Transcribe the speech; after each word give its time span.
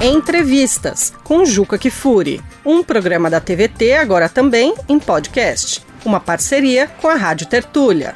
Entrevistas 0.00 1.12
com 1.24 1.44
Juca 1.44 1.76
Kifuri, 1.76 2.40
um 2.64 2.84
programa 2.84 3.28
da 3.28 3.40
TVT 3.40 3.94
agora 3.94 4.28
também 4.28 4.72
em 4.88 4.96
podcast, 4.96 5.84
uma 6.04 6.20
parceria 6.20 6.86
com 6.86 7.08
a 7.08 7.16
Rádio 7.16 7.48
Tertúlia. 7.48 8.14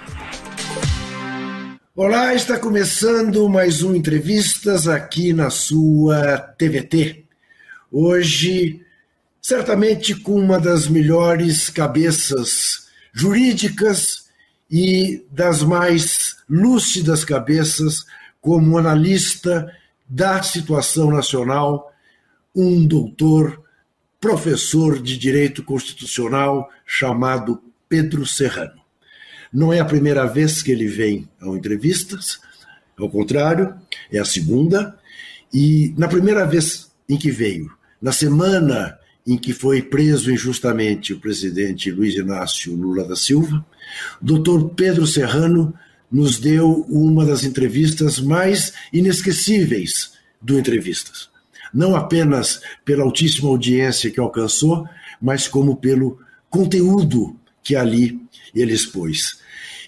Olá, 1.97 2.35
está 2.35 2.57
começando 2.57 3.49
mais 3.49 3.83
um 3.83 3.97
Entrevistas 3.97 4.87
aqui 4.87 5.33
na 5.33 5.51
sua 5.51 6.39
TVT. 6.57 7.25
Hoje, 7.91 8.81
certamente 9.41 10.15
com 10.15 10.37
uma 10.37 10.61
das 10.61 10.87
melhores 10.87 11.69
cabeças 11.69 12.87
jurídicas 13.13 14.27
e 14.71 15.27
das 15.33 15.65
mais 15.65 16.37
lúcidas 16.49 17.25
cabeças 17.25 18.05
como 18.41 18.79
analista 18.79 19.69
da 20.13 20.43
situação 20.43 21.11
nacional 21.11 21.91
um 22.55 22.87
doutor, 22.87 23.63
professor 24.21 25.01
de 25.01 25.17
direito 25.17 25.63
constitucional 25.63 26.69
chamado 26.85 27.63
Pedro 27.89 28.27
Serrano. 28.27 28.83
Não 29.51 29.73
é 29.73 29.81
a 29.81 29.87
primeira 29.87 30.27
vez 30.27 30.63
que 30.63 30.71
ele 30.71 30.87
vem 30.87 31.27
a 31.41 31.47
entrevistas, 31.49 32.41
ao 32.99 33.09
contrário, 33.09 33.75
é 34.13 34.19
a 34.19 34.25
segunda. 34.27 34.99
E 35.51 35.95
na 35.97 36.09
primeira 36.09 36.45
vez 36.47 36.93
em 37.09 37.17
que 37.17 37.31
veio, 37.31 37.73
na 38.01 38.13
semana 38.13 38.99
em 39.27 39.39
que 39.39 39.55
foi 39.55 39.81
preso 39.81 40.31
injustamente 40.31 41.15
o 41.15 41.21
presidente 41.21 41.91
Luiz 41.91 42.15
Inácio 42.17 42.77
Lula 42.77 43.05
da 43.09 43.17
Silva, 43.17 43.65
doutor 44.21 44.75
Pedro 44.75 45.07
Serrano 45.07 45.73
nos 46.13 46.39
deu 46.39 46.85
uma 46.89 47.25
das 47.25 47.43
entrevistas 47.43 48.21
mais 48.21 48.73
inesquecíveis 48.93 50.13
do 50.41 50.59
Entrevistas. 50.59 51.31
Não 51.73 51.97
apenas 51.97 52.61
pela 52.85 53.03
altíssima 53.03 53.49
audiência 53.49 54.11
que 54.11 54.21
alcançou, 54.21 54.87
mas 55.21 55.49
como 55.49 55.77
pelo 55.77 56.19
conteúdo 56.51 57.35
que 57.63 57.75
ali 57.75 58.21
ele 58.55 58.75
expôs. 58.75 59.39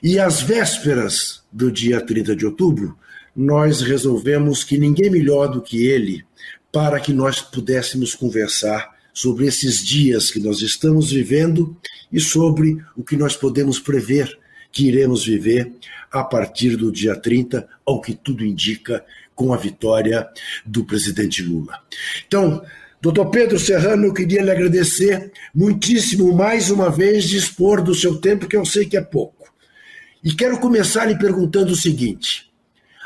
E 0.02 0.18
às 0.18 0.40
vésperas 0.40 1.42
do 1.52 1.70
dia 1.70 2.00
30 2.00 2.34
de 2.34 2.46
outubro, 2.46 2.96
nós 3.36 3.82
resolvemos 3.82 4.64
que 4.64 4.78
ninguém 4.78 5.10
melhor 5.10 5.48
do 5.48 5.60
que 5.60 5.84
ele 5.84 6.24
para 6.72 6.98
que 7.00 7.12
nós 7.12 7.40
pudéssemos 7.40 8.14
conversar 8.14 8.94
sobre 9.12 9.46
esses 9.46 9.84
dias 9.84 10.30
que 10.30 10.40
nós 10.40 10.60
estamos 10.60 11.10
vivendo 11.10 11.76
e 12.12 12.18
sobre 12.18 12.82
o 12.96 13.04
que 13.04 13.16
nós 13.16 13.36
podemos 13.36 13.78
prever 13.78 14.38
que 14.74 14.88
iremos 14.88 15.24
viver 15.24 15.72
a 16.10 16.24
partir 16.24 16.76
do 16.76 16.90
dia 16.90 17.14
30, 17.14 17.66
ao 17.86 18.00
que 18.00 18.12
tudo 18.12 18.44
indica, 18.44 19.04
com 19.34 19.54
a 19.54 19.56
vitória 19.56 20.28
do 20.66 20.84
presidente 20.84 21.42
Lula. 21.42 21.78
Então, 22.26 22.62
doutor 23.00 23.30
Pedro 23.30 23.58
Serrano, 23.58 24.06
eu 24.06 24.12
queria 24.12 24.42
lhe 24.42 24.50
agradecer 24.50 25.32
muitíssimo 25.54 26.34
mais 26.34 26.70
uma 26.70 26.90
vez 26.90 27.24
de 27.24 27.36
expor 27.36 27.82
do 27.82 27.94
seu 27.94 28.16
tempo, 28.20 28.48
que 28.48 28.56
eu 28.56 28.64
sei 28.64 28.84
que 28.84 28.96
é 28.96 29.00
pouco. 29.00 29.52
E 30.22 30.34
quero 30.34 30.58
começar 30.58 31.04
lhe 31.04 31.18
perguntando 31.18 31.72
o 31.72 31.76
seguinte: 31.76 32.52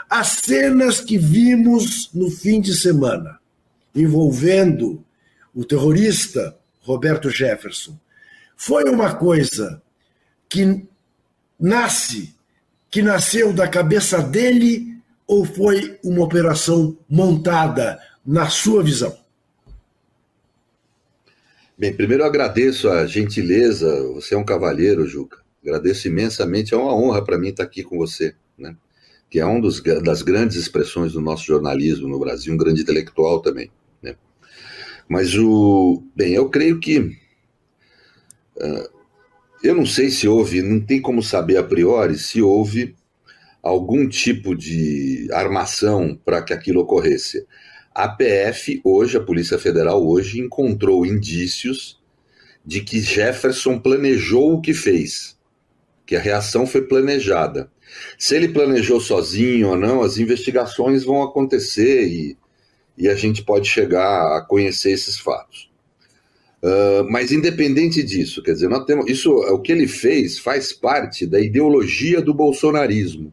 as 0.08 0.28
cenas 0.28 1.00
que 1.00 1.18
vimos 1.18 2.10
no 2.14 2.30
fim 2.30 2.60
de 2.60 2.74
semana, 2.74 3.38
envolvendo 3.94 5.04
o 5.54 5.64
terrorista 5.64 6.56
Roberto 6.80 7.28
Jefferson, 7.28 7.98
foi 8.56 8.84
uma 8.84 9.14
coisa 9.14 9.82
que 10.48 10.86
nasce, 11.58 12.34
que 12.90 13.02
nasceu 13.02 13.52
da 13.52 13.68
cabeça 13.68 14.22
dele 14.22 14.96
ou 15.26 15.44
foi 15.44 15.98
uma 16.02 16.24
operação 16.24 16.96
montada 17.08 17.98
na 18.24 18.48
sua 18.48 18.82
visão? 18.82 19.16
Bem, 21.76 21.94
primeiro 21.94 22.24
eu 22.24 22.26
agradeço 22.26 22.88
a 22.88 23.06
gentileza, 23.06 24.02
você 24.14 24.34
é 24.34 24.38
um 24.38 24.44
cavalheiro, 24.44 25.06
Juca. 25.06 25.38
Agradeço 25.62 26.08
imensamente, 26.08 26.74
é 26.74 26.76
uma 26.76 26.94
honra 26.94 27.22
para 27.24 27.38
mim 27.38 27.48
estar 27.48 27.62
aqui 27.62 27.82
com 27.82 27.98
você, 27.98 28.34
né? 28.56 28.76
que 29.30 29.38
é 29.38 29.44
uma 29.44 29.60
das 30.02 30.22
grandes 30.22 30.56
expressões 30.56 31.12
do 31.12 31.20
nosso 31.20 31.44
jornalismo 31.44 32.08
no 32.08 32.18
Brasil, 32.18 32.52
um 32.52 32.56
grande 32.56 32.82
intelectual 32.82 33.40
também. 33.40 33.70
Né? 34.02 34.16
Mas 35.08 35.34
o. 35.36 36.02
Bem, 36.16 36.32
eu 36.32 36.48
creio 36.48 36.80
que. 36.80 36.98
Uh, 38.56 38.97
eu 39.62 39.74
não 39.74 39.86
sei 39.86 40.10
se 40.10 40.28
houve, 40.28 40.62
não 40.62 40.80
tem 40.80 41.00
como 41.00 41.22
saber 41.22 41.56
a 41.56 41.62
priori 41.62 42.18
se 42.18 42.40
houve 42.40 42.94
algum 43.62 44.08
tipo 44.08 44.54
de 44.54 45.28
armação 45.32 46.18
para 46.24 46.42
que 46.42 46.52
aquilo 46.52 46.80
ocorresse. 46.80 47.46
A 47.94 48.08
PF, 48.08 48.80
hoje, 48.84 49.16
a 49.16 49.20
Polícia 49.20 49.58
Federal, 49.58 50.06
hoje, 50.06 50.40
encontrou 50.40 51.04
indícios 51.04 52.00
de 52.64 52.80
que 52.80 53.00
Jefferson 53.00 53.78
planejou 53.78 54.54
o 54.54 54.60
que 54.60 54.72
fez, 54.72 55.36
que 56.06 56.14
a 56.14 56.20
reação 56.20 56.66
foi 56.66 56.82
planejada. 56.82 57.70
Se 58.18 58.36
ele 58.36 58.48
planejou 58.48 59.00
sozinho 59.00 59.70
ou 59.70 59.76
não, 59.76 60.02
as 60.02 60.18
investigações 60.18 61.02
vão 61.02 61.22
acontecer 61.22 62.06
e, 62.06 62.36
e 62.96 63.08
a 63.08 63.14
gente 63.14 63.42
pode 63.42 63.68
chegar 63.68 64.36
a 64.36 64.42
conhecer 64.42 64.92
esses 64.92 65.18
fatos. 65.18 65.68
Uh, 66.60 67.08
mas 67.08 67.30
independente 67.30 68.02
disso, 68.02 68.42
quer 68.42 68.52
dizer, 68.52 68.68
nós 68.68 68.84
temos 68.84 69.08
isso, 69.08 69.30
o 69.30 69.60
que 69.60 69.70
ele 69.70 69.86
fez 69.86 70.38
faz 70.38 70.72
parte 70.72 71.24
da 71.24 71.40
ideologia 71.40 72.20
do 72.20 72.34
bolsonarismo. 72.34 73.32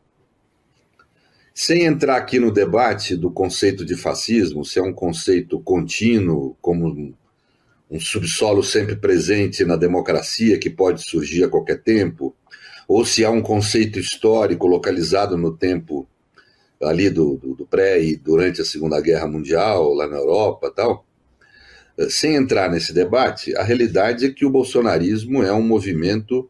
Sem 1.54 1.86
entrar 1.86 2.18
aqui 2.18 2.38
no 2.38 2.52
debate 2.52 3.16
do 3.16 3.32
conceito 3.32 3.84
de 3.84 3.96
fascismo, 3.96 4.64
se 4.64 4.78
é 4.78 4.82
um 4.84 4.94
conceito 4.94 5.60
contínuo, 5.60 6.56
como 6.62 7.16
um 7.90 8.00
subsolo 8.00 8.64
sempre 8.64 8.96
presente 8.96 9.64
na 9.64 9.76
democracia 9.76 10.60
que 10.60 10.70
pode 10.70 11.02
surgir 11.04 11.46
a 11.46 11.50
qualquer 11.50 11.82
tempo, 11.82 12.36
ou 12.88 13.06
se 13.06 13.26
há 13.26 13.32
um 13.32 13.42
conceito 13.42 13.98
histórico 13.98 14.68
localizado 14.68 15.38
no 15.38 15.56
tempo 15.56 16.08
ali 16.82 17.10
do, 17.10 17.38
do, 17.38 17.56
do 17.56 17.66
pré 17.66 18.04
e 18.04 18.16
durante 18.16 18.62
a 18.62 18.66
Segunda 18.66 19.00
Guerra 19.02 19.28
Mundial, 19.28 19.94
lá 19.94 20.08
na 20.08 20.18
Europa 20.18 20.72
tal. 20.76 21.06
Sem 22.10 22.36
entrar 22.36 22.70
nesse 22.70 22.92
debate, 22.92 23.56
a 23.56 23.64
realidade 23.64 24.26
é 24.26 24.30
que 24.30 24.46
o 24.46 24.50
bolsonarismo 24.50 25.42
é 25.42 25.54
um 25.54 25.62
movimento. 25.62 26.50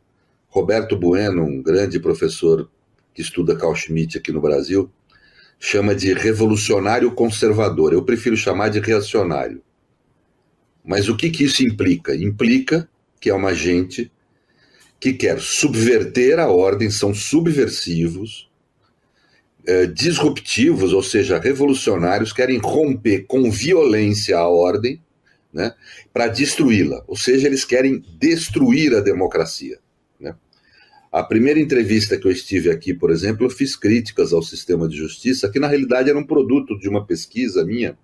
Roberto 0.49 0.97
Bueno, 0.97 1.43
um 1.43 1.61
grande 1.61 1.99
professor 1.99 2.69
que 3.13 3.21
estuda 3.21 3.55
Carl 3.55 3.75
Schmitt 3.75 4.17
aqui 4.17 4.31
no 4.31 4.41
Brasil, 4.41 4.89
chama 5.59 5.93
de 5.93 6.13
revolucionário 6.13 7.11
conservador. 7.11 7.93
Eu 7.93 8.03
prefiro 8.03 8.35
chamar 8.35 8.69
de 8.69 8.79
reacionário. 8.79 9.61
Mas 10.83 11.09
o 11.09 11.15
que, 11.15 11.29
que 11.29 11.43
isso 11.43 11.63
implica? 11.63 12.15
Implica 12.15 12.89
que 13.19 13.29
é 13.29 13.33
uma 13.33 13.53
gente 13.53 14.11
que 14.99 15.13
quer 15.13 15.39
subverter 15.39 16.39
a 16.39 16.47
ordem, 16.47 16.89
são 16.89 17.13
subversivos, 17.13 18.49
eh, 19.67 19.85
disruptivos, 19.85 20.93
ou 20.93 21.03
seja, 21.03 21.39
revolucionários, 21.39 22.33
querem 22.33 22.57
romper 22.57 23.25
com 23.27 23.51
violência 23.51 24.37
a 24.37 24.47
ordem 24.47 25.01
né, 25.55 25.73
para 26.13 26.27
destruí-la. 26.27 27.01
Ou 27.07 27.17
seja, 27.17 27.47
eles 27.47 27.63
querem 27.63 28.03
destruir 28.19 28.93
a 28.93 28.99
democracia. 28.99 29.79
A 31.15 31.23
primeira 31.23 31.61
entrevista 31.61 32.17
que 32.17 32.27
eu 32.27 32.31
estive 32.31 32.69
aqui, 32.69 32.93
por 32.93 33.09
exemplo, 33.09 33.45
eu 33.45 33.49
fiz 33.49 33.77
críticas 33.77 34.33
ao 34.33 34.43
sistema 34.43 34.85
de 34.85 34.97
justiça, 34.97 35.49
que 35.49 35.61
na 35.61 35.67
realidade 35.69 36.09
era 36.09 36.19
um 36.19 36.25
produto 36.25 36.77
de 36.77 36.89
uma 36.89 37.05
pesquisa 37.05 37.63
minha 37.63 37.97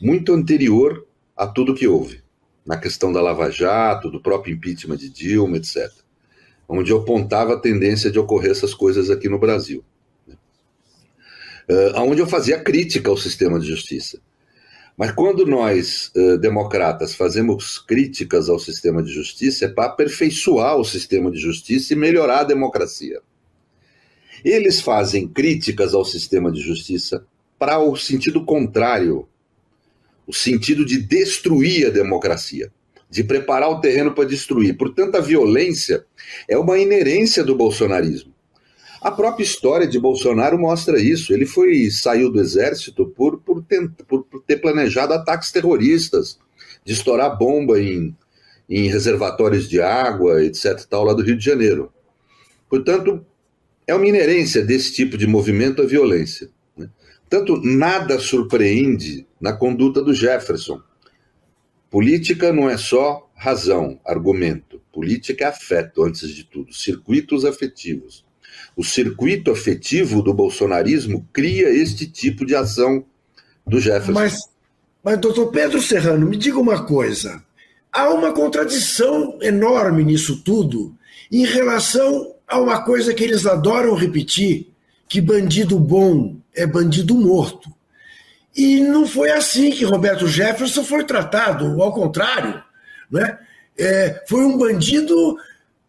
muito 0.00 0.32
anterior 0.32 1.04
a 1.36 1.44
tudo 1.44 1.74
que 1.74 1.88
houve, 1.88 2.22
na 2.64 2.76
questão 2.76 3.12
da 3.12 3.20
Lava 3.20 3.50
Jato, 3.50 4.08
do 4.08 4.22
próprio 4.22 4.54
impeachment 4.54 4.98
de 4.98 5.10
Dilma, 5.10 5.56
etc. 5.56 5.90
Onde 6.68 6.92
eu 6.92 6.98
apontava 6.98 7.54
a 7.54 7.58
tendência 7.58 8.12
de 8.12 8.18
ocorrer 8.20 8.52
essas 8.52 8.74
coisas 8.74 9.10
aqui 9.10 9.28
no 9.28 9.40
Brasil. 9.40 9.84
Uh, 11.68 11.98
onde 11.98 12.22
eu 12.22 12.28
fazia 12.28 12.62
crítica 12.62 13.10
ao 13.10 13.16
sistema 13.16 13.58
de 13.58 13.66
justiça. 13.66 14.20
Mas 15.00 15.12
quando 15.12 15.46
nós, 15.46 16.12
uh, 16.14 16.36
democratas, 16.36 17.14
fazemos 17.14 17.78
críticas 17.78 18.50
ao 18.50 18.58
sistema 18.58 19.02
de 19.02 19.10
justiça, 19.10 19.64
é 19.64 19.68
para 19.68 19.86
aperfeiçoar 19.86 20.76
o 20.76 20.84
sistema 20.84 21.30
de 21.30 21.38
justiça 21.38 21.94
e 21.94 21.96
melhorar 21.96 22.40
a 22.40 22.44
democracia. 22.44 23.22
Eles 24.44 24.82
fazem 24.82 25.26
críticas 25.26 25.94
ao 25.94 26.04
sistema 26.04 26.52
de 26.52 26.60
justiça 26.60 27.24
para 27.58 27.78
o 27.78 27.96
sentido 27.96 28.44
contrário 28.44 29.26
o 30.26 30.34
sentido 30.34 30.84
de 30.84 30.98
destruir 30.98 31.86
a 31.86 31.90
democracia, 31.90 32.70
de 33.08 33.24
preparar 33.24 33.70
o 33.70 33.80
terreno 33.80 34.12
para 34.12 34.28
destruir. 34.28 34.76
Portanto, 34.76 35.14
a 35.14 35.20
violência 35.22 36.04
é 36.46 36.58
uma 36.58 36.78
inerência 36.78 37.42
do 37.42 37.56
bolsonarismo. 37.56 38.29
A 39.00 39.10
própria 39.10 39.44
história 39.44 39.86
de 39.86 39.98
Bolsonaro 39.98 40.58
mostra 40.58 41.00
isso. 41.00 41.32
Ele 41.32 41.46
foi 41.46 41.90
saiu 41.90 42.30
do 42.30 42.38
exército 42.38 43.06
por, 43.06 43.38
por, 43.38 43.64
por, 44.06 44.24
por 44.24 44.42
ter 44.42 44.58
planejado 44.58 45.14
ataques 45.14 45.50
terroristas, 45.50 46.38
de 46.84 46.92
estourar 46.92 47.38
bomba 47.38 47.80
em, 47.80 48.14
em 48.68 48.88
reservatórios 48.88 49.68
de 49.68 49.80
água, 49.80 50.44
etc., 50.44 50.84
tal, 50.88 51.04
lá 51.04 51.14
do 51.14 51.22
Rio 51.22 51.36
de 51.36 51.44
Janeiro. 51.44 51.90
Portanto, 52.68 53.24
é 53.86 53.94
uma 53.94 54.06
inerência 54.06 54.62
desse 54.62 54.92
tipo 54.92 55.16
de 55.16 55.26
movimento 55.26 55.80
a 55.80 55.86
violência. 55.86 56.50
Né? 56.76 56.88
Tanto 57.28 57.60
nada 57.62 58.18
surpreende 58.18 59.26
na 59.40 59.52
conduta 59.52 60.02
do 60.02 60.12
Jefferson. 60.12 60.80
Política 61.90 62.52
não 62.52 62.68
é 62.68 62.76
só 62.76 63.28
razão, 63.34 63.98
argumento. 64.04 64.80
Política 64.92 65.44
é 65.44 65.48
afeto, 65.48 66.04
antes 66.04 66.28
de 66.28 66.44
tudo, 66.44 66.72
circuitos 66.72 67.44
afetivos. 67.44 68.24
O 68.80 68.82
circuito 68.82 69.50
afetivo 69.50 70.22
do 70.22 70.32
bolsonarismo 70.32 71.28
cria 71.34 71.68
este 71.68 72.06
tipo 72.06 72.46
de 72.46 72.54
ação 72.54 73.04
do 73.66 73.78
Jefferson. 73.78 74.12
Mas, 74.12 74.38
mas 75.04 75.18
doutor 75.18 75.50
Pedro 75.50 75.82
Serrano, 75.82 76.26
me 76.26 76.34
diga 76.34 76.58
uma 76.58 76.86
coisa. 76.86 77.44
Há 77.92 78.08
uma 78.08 78.32
contradição 78.32 79.38
enorme 79.42 80.02
nisso 80.02 80.42
tudo 80.42 80.94
em 81.30 81.44
relação 81.44 82.34
a 82.48 82.58
uma 82.58 82.82
coisa 82.82 83.12
que 83.12 83.22
eles 83.22 83.44
adoram 83.44 83.94
repetir, 83.94 84.68
que 85.06 85.20
bandido 85.20 85.78
bom 85.78 86.36
é 86.56 86.66
bandido 86.66 87.14
morto. 87.14 87.70
E 88.56 88.80
não 88.80 89.06
foi 89.06 89.30
assim 89.30 89.70
que 89.70 89.84
Roberto 89.84 90.26
Jefferson 90.26 90.84
foi 90.84 91.04
tratado, 91.04 91.82
ao 91.82 91.92
contrário. 91.92 92.64
Né? 93.10 93.38
É, 93.78 94.24
foi 94.26 94.42
um 94.42 94.56
bandido 94.56 95.36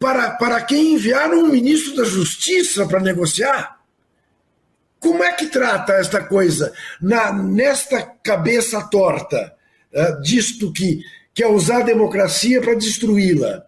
para, 0.02 0.30
para 0.32 0.60
quem 0.62 0.94
enviaram 0.94 1.44
um 1.44 1.52
ministro 1.52 1.94
da 1.94 2.02
Justiça 2.02 2.84
para 2.86 2.98
negociar. 2.98 3.78
Como 4.98 5.22
é 5.22 5.32
que 5.32 5.46
trata 5.46 5.92
esta 5.92 6.24
coisa 6.24 6.72
na, 7.00 7.32
nesta 7.32 8.02
cabeça 8.02 8.82
torta, 8.88 9.54
uh, 9.94 10.20
disto 10.20 10.72
que 10.72 11.00
quer 11.32 11.46
usar 11.46 11.78
a 11.78 11.84
democracia 11.84 12.60
para 12.60 12.74
destruí-la? 12.74 13.64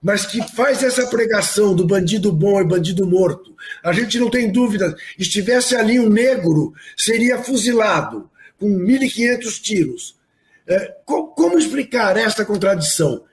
mas 0.00 0.26
que 0.26 0.46
faz 0.54 0.82
essa 0.82 1.06
pregação 1.06 1.74
do 1.74 1.86
bandido 1.86 2.30
bom 2.30 2.60
e 2.60 2.64
bandido 2.66 3.06
morto. 3.06 3.56
A 3.82 3.90
gente 3.90 4.20
não 4.20 4.28
tem 4.28 4.52
dúvida, 4.52 4.94
estivesse 5.18 5.74
ali 5.74 5.98
um 5.98 6.10
negro, 6.10 6.74
seria 6.94 7.42
fuzilado 7.42 8.30
com 8.60 8.68
1.500 8.68 9.62
tiros. 9.62 10.14
É, 10.66 10.94
como 11.06 11.58
explicar 11.58 12.18
esta 12.18 12.44
contradição? 12.44 13.24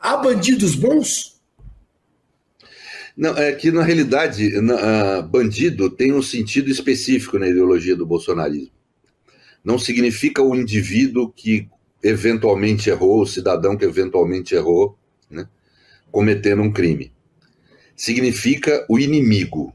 Há 0.00 0.16
bandidos 0.16 0.74
bons? 0.74 1.33
Não, 3.16 3.36
é 3.36 3.52
que 3.52 3.70
na 3.70 3.82
realidade, 3.82 4.60
na, 4.60 5.20
uh, 5.20 5.22
bandido 5.22 5.88
tem 5.88 6.12
um 6.12 6.22
sentido 6.22 6.70
específico 6.70 7.38
na 7.38 7.48
ideologia 7.48 7.94
do 7.94 8.04
bolsonarismo. 8.04 8.72
Não 9.62 9.78
significa 9.78 10.42
o 10.42 10.54
indivíduo 10.54 11.30
que 11.30 11.68
eventualmente 12.02 12.90
errou, 12.90 13.22
o 13.22 13.26
cidadão 13.26 13.76
que 13.76 13.84
eventualmente 13.84 14.54
errou, 14.54 14.98
né? 15.30 15.48
cometendo 16.10 16.62
um 16.62 16.72
crime. 16.72 17.12
Significa 17.96 18.84
o 18.90 18.98
inimigo, 18.98 19.72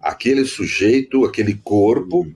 aquele 0.00 0.44
sujeito, 0.44 1.24
aquele 1.24 1.54
corpo 1.54 2.26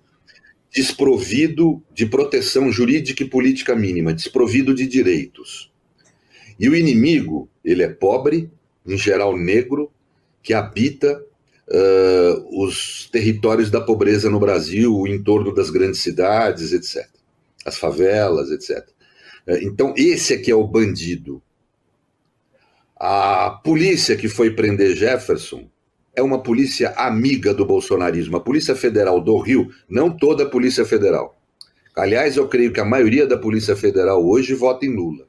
desprovido 0.71 1.83
de 1.95 2.07
proteção 2.07 2.71
jurídica 2.71 3.23
e 3.23 3.29
política 3.29 3.75
mínima, 3.75 4.13
desprovido 4.13 4.75
de 4.75 4.87
direitos. 4.87 5.73
E 6.59 6.69
o 6.69 6.75
inimigo, 6.75 7.49
ele 7.65 7.83
é 7.83 7.89
pobre, 7.89 8.51
em 8.85 8.99
geral 8.99 9.37
negro, 9.37 9.91
que 10.43 10.55
habita 10.55 11.23
uh, 11.69 12.65
os 12.65 13.09
territórios 13.11 13.71
da 13.71 13.81
pobreza 13.81 14.31
no 14.31 14.41
Brasil, 14.41 14.95
o 14.95 15.07
entorno 15.07 15.55
das 15.55 15.71
grandes 15.71 16.01
cidades, 16.01 16.73
etc. 16.73 17.09
As 17.65 17.79
favelas, 17.79 18.51
etc. 18.51 18.87
Uh, 19.47 19.59
então, 19.63 19.95
esse 19.97 20.35
aqui 20.35 20.51
é 20.51 20.55
o 20.55 20.67
bandido. 20.67 21.43
A 22.97 23.51
polícia 23.63 24.17
que 24.17 24.29
foi 24.29 24.51
prender 24.51 24.97
Jefferson 24.97 25.69
é 26.17 26.23
uma 26.23 26.43
polícia 26.43 26.91
amiga 26.97 27.55
do 27.55 27.65
bolsonarismo. 27.65 28.37
A 28.37 28.41
Polícia 28.41 28.75
Federal 28.75 29.21
do 29.21 29.39
Rio, 29.39 29.71
não 29.89 30.11
toda 30.11 30.43
a 30.43 30.49
Polícia 30.49 30.85
Federal. 30.85 31.41
Aliás, 31.95 32.37
eu 32.37 32.49
creio 32.49 32.73
que 32.73 32.81
a 32.81 32.85
maioria 32.85 33.25
da 33.25 33.39
Polícia 33.39 33.77
Federal 33.77 34.27
hoje 34.27 34.53
vota 34.53 34.85
em 34.85 34.95
Lula. 34.97 35.28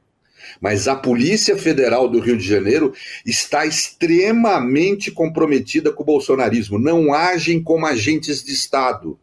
Mas 0.60 0.88
a 0.88 0.94
Polícia 0.94 1.56
Federal 1.56 2.08
do 2.08 2.20
Rio 2.20 2.36
de 2.36 2.46
Janeiro 2.46 2.92
está 3.24 3.66
extremamente 3.66 5.10
comprometida 5.10 5.92
com 5.92 6.02
o 6.02 6.06
bolsonarismo. 6.06 6.78
Não 6.78 7.12
agem 7.12 7.62
como 7.62 7.86
agentes 7.86 8.42
de 8.42 8.52
Estado. 8.52 9.18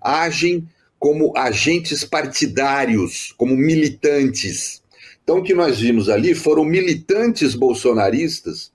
Agem 0.00 0.68
como 0.98 1.36
agentes 1.36 2.04
partidários, 2.04 3.32
como 3.36 3.56
militantes. 3.56 4.82
Então, 5.22 5.38
o 5.38 5.42
que 5.42 5.54
nós 5.54 5.78
vimos 5.78 6.08
ali 6.08 6.34
foram 6.34 6.64
militantes 6.64 7.54
bolsonaristas 7.54 8.72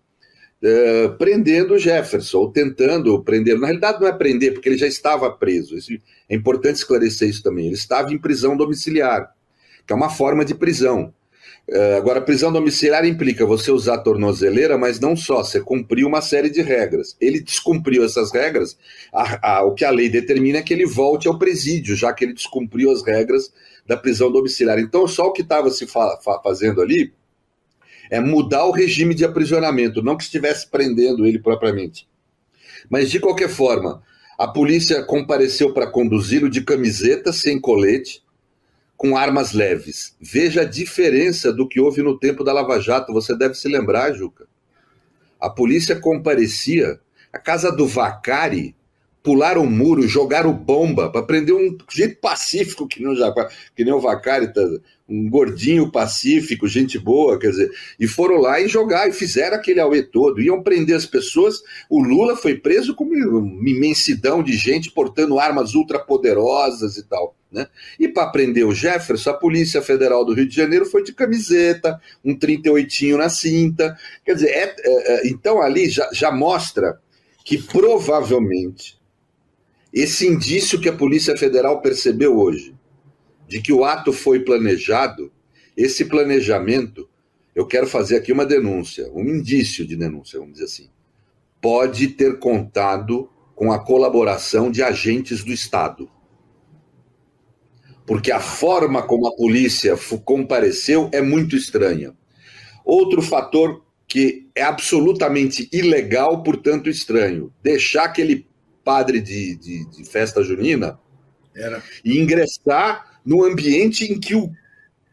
uh, 0.63 1.17
prendendo 1.17 1.77
Jefferson, 1.77 2.37
ou 2.39 2.51
tentando 2.51 3.21
prender. 3.21 3.59
Na 3.59 3.67
realidade, 3.67 3.99
não 3.99 4.07
é 4.07 4.13
prender, 4.13 4.53
porque 4.53 4.69
ele 4.69 4.77
já 4.77 4.87
estava 4.87 5.29
preso. 5.31 5.75
É 6.29 6.35
importante 6.35 6.77
esclarecer 6.77 7.29
isso 7.29 7.43
também. 7.43 7.65
Ele 7.65 7.75
estava 7.75 8.13
em 8.13 8.17
prisão 8.17 8.55
domiciliar, 8.55 9.33
que 9.85 9.91
é 9.91 9.95
uma 9.95 10.09
forma 10.09 10.45
de 10.45 10.55
prisão. 10.55 11.13
Uh, 11.69 11.95
agora, 11.95 12.19
prisão 12.19 12.51
domiciliar 12.51 13.05
implica 13.05 13.45
você 13.45 13.71
usar 13.71 13.99
tornozeleira, 13.99 14.77
mas 14.77 14.99
não 14.99 15.15
só, 15.15 15.43
você 15.43 15.61
cumpriu 15.61 16.07
uma 16.07 16.21
série 16.21 16.49
de 16.49 16.61
regras. 16.61 17.15
Ele 17.21 17.39
descumpriu 17.39 18.03
essas 18.03 18.33
regras, 18.33 18.77
a, 19.13 19.59
a, 19.59 19.63
o 19.63 19.73
que 19.73 19.85
a 19.85 19.89
lei 19.89 20.09
determina 20.09 20.59
é 20.59 20.61
que 20.61 20.73
ele 20.73 20.85
volte 20.85 21.27
ao 21.27 21.39
presídio, 21.39 21.95
já 21.95 22.11
que 22.11 22.25
ele 22.25 22.33
descumpriu 22.33 22.91
as 22.91 23.01
regras 23.01 23.53
da 23.87 23.95
prisão 23.95 24.29
domiciliar. 24.31 24.77
Então, 24.77 25.07
só 25.07 25.27
o 25.27 25.31
que 25.31 25.41
estava 25.41 25.69
se 25.69 25.87
fa 25.87 26.19
fa 26.21 26.41
fazendo 26.43 26.81
ali 26.81 27.13
é 28.11 28.19
mudar 28.19 28.65
o 28.65 28.71
regime 28.71 29.15
de 29.15 29.23
aprisionamento, 29.23 30.03
não 30.03 30.17
que 30.17 30.23
estivesse 30.23 30.69
prendendo 30.69 31.25
ele 31.25 31.39
propriamente. 31.39 32.07
Mas, 32.89 33.09
de 33.09 33.19
qualquer 33.19 33.49
forma, 33.49 34.03
a 34.37 34.47
polícia 34.47 35.03
compareceu 35.03 35.73
para 35.73 35.87
conduzi-lo 35.87 36.49
de 36.49 36.61
camiseta, 36.61 37.31
sem 37.31 37.59
colete, 37.59 38.22
com 38.97 39.17
armas 39.17 39.53
leves. 39.53 40.15
Veja 40.19 40.61
a 40.61 40.65
diferença 40.65 41.51
do 41.51 41.67
que 41.67 41.79
houve 41.79 42.01
no 42.01 42.17
tempo 42.17 42.43
da 42.43 42.53
Lava 42.53 42.79
Jato, 42.79 43.13
você 43.13 43.37
deve 43.37 43.55
se 43.55 43.67
lembrar, 43.67 44.13
Juca. 44.13 44.47
A 45.39 45.49
polícia 45.49 45.95
comparecia, 45.95 46.99
a 47.31 47.37
casa 47.37 47.71
do 47.71 47.87
Vacari 47.87 48.75
pularam 49.23 49.63
o 49.63 49.69
muro, 49.69 50.05
jogaram 50.05 50.53
bomba 50.53 51.09
para 51.09 51.23
prender 51.23 51.55
um 51.55 51.77
jeito 51.89 52.19
pacífico 52.19 52.85
que 52.85 53.01
nem 53.01 53.13
o, 53.13 53.33
que 53.73 53.85
nem 53.85 53.93
o 53.93 53.99
Vacari, 53.99 54.53
tá, 54.53 54.61
um 55.07 55.29
gordinho 55.29 55.89
pacífico, 55.89 56.67
gente 56.67 56.99
boa, 56.99 57.39
quer 57.39 57.51
dizer, 57.51 57.71
e 57.97 58.05
foram 58.05 58.37
lá 58.37 58.59
e 58.59 58.67
jogar 58.67 59.07
e 59.07 59.13
fizeram 59.13 59.55
aquele 59.55 59.79
auê 59.79 60.03
todo, 60.03 60.41
iam 60.41 60.61
prender 60.61 60.95
as 60.95 61.05
pessoas. 61.05 61.61
O 61.89 62.03
Lula 62.03 62.35
foi 62.35 62.55
preso 62.55 62.93
com 62.93 63.05
uma 63.05 63.69
imensidão 63.69 64.43
de 64.43 64.53
gente 64.53 64.91
portando 64.91 65.39
armas 65.39 65.73
ultrapoderosas 65.73 66.97
e 66.97 67.03
tal. 67.03 67.35
Né? 67.53 67.67
E 67.99 68.07
para 68.07 68.31
prender 68.31 68.65
o 68.65 68.73
Jefferson, 68.73 69.29
a 69.29 69.33
Polícia 69.35 69.79
Federal 69.81 70.25
do 70.25 70.33
Rio 70.33 70.47
de 70.47 70.55
Janeiro 70.55 70.87
foi 70.87 71.03
de 71.03 71.13
camiseta, 71.13 72.01
um 72.25 72.35
38 72.35 73.15
na 73.15 73.29
cinta. 73.29 73.95
Quer 74.25 74.33
dizer, 74.33 74.49
é, 74.49 74.75
é, 74.79 75.13
é, 75.13 75.27
então 75.27 75.61
ali 75.61 75.87
já, 75.87 76.09
já 76.11 76.31
mostra 76.31 76.99
que 77.45 77.61
provavelmente 77.61 78.97
esse 79.93 80.27
indício 80.27 80.81
que 80.81 80.89
a 80.89 80.93
Polícia 80.93 81.37
Federal 81.37 81.79
percebeu 81.79 82.39
hoje, 82.39 82.73
de 83.47 83.61
que 83.61 83.71
o 83.71 83.85
ato 83.85 84.11
foi 84.11 84.39
planejado, 84.39 85.31
esse 85.77 86.05
planejamento, 86.05 87.07
eu 87.53 87.67
quero 87.67 87.85
fazer 87.85 88.15
aqui 88.15 88.31
uma 88.31 88.47
denúncia, 88.47 89.11
um 89.13 89.23
indício 89.27 89.85
de 89.85 89.95
denúncia, 89.95 90.39
vamos 90.39 90.53
dizer 90.53 90.65
assim, 90.65 90.89
pode 91.61 92.07
ter 92.07 92.39
contado 92.39 93.29
com 93.55 93.71
a 93.71 93.77
colaboração 93.77 94.71
de 94.71 94.81
agentes 94.81 95.43
do 95.43 95.51
Estado. 95.51 96.09
Porque 98.05 98.31
a 98.31 98.39
forma 98.39 99.01
como 99.03 99.27
a 99.27 99.35
polícia 99.35 99.95
compareceu 100.25 101.09
é 101.11 101.21
muito 101.21 101.55
estranha. 101.55 102.13
Outro 102.83 103.21
fator 103.21 103.83
que 104.07 104.47
é 104.53 104.61
absolutamente 104.61 105.67
ilegal, 105.71 106.43
portanto 106.43 106.89
estranho, 106.89 107.51
deixar 107.63 108.03
aquele 108.03 108.45
padre 108.83 109.21
de, 109.21 109.55
de, 109.55 109.89
de 109.89 110.05
festa 110.05 110.43
junina 110.43 110.99
Era. 111.55 111.81
e 112.03 112.19
ingressar 112.19 113.19
no 113.25 113.43
ambiente 113.43 114.05
em 114.05 114.19
que, 114.19 114.35
o, 114.35 114.51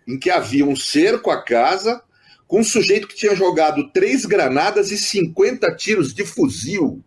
em 0.07 0.19
que 0.19 0.29
havia 0.29 0.67
um 0.67 0.75
cerco 0.75 1.31
à 1.31 1.43
casa 1.43 2.03
com 2.47 2.61
um 2.61 2.65
sujeito 2.65 3.07
que 3.07 3.15
tinha 3.15 3.35
jogado 3.37 3.93
três 3.93 4.27
granadas 4.27 4.91
e 4.91 4.99
50 4.99 5.73
tiros 5.77 6.13
de 6.13 6.27
fuzil 6.27 7.03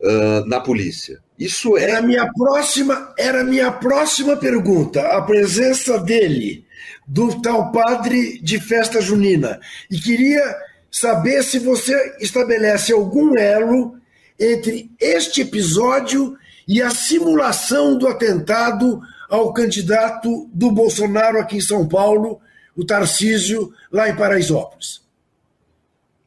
uh, 0.00 0.46
na 0.46 0.60
polícia. 0.60 1.20
Isso 1.38 1.76
é. 1.76 1.84
Era 1.84 2.02
minha 2.02 2.30
próxima, 2.32 3.12
era 3.18 3.42
minha 3.44 3.72
próxima 3.72 4.36
pergunta. 4.36 5.00
A 5.00 5.22
presença 5.22 5.98
dele, 5.98 6.64
do 7.06 7.40
tal 7.40 7.72
padre 7.72 8.38
de 8.40 8.60
festa 8.60 9.00
junina. 9.00 9.60
E 9.90 9.98
queria 9.98 10.56
saber 10.90 11.42
se 11.42 11.58
você 11.58 12.16
estabelece 12.20 12.92
algum 12.92 13.36
elo 13.36 13.96
entre 14.38 14.90
este 15.00 15.40
episódio 15.40 16.36
e 16.66 16.80
a 16.80 16.90
simulação 16.90 17.98
do 17.98 18.06
atentado 18.06 19.00
ao 19.28 19.52
candidato 19.52 20.48
do 20.52 20.70
Bolsonaro 20.70 21.38
aqui 21.38 21.56
em 21.56 21.60
São 21.60 21.88
Paulo, 21.88 22.40
o 22.76 22.84
Tarcísio, 22.84 23.72
lá 23.90 24.08
em 24.08 24.16
Paraisópolis? 24.16 25.02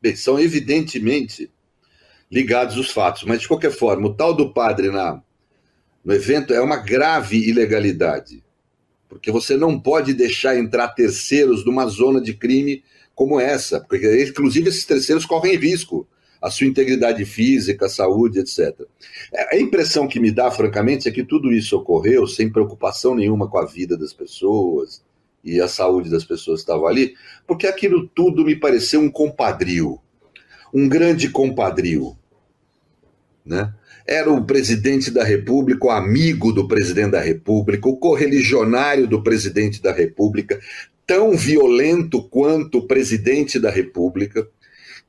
Bem, 0.01 0.15
são 0.15 0.39
evidentemente 0.39 1.49
ligados 2.31 2.77
os 2.77 2.91
fatos, 2.91 3.23
mas 3.23 3.41
de 3.41 3.47
qualquer 3.47 3.71
forma, 3.71 4.07
o 4.07 4.13
tal 4.13 4.33
do 4.33 4.53
padre 4.53 4.89
na, 4.89 5.21
no 6.03 6.13
evento 6.13 6.53
é 6.53 6.61
uma 6.61 6.77
grave 6.77 7.37
ilegalidade, 7.37 8.43
porque 9.07 9.31
você 9.31 9.55
não 9.55 9.79
pode 9.79 10.13
deixar 10.13 10.57
entrar 10.57 10.89
terceiros 10.89 11.65
numa 11.65 11.85
zona 11.87 12.21
de 12.21 12.33
crime 12.33 12.83
como 13.15 13.39
essa, 13.39 13.79
porque 13.81 14.23
inclusive 14.23 14.69
esses 14.69 14.85
terceiros 14.85 15.25
correm 15.25 15.55
risco 15.55 16.07
a 16.41 16.49
sua 16.49 16.67
integridade 16.67 17.25
física, 17.25 17.89
saúde, 17.89 18.39
etc. 18.39 18.81
É, 19.33 19.55
a 19.55 19.59
impressão 19.59 20.07
que 20.07 20.19
me 20.19 20.31
dá, 20.31 20.51
francamente, 20.51 21.07
é 21.07 21.11
que 21.11 21.23
tudo 21.23 21.51
isso 21.51 21.75
ocorreu 21.75 22.27
sem 22.27 22.51
preocupação 22.51 23.15
nenhuma 23.15 23.49
com 23.49 23.57
a 23.57 23.65
vida 23.65 23.97
das 23.97 24.13
pessoas 24.13 25.03
e 25.43 25.59
a 25.61 25.67
saúde 25.67 26.09
das 26.09 26.23
pessoas 26.23 26.59
que 26.59 26.69
estavam 26.69 26.87
ali, 26.87 27.15
porque 27.45 27.67
aquilo 27.67 28.07
tudo 28.07 28.43
me 28.43 28.55
pareceu 28.55 28.99
um 28.99 29.09
compadrio, 29.09 29.99
um 30.73 30.87
grande 30.87 31.29
compadrio, 31.29 32.17
né? 33.45 33.73
Era 34.05 34.31
o 34.31 34.45
presidente 34.45 35.11
da 35.11 35.23
República, 35.23 35.87
o 35.87 35.91
amigo 35.91 36.53
do 36.53 36.65
presidente 36.65 37.11
da 37.11 37.19
República, 37.19 37.89
o 37.89 37.97
correligionário 37.97 39.05
do 39.05 39.21
presidente 39.21 39.81
da 39.81 39.91
República, 39.91 40.59
tão 41.05 41.35
violento 41.35 42.21
quanto 42.23 42.79
o 42.79 42.87
presidente 42.87 43.59
da 43.59 43.69
República, 43.69 44.47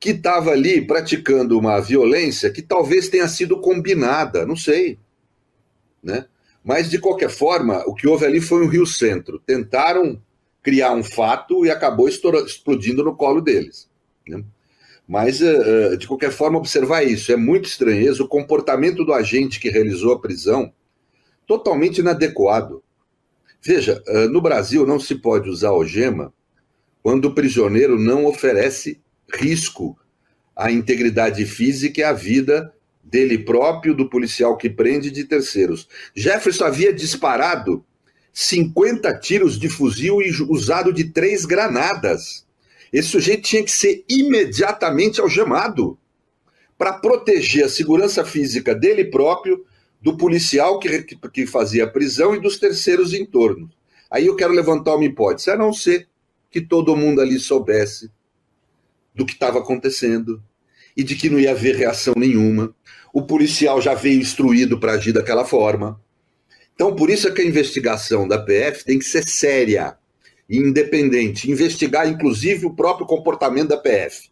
que 0.00 0.10
estava 0.10 0.50
ali 0.50 0.84
praticando 0.84 1.58
uma 1.58 1.80
violência 1.80 2.50
que 2.50 2.62
talvez 2.62 3.08
tenha 3.08 3.26
sido 3.28 3.60
combinada, 3.60 4.46
não 4.46 4.56
sei. 4.56 4.98
Né? 6.02 6.26
Mas, 6.62 6.88
de 6.90 6.98
qualquer 6.98 7.30
forma, 7.30 7.82
o 7.86 7.94
que 7.94 8.06
houve 8.06 8.24
ali 8.24 8.40
foi 8.40 8.64
um 8.64 8.68
Rio 8.68 8.86
Centro. 8.86 9.40
Tentaram 9.40 10.20
criar 10.62 10.92
um 10.92 11.02
fato 11.02 11.64
e 11.64 11.70
acabou 11.70 12.08
explodindo 12.08 13.02
no 13.02 13.16
colo 13.16 13.40
deles. 13.40 13.88
Né? 14.26 14.42
Mas, 15.08 15.40
eh, 15.40 15.92
eh, 15.92 15.96
de 15.96 16.06
qualquer 16.06 16.30
forma, 16.30 16.58
observar 16.58 17.02
isso 17.02 17.32
é 17.32 17.36
muito 17.36 17.66
estranheza. 17.66 18.22
O 18.22 18.28
comportamento 18.28 19.06
do 19.06 19.14
agente 19.14 19.58
que 19.58 19.70
realizou 19.70 20.12
a 20.12 20.20
prisão, 20.20 20.70
totalmente 21.46 21.98
inadequado. 21.98 22.82
Veja, 23.62 24.02
eh, 24.06 24.28
no 24.28 24.42
Brasil 24.42 24.86
não 24.86 25.00
se 25.00 25.14
pode 25.14 25.48
usar 25.48 25.70
algema 25.70 26.32
quando 27.02 27.24
o 27.24 27.34
prisioneiro 27.34 27.98
não 27.98 28.26
oferece 28.26 29.00
risco 29.32 29.98
à 30.54 30.70
integridade 30.70 31.46
física 31.46 32.00
e 32.02 32.04
à 32.04 32.12
vida 32.12 32.70
dele 33.02 33.38
próprio, 33.38 33.94
do 33.94 34.10
policial 34.10 34.58
que 34.58 34.68
prende 34.68 35.08
e 35.08 35.10
de 35.10 35.24
terceiros. 35.24 35.88
Jefferson 36.14 36.64
havia 36.64 36.92
disparado 36.92 37.82
50 38.30 39.18
tiros 39.20 39.58
de 39.58 39.70
fuzil 39.70 40.20
e 40.20 40.30
usado 40.50 40.92
de 40.92 41.04
três 41.04 41.46
granadas. 41.46 42.46
Esse 42.92 43.08
sujeito 43.08 43.42
tinha 43.42 43.62
que 43.62 43.70
ser 43.70 44.04
imediatamente 44.08 45.20
algemado 45.20 45.98
para 46.76 46.92
proteger 46.92 47.64
a 47.64 47.68
segurança 47.68 48.24
física 48.24 48.74
dele 48.74 49.04
próprio, 49.04 49.64
do 50.00 50.16
policial 50.16 50.78
que, 50.78 51.02
que 51.02 51.46
fazia 51.46 51.84
a 51.84 51.90
prisão 51.90 52.34
e 52.34 52.40
dos 52.40 52.58
terceiros 52.58 53.12
em 53.12 53.26
torno. 53.26 53.68
Aí 54.10 54.26
eu 54.26 54.36
quero 54.36 54.52
levantar 54.52 54.94
uma 54.94 55.04
hipótese, 55.04 55.50
a 55.50 55.56
não 55.56 55.72
ser 55.72 56.08
que 56.50 56.60
todo 56.60 56.96
mundo 56.96 57.20
ali 57.20 57.38
soubesse 57.38 58.10
do 59.14 59.26
que 59.26 59.32
estava 59.32 59.58
acontecendo 59.58 60.42
e 60.96 61.02
de 61.02 61.14
que 61.16 61.28
não 61.28 61.38
ia 61.38 61.50
haver 61.50 61.76
reação 61.76 62.14
nenhuma. 62.16 62.74
O 63.12 63.22
policial 63.22 63.82
já 63.82 63.94
veio 63.94 64.20
instruído 64.20 64.78
para 64.78 64.92
agir 64.92 65.12
daquela 65.12 65.44
forma. 65.44 66.00
Então, 66.74 66.94
por 66.94 67.10
isso 67.10 67.26
é 67.26 67.32
que 67.32 67.42
a 67.42 67.46
investigação 67.46 68.26
da 68.26 68.38
PF 68.38 68.84
tem 68.84 68.98
que 68.98 69.04
ser 69.04 69.24
séria 69.28 69.98
independente, 70.48 71.50
investigar 71.50 72.08
inclusive 72.08 72.66
o 72.66 72.74
próprio 72.74 73.06
comportamento 73.06 73.68
da 73.68 73.76
PF. 73.76 74.30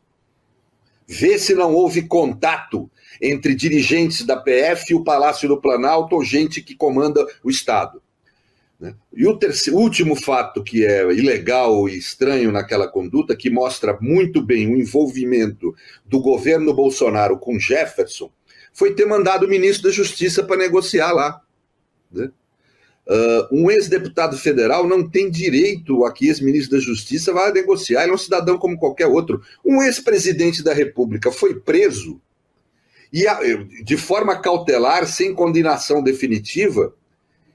Ver 1.07 1.39
se 1.39 1.55
não 1.55 1.75
houve 1.75 2.03
contato 2.03 2.91
entre 3.21 3.55
dirigentes 3.55 4.25
da 4.25 4.37
PF 4.37 4.93
e 4.93 4.95
o 4.95 5.05
Palácio 5.05 5.49
do 5.49 5.61
Planalto 5.61 6.17
ou 6.17 6.25
gente 6.25 6.63
que 6.63 6.75
comanda 6.75 7.25
o 7.45 7.51
Estado. 7.51 8.03
Né? 8.79 8.95
E 9.13 9.27
o 9.27 9.37
terceiro, 9.39 9.79
último 9.79 10.17
fato 10.17 10.63
que 10.63 10.85
é 10.85 11.03
ilegal 11.13 11.89
e 11.89 11.97
estranho 11.97 12.53
naquela 12.53 12.89
conduta, 12.89 13.37
que 13.37 13.51
mostra 13.51 13.97
muito 14.01 14.43
bem 14.43 14.73
o 14.73 14.77
envolvimento 14.77 15.75
do 16.05 16.21
governo 16.21 16.75
Bolsonaro 16.75 17.39
com 17.39 17.59
Jefferson, 17.59 18.31
foi 18.73 18.95
ter 18.95 19.07
mandado 19.07 19.47
o 19.47 19.49
ministro 19.49 19.85
da 19.85 19.95
Justiça 19.95 20.43
para 20.45 20.57
negociar 20.57 21.13
lá. 21.13 21.41
Né? 22.13 22.31
Uh, 23.09 23.47
um 23.53 23.71
ex-deputado 23.71 24.37
federal 24.37 24.87
não 24.87 25.09
tem 25.09 25.31
direito 25.31 26.05
a 26.05 26.13
que 26.13 26.27
ex-ministro 26.27 26.77
da 26.77 26.83
Justiça 26.83 27.33
vá 27.33 27.53
negociar, 27.53 28.03
ele 28.03 28.11
é 28.11 28.15
um 28.15 28.19
cidadão 28.19 28.59
como 28.59 28.77
qualquer 28.77 29.07
outro. 29.07 29.41
Um 29.65 29.81
ex-presidente 29.83 30.63
da 30.63 30.75
República 30.75 31.31
foi 31.31 31.55
preso 31.55 32.21
e 33.13 33.25
de 33.85 33.97
forma 33.97 34.41
cautelar, 34.41 35.07
sem 35.07 35.33
condenação 35.33 36.03
definitiva, 36.03 36.95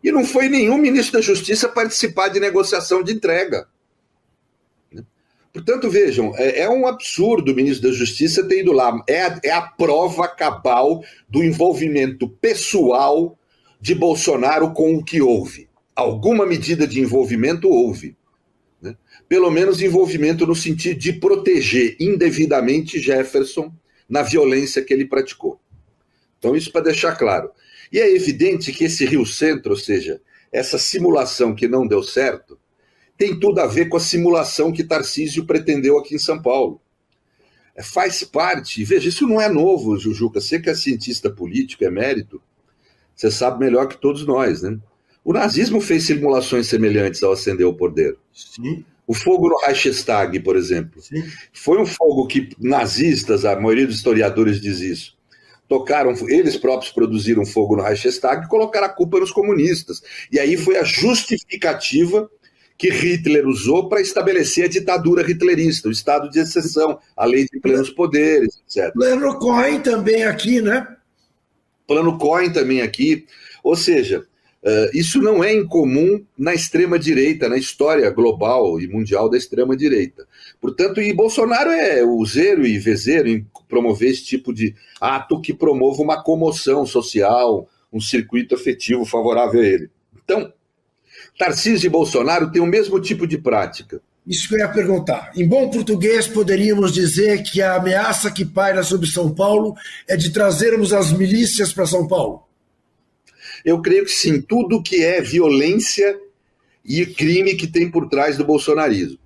e 0.03 0.11
não 0.11 0.25
foi 0.25 0.49
nenhum 0.49 0.77
ministro 0.77 1.19
da 1.19 1.21
Justiça 1.21 1.67
participar 1.69 2.29
de 2.29 2.39
negociação 2.39 3.03
de 3.03 3.11
entrega. 3.11 3.67
Portanto, 5.53 5.89
vejam, 5.89 6.33
é, 6.37 6.61
é, 6.61 6.69
um 6.69 6.87
absurdo 6.87 7.51
o 7.51 7.55
ministro 7.55 7.89
da 7.89 7.95
Justiça 7.95 8.47
ter 8.47 8.61
ido 8.61 8.71
lá. 8.71 9.03
É 9.05 9.23
a, 9.23 9.39
é 9.43 9.51
a 9.51 9.61
prova 9.61 10.27
cabal 10.27 11.03
do 11.27 11.43
envolvimento 11.43 12.27
pessoal 12.27 13.37
de 13.81 13.95
Bolsonaro 13.95 14.71
com 14.71 14.95
o 14.95 15.03
que 15.03 15.21
houve. 15.21 15.67
Alguma 15.95 16.45
medida 16.45 16.87
de 16.87 17.01
envolvimento 17.01 17.67
houve. 17.67 18.15
Né? 18.81 18.95
Pelo 19.27 19.49
menos 19.49 19.81
envolvimento 19.81 20.45
no 20.45 20.55
sentido 20.55 20.99
de 20.99 21.13
proteger 21.13 21.97
indevidamente 21.99 22.99
Jefferson 22.99 23.73
na 24.07 24.21
violência 24.21 24.83
que 24.83 24.93
ele 24.93 25.05
praticou. 25.05 25.59
Então, 26.37 26.55
isso 26.55 26.71
para 26.71 26.85
deixar 26.85 27.15
claro. 27.15 27.51
E 27.91 27.99
é 27.99 28.15
evidente 28.15 28.71
que 28.71 28.85
esse 28.85 29.05
Rio 29.05 29.25
Centro, 29.25 29.71
ou 29.71 29.77
seja, 29.77 30.21
essa 30.51 30.77
simulação 30.77 31.55
que 31.55 31.67
não 31.67 31.87
deu 31.87 32.03
certo, 32.03 32.59
tem 33.17 33.39
tudo 33.39 33.59
a 33.59 33.67
ver 33.67 33.89
com 33.89 33.97
a 33.97 34.01
simulação 34.01 34.71
que 34.71 34.83
Tarcísio 34.83 35.45
pretendeu 35.45 35.97
aqui 35.97 36.15
em 36.15 36.19
São 36.19 36.41
Paulo. 36.41 36.81
É, 37.75 37.83
faz 37.83 38.23
parte, 38.23 38.83
veja, 38.83 39.09
isso 39.09 39.27
não 39.27 39.39
é 39.39 39.47
novo, 39.47 39.97
Jujuca. 39.97 40.41
Você 40.41 40.59
que 40.59 40.69
é 40.69 40.75
cientista 40.75 41.29
político, 41.29 41.83
é 41.83 41.89
mérito, 41.89 42.41
você 43.15 43.29
sabe 43.31 43.59
melhor 43.59 43.87
que 43.87 43.97
todos 43.97 44.25
nós, 44.25 44.61
né? 44.61 44.77
O 45.23 45.33
nazismo 45.33 45.79
fez 45.79 46.05
simulações 46.05 46.67
semelhantes 46.67 47.21
ao 47.21 47.33
acender 47.33 47.65
o 47.65 47.73
poder. 47.73 48.17
Sim. 48.33 48.83
O 49.05 49.13
fogo 49.13 49.49
no 49.49 49.57
Reichstag, 49.57 50.39
por 50.39 50.55
exemplo, 50.55 51.01
Sim. 51.01 51.23
foi 51.53 51.79
um 51.79 51.85
fogo 51.85 52.27
que 52.27 52.49
nazistas, 52.59 53.45
a 53.45 53.55
maioria 53.55 53.85
dos 53.85 53.97
historiadores 53.97 54.61
diz 54.61 54.79
isso, 54.79 55.17
tocaram, 55.67 56.13
eles 56.27 56.57
próprios 56.57 56.91
produziram 56.91 57.45
fogo 57.45 57.75
no 57.75 57.83
Reichstag 57.83 58.45
e 58.45 58.49
colocaram 58.49 58.87
a 58.87 58.89
culpa 58.89 59.19
nos 59.19 59.31
comunistas. 59.31 60.01
E 60.31 60.39
aí 60.39 60.57
foi 60.57 60.77
a 60.77 60.83
justificativa 60.83 62.29
que 62.77 62.89
Hitler 62.89 63.47
usou 63.47 63.87
para 63.87 64.01
estabelecer 64.01 64.65
a 64.65 64.67
ditadura 64.67 65.29
hitlerista, 65.29 65.87
o 65.87 65.91
estado 65.91 66.29
de 66.29 66.39
exceção, 66.39 66.97
a 67.15 67.25
lei 67.25 67.45
de 67.45 67.59
plenos 67.59 67.91
poderes, 67.91 68.59
etc. 68.65 68.91
Plano 68.93 69.37
Cohen 69.37 69.81
também 69.81 70.23
aqui, 70.23 70.61
né? 70.61 70.87
Plano 71.91 72.17
Cohen 72.17 72.53
também 72.53 72.81
aqui. 72.81 73.25
Ou 73.61 73.75
seja, 73.75 74.19
uh, 74.63 74.97
isso 74.97 75.21
não 75.21 75.43
é 75.43 75.53
incomum 75.53 76.23
na 76.37 76.53
extrema-direita, 76.53 77.49
na 77.49 77.57
história 77.57 78.09
global 78.09 78.79
e 78.79 78.87
mundial 78.87 79.29
da 79.29 79.37
extrema-direita. 79.37 80.25
Portanto, 80.61 81.01
e 81.01 81.11
Bolsonaro 81.11 81.69
é 81.69 82.01
o 82.01 82.25
zero 82.25 82.65
e 82.65 82.79
vezeiro 82.79 83.27
em 83.27 83.45
promover 83.67 84.11
esse 84.11 84.23
tipo 84.23 84.53
de 84.53 84.73
ato 85.01 85.41
que 85.41 85.53
promova 85.53 86.01
uma 86.01 86.23
comoção 86.23 86.85
social, 86.85 87.67
um 87.91 87.99
circuito 87.99 88.55
afetivo 88.55 89.03
favorável 89.03 89.59
a 89.59 89.65
ele. 89.65 89.89
Então, 90.23 90.53
Tarcísio 91.37 91.87
e 91.87 91.89
Bolsonaro 91.89 92.53
têm 92.53 92.61
o 92.61 92.65
mesmo 92.65 93.01
tipo 93.01 93.27
de 93.27 93.37
prática. 93.37 94.01
Isso 94.25 94.47
que 94.47 94.55
eu 94.55 94.59
ia 94.59 94.69
perguntar. 94.69 95.31
Em 95.35 95.47
bom 95.47 95.69
português, 95.69 96.27
poderíamos 96.27 96.93
dizer 96.93 97.41
que 97.43 97.61
a 97.61 97.75
ameaça 97.75 98.31
que 98.31 98.45
paira 98.45 98.83
sobre 98.83 99.07
São 99.07 99.33
Paulo 99.33 99.75
é 100.07 100.15
de 100.15 100.31
trazermos 100.31 100.93
as 100.93 101.11
milícias 101.11 101.73
para 101.73 101.87
São 101.87 102.07
Paulo? 102.07 102.47
Eu 103.65 103.81
creio 103.81 104.05
que 104.05 104.11
sim. 104.11 104.41
Tudo 104.41 104.81
que 104.81 105.03
é 105.03 105.21
violência 105.21 106.19
e 106.85 107.05
crime 107.05 107.55
que 107.55 107.67
tem 107.67 107.89
por 107.89 108.07
trás 108.09 108.37
do 108.37 108.45
bolsonarismo. 108.45 109.19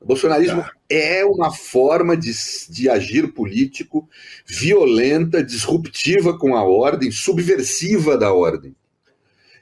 O 0.00 0.06
bolsonarismo 0.06 0.62
tá. 0.62 0.72
é 0.88 1.24
uma 1.24 1.52
forma 1.52 2.16
de, 2.16 2.32
de 2.70 2.88
agir 2.88 3.32
político 3.32 4.08
violenta, 4.46 5.42
disruptiva 5.42 6.38
com 6.38 6.54
a 6.54 6.62
ordem, 6.62 7.10
subversiva 7.10 8.16
da 8.16 8.32
ordem. 8.32 8.74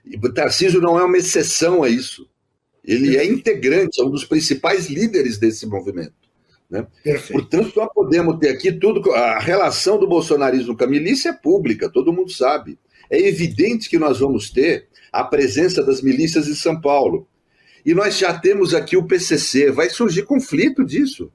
E 0.05 0.19
Tarcísio 0.33 0.81
não 0.81 0.99
é 0.99 1.05
uma 1.05 1.17
exceção 1.17 1.83
a 1.83 1.89
isso. 1.89 2.29
Ele 2.87 3.17
é 3.17 3.25
integrante, 3.25 4.01
é 4.01 4.05
um 4.05 4.11
dos 4.11 4.25
principais 4.25 4.87
líderes 4.87 5.39
desse 5.39 5.67
movimento. 5.67 6.15
Né? 6.71 6.87
Portanto, 7.31 7.73
nós 7.77 7.89
podemos 7.93 8.39
ter 8.39 8.51
aqui 8.51 8.73
tudo. 8.73 9.13
A 9.13 9.39
relação 9.39 9.99
do 9.99 10.07
bolsonarismo 10.07 10.77
com 10.77 10.85
a 10.85 10.89
milícia 10.89 11.31
é 11.31 11.33
pública, 11.33 11.91
todo 11.91 12.13
mundo 12.13 12.31
sabe. 12.31 12.79
É 13.11 13.19
evidente 13.19 13.89
que 13.89 13.99
nós 13.99 14.21
vamos 14.21 14.51
ter 14.51 14.87
a 15.13 15.25
presença 15.25 15.83
das 15.83 16.03
milícias 16.03 16.49
em 16.49 16.55
São 16.55 16.81
Paulo. 16.81 17.27
E 17.85 17.95
nós 17.95 18.19
já 18.19 18.37
temos 18.37 18.75
aqui 18.75 18.97
o 18.97 19.07
PCC. 19.07 19.71
Vai 19.71 19.89
surgir 19.89 20.23
conflito 20.23 20.85
disso. 20.85 21.31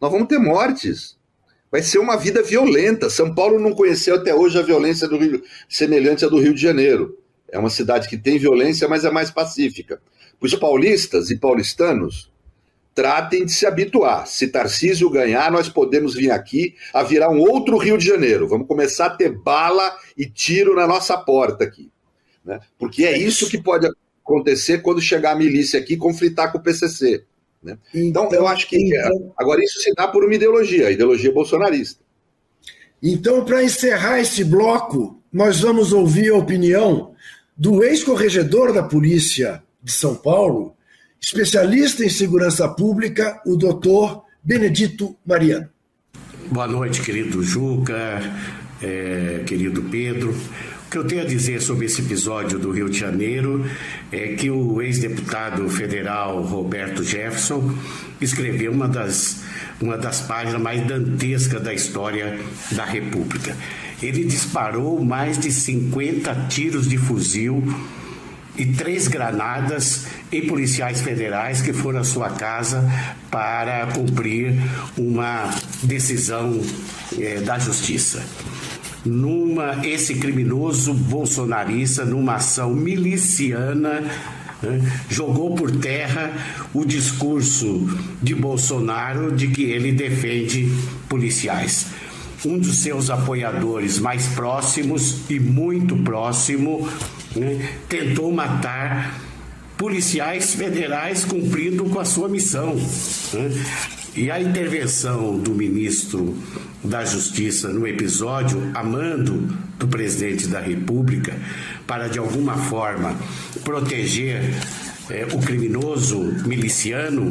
Nós 0.00 0.10
vamos 0.10 0.28
ter 0.28 0.38
mortes. 0.38 1.16
Vai 1.70 1.82
ser 1.82 1.98
uma 1.98 2.16
vida 2.16 2.42
violenta. 2.42 3.08
São 3.08 3.32
Paulo 3.32 3.60
não 3.60 3.72
conheceu 3.72 4.16
até 4.16 4.34
hoje 4.34 4.58
a 4.58 4.62
violência 4.62 5.06
do 5.06 5.16
Rio, 5.16 5.42
semelhante 5.68 6.24
à 6.24 6.28
do 6.28 6.40
Rio 6.40 6.52
de 6.52 6.60
Janeiro. 6.60 7.16
É 7.48 7.58
uma 7.58 7.70
cidade 7.70 8.08
que 8.08 8.18
tem 8.18 8.38
violência, 8.38 8.88
mas 8.88 9.04
é 9.04 9.10
mais 9.10 9.30
pacífica. 9.30 10.00
Os 10.40 10.54
paulistas 10.54 11.30
e 11.30 11.36
paulistanos 11.36 12.30
tratem 12.94 13.44
de 13.44 13.52
se 13.52 13.66
habituar. 13.66 14.26
Se 14.26 14.48
Tarcísio 14.48 15.10
ganhar, 15.10 15.50
nós 15.50 15.68
podemos 15.68 16.14
vir 16.14 16.30
aqui 16.30 16.74
a 16.92 17.02
virar 17.02 17.30
um 17.30 17.40
outro 17.40 17.76
Rio 17.76 17.96
de 17.96 18.06
Janeiro. 18.06 18.48
Vamos 18.48 18.66
começar 18.66 19.06
a 19.06 19.16
ter 19.16 19.30
bala 19.30 19.96
e 20.16 20.26
tiro 20.26 20.74
na 20.74 20.86
nossa 20.86 21.16
porta 21.16 21.64
aqui. 21.64 21.90
Né? 22.44 22.58
Porque 22.78 23.04
é 23.04 23.16
isso 23.16 23.48
que 23.48 23.62
pode 23.62 23.88
acontecer 24.22 24.82
quando 24.82 25.00
chegar 25.00 25.32
a 25.32 25.36
milícia 25.36 25.78
aqui 25.78 25.94
e 25.94 25.98
conflitar 25.98 26.50
com 26.50 26.58
o 26.58 26.62
PCC. 26.62 27.24
Né? 27.62 27.78
Então, 27.94 28.26
então, 28.26 28.38
eu 28.38 28.46
acho 28.46 28.68
que. 28.68 28.76
Então, 28.76 29.32
agora, 29.36 29.62
isso 29.62 29.80
se 29.80 29.94
dá 29.94 30.08
por 30.08 30.24
uma 30.24 30.34
ideologia, 30.34 30.88
a 30.88 30.90
ideologia 30.90 31.32
bolsonarista. 31.32 32.02
Então, 33.02 33.44
para 33.44 33.62
encerrar 33.62 34.20
esse 34.20 34.44
bloco, 34.44 35.22
nós 35.32 35.60
vamos 35.60 35.92
ouvir 35.92 36.30
a 36.30 36.36
opinião 36.36 37.14
do 37.56 37.82
ex-corregedor 37.82 38.72
da 38.72 38.82
Polícia 38.82 39.62
de 39.82 39.92
São 39.92 40.14
Paulo, 40.14 40.74
especialista 41.20 42.04
em 42.04 42.08
segurança 42.08 42.68
pública, 42.68 43.40
o 43.46 43.56
doutor 43.56 44.22
Benedito 44.42 45.16
Mariano. 45.26 45.68
Boa 46.50 46.66
noite, 46.66 47.02
querido 47.02 47.42
Juca, 47.42 48.20
é, 48.82 49.42
querido 49.46 49.82
Pedro. 49.82 50.34
O 50.86 50.90
que 50.90 50.98
eu 50.98 51.04
tenho 51.04 51.22
a 51.22 51.24
dizer 51.24 51.62
sobre 51.62 51.86
esse 51.86 52.00
episódio 52.00 52.58
do 52.58 52.72
Rio 52.72 52.88
de 52.88 52.98
Janeiro 52.98 53.64
é 54.10 54.34
que 54.34 54.50
o 54.50 54.82
ex-deputado 54.82 55.68
federal 55.68 56.42
Roberto 56.42 57.04
Jefferson 57.04 57.72
escreveu 58.20 58.72
uma 58.72 58.88
das, 58.88 59.42
uma 59.80 59.96
das 59.96 60.20
páginas 60.22 60.60
mais 60.60 60.84
dantescas 60.84 61.62
da 61.62 61.72
história 61.72 62.40
da 62.72 62.84
República. 62.84 63.56
Ele 64.02 64.24
disparou 64.24 65.04
mais 65.04 65.38
de 65.38 65.52
50 65.52 66.34
tiros 66.48 66.88
de 66.88 66.98
fuzil 66.98 67.62
e 68.56 68.66
três 68.66 69.08
granadas 69.08 70.06
em 70.32 70.46
policiais 70.46 71.00
federais 71.00 71.62
que 71.62 71.72
foram 71.72 72.00
à 72.00 72.04
sua 72.04 72.30
casa 72.30 72.84
para 73.30 73.86
cumprir 73.88 74.54
uma 74.96 75.50
decisão 75.82 76.60
é, 77.18 77.40
da 77.40 77.58
justiça 77.58 78.22
numa 79.04 79.86
esse 79.86 80.16
criminoso 80.16 80.92
bolsonarista 80.92 82.04
numa 82.04 82.34
ação 82.34 82.74
miliciana 82.74 84.02
né, 84.62 84.80
jogou 85.08 85.54
por 85.54 85.70
terra 85.70 86.32
o 86.74 86.84
discurso 86.84 87.88
de 88.22 88.34
Bolsonaro 88.34 89.32
de 89.32 89.48
que 89.48 89.64
ele 89.64 89.92
defende 89.92 90.70
policiais. 91.08 91.86
Um 92.44 92.58
dos 92.58 92.78
seus 92.78 93.10
apoiadores 93.10 93.98
mais 93.98 94.26
próximos 94.28 95.30
e 95.30 95.38
muito 95.38 95.96
próximo 95.96 96.88
né, 97.36 97.76
tentou 97.88 98.32
matar 98.32 99.20
policiais 99.76 100.54
federais 100.54 101.24
cumprindo 101.24 101.84
com 101.84 101.98
a 101.98 102.04
sua 102.04 102.28
missão. 102.28 102.74
Né? 103.32 103.64
E 104.14 104.30
a 104.30 104.40
intervenção 104.40 105.38
do 105.38 105.52
ministro 105.52 106.36
da 106.82 107.04
Justiça 107.04 107.68
no 107.68 107.86
episódio, 107.86 108.70
a 108.74 108.82
mando 108.82 109.56
do 109.78 109.86
presidente 109.86 110.48
da 110.48 110.60
República, 110.60 111.34
para 111.86 112.08
de 112.08 112.18
alguma 112.18 112.56
forma 112.56 113.16
proteger 113.64 114.42
é, 115.08 115.26
o 115.32 115.38
criminoso 115.38 116.20
miliciano, 116.46 117.30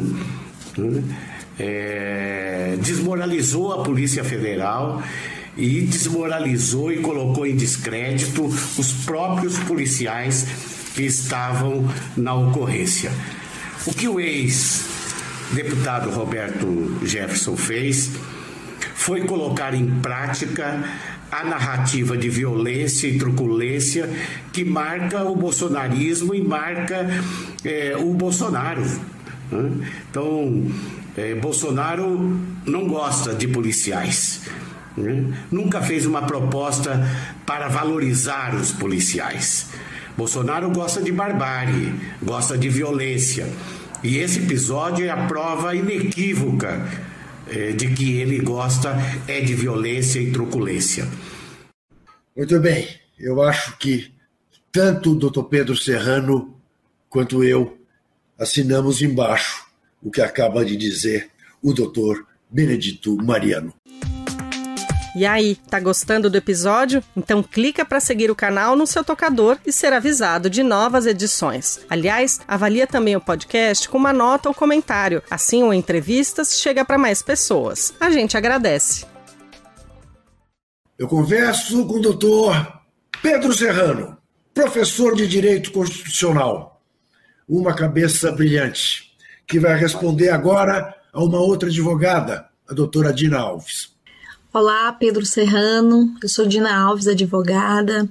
né, 0.76 1.02
é, 1.58 2.76
desmoralizou 2.80 3.72
a 3.72 3.82
Polícia 3.82 4.24
Federal 4.24 5.02
e 5.56 5.82
desmoralizou 5.82 6.92
e 6.92 6.98
colocou 6.98 7.46
em 7.46 7.56
descrédito 7.56 8.44
os 8.46 8.92
próprios 9.04 9.58
policiais 9.58 10.46
que 10.94 11.02
estavam 11.02 11.88
na 12.16 12.34
ocorrência. 12.34 13.10
O 13.86 13.94
que 13.94 14.08
o 14.08 14.20
ex-deputado 14.20 16.10
Roberto 16.10 16.98
Jefferson 17.04 17.56
fez 17.56 18.10
foi 18.94 19.22
colocar 19.22 19.74
em 19.74 19.86
prática 20.00 20.84
a 21.30 21.44
narrativa 21.44 22.16
de 22.16 22.28
violência 22.28 23.06
e 23.06 23.18
truculência 23.18 24.10
que 24.52 24.64
marca 24.64 25.24
o 25.24 25.36
bolsonarismo 25.36 26.34
e 26.34 26.42
marca 26.42 27.08
é, 27.64 27.96
o 27.96 28.12
Bolsonaro. 28.12 28.82
Né? 29.50 29.88
Então, 30.10 30.70
é, 31.20 31.34
Bolsonaro 31.34 32.18
não 32.64 32.88
gosta 32.88 33.34
de 33.34 33.46
policiais. 33.46 34.40
Né? 34.96 35.32
Nunca 35.50 35.82
fez 35.82 36.06
uma 36.06 36.22
proposta 36.22 37.06
para 37.44 37.68
valorizar 37.68 38.54
os 38.54 38.72
policiais. 38.72 39.68
Bolsonaro 40.16 40.70
gosta 40.70 41.02
de 41.02 41.12
barbárie, 41.12 41.94
gosta 42.22 42.56
de 42.56 42.68
violência. 42.68 43.46
E 44.02 44.16
esse 44.16 44.40
episódio 44.40 45.04
é 45.04 45.10
a 45.10 45.26
prova 45.26 45.74
inequívoca 45.74 46.88
é, 47.48 47.72
de 47.72 47.90
que 47.92 48.18
ele 48.18 48.38
gosta 48.38 48.96
é 49.28 49.40
de 49.40 49.54
violência 49.54 50.20
e 50.20 50.32
truculência. 50.32 51.06
Muito 52.34 52.58
bem, 52.60 52.88
eu 53.18 53.42
acho 53.42 53.76
que 53.76 54.10
tanto 54.72 55.12
o 55.12 55.14
doutor 55.14 55.44
Pedro 55.44 55.76
Serrano 55.76 56.56
quanto 57.10 57.44
eu 57.44 57.76
assinamos 58.38 59.02
embaixo 59.02 59.69
o 60.02 60.10
que 60.10 60.20
acaba 60.20 60.64
de 60.64 60.76
dizer 60.76 61.30
o 61.62 61.72
doutor 61.72 62.26
Benedito 62.50 63.16
Mariano. 63.16 63.74
E 65.14 65.26
aí, 65.26 65.56
tá 65.68 65.80
gostando 65.80 66.30
do 66.30 66.36
episódio? 66.36 67.02
Então 67.16 67.42
clica 67.42 67.84
para 67.84 67.98
seguir 67.98 68.30
o 68.30 68.34
canal 68.34 68.76
no 68.76 68.86
seu 68.86 69.02
tocador 69.02 69.58
e 69.66 69.72
ser 69.72 69.92
avisado 69.92 70.48
de 70.48 70.62
novas 70.62 71.04
edições. 71.04 71.80
Aliás, 71.90 72.40
avalia 72.46 72.86
também 72.86 73.16
o 73.16 73.20
podcast 73.20 73.88
com 73.88 73.98
uma 73.98 74.12
nota 74.12 74.48
ou 74.48 74.54
comentário. 74.54 75.20
Assim 75.28 75.64
o 75.64 75.74
Entrevistas 75.74 76.60
chega 76.60 76.84
para 76.84 76.96
mais 76.96 77.22
pessoas. 77.22 77.92
A 77.98 78.10
gente 78.10 78.36
agradece. 78.36 79.04
Eu 80.96 81.08
converso 81.08 81.84
com 81.86 81.94
o 81.94 82.00
doutor 82.00 82.80
Pedro 83.20 83.52
Serrano, 83.52 84.16
professor 84.54 85.16
de 85.16 85.26
Direito 85.26 85.72
Constitucional. 85.72 86.80
Uma 87.48 87.74
cabeça 87.74 88.30
brilhante, 88.30 89.09
que 89.50 89.58
vai 89.58 89.76
responder 89.76 90.28
agora 90.30 90.94
a 91.12 91.24
uma 91.24 91.40
outra 91.40 91.68
advogada, 91.68 92.46
a 92.68 92.72
doutora 92.72 93.12
Dina 93.12 93.38
Alves. 93.38 93.90
Olá, 94.54 94.92
Pedro 94.92 95.26
Serrano. 95.26 96.14
Eu 96.22 96.28
sou 96.28 96.46
Dina 96.46 96.72
Alves, 96.72 97.08
advogada. 97.08 98.08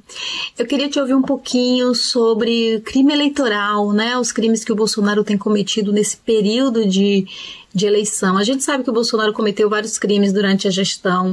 Eu 0.58 0.65
queria 0.65 0.89
te 0.89 0.99
ouvir 0.99 1.13
um 1.13 1.21
pouquinho 1.21 1.95
sobre 1.95 2.82
crime 2.82 3.13
eleitoral, 3.13 3.93
né? 3.93 4.17
Os 4.17 4.34
crimes 4.34 4.65
que 4.65 4.71
o 4.71 4.75
Bolsonaro 4.75 5.23
tem 5.23 5.38
cometido 5.38 5.93
nesse 5.93 6.17
período 6.17 6.86
de, 6.86 7.25
de 7.73 7.86
eleição. 7.86 8.38
A 8.38 8.43
gente 8.43 8.62
sabe 8.62 8.84
que 8.84 8.89
o 8.89 8.93
Bolsonaro 8.93 9.32
cometeu 9.32 9.69
vários 9.69 9.97
crimes 9.97 10.34
durante 10.34 10.67
a 10.67 10.71
gestão 10.71 11.32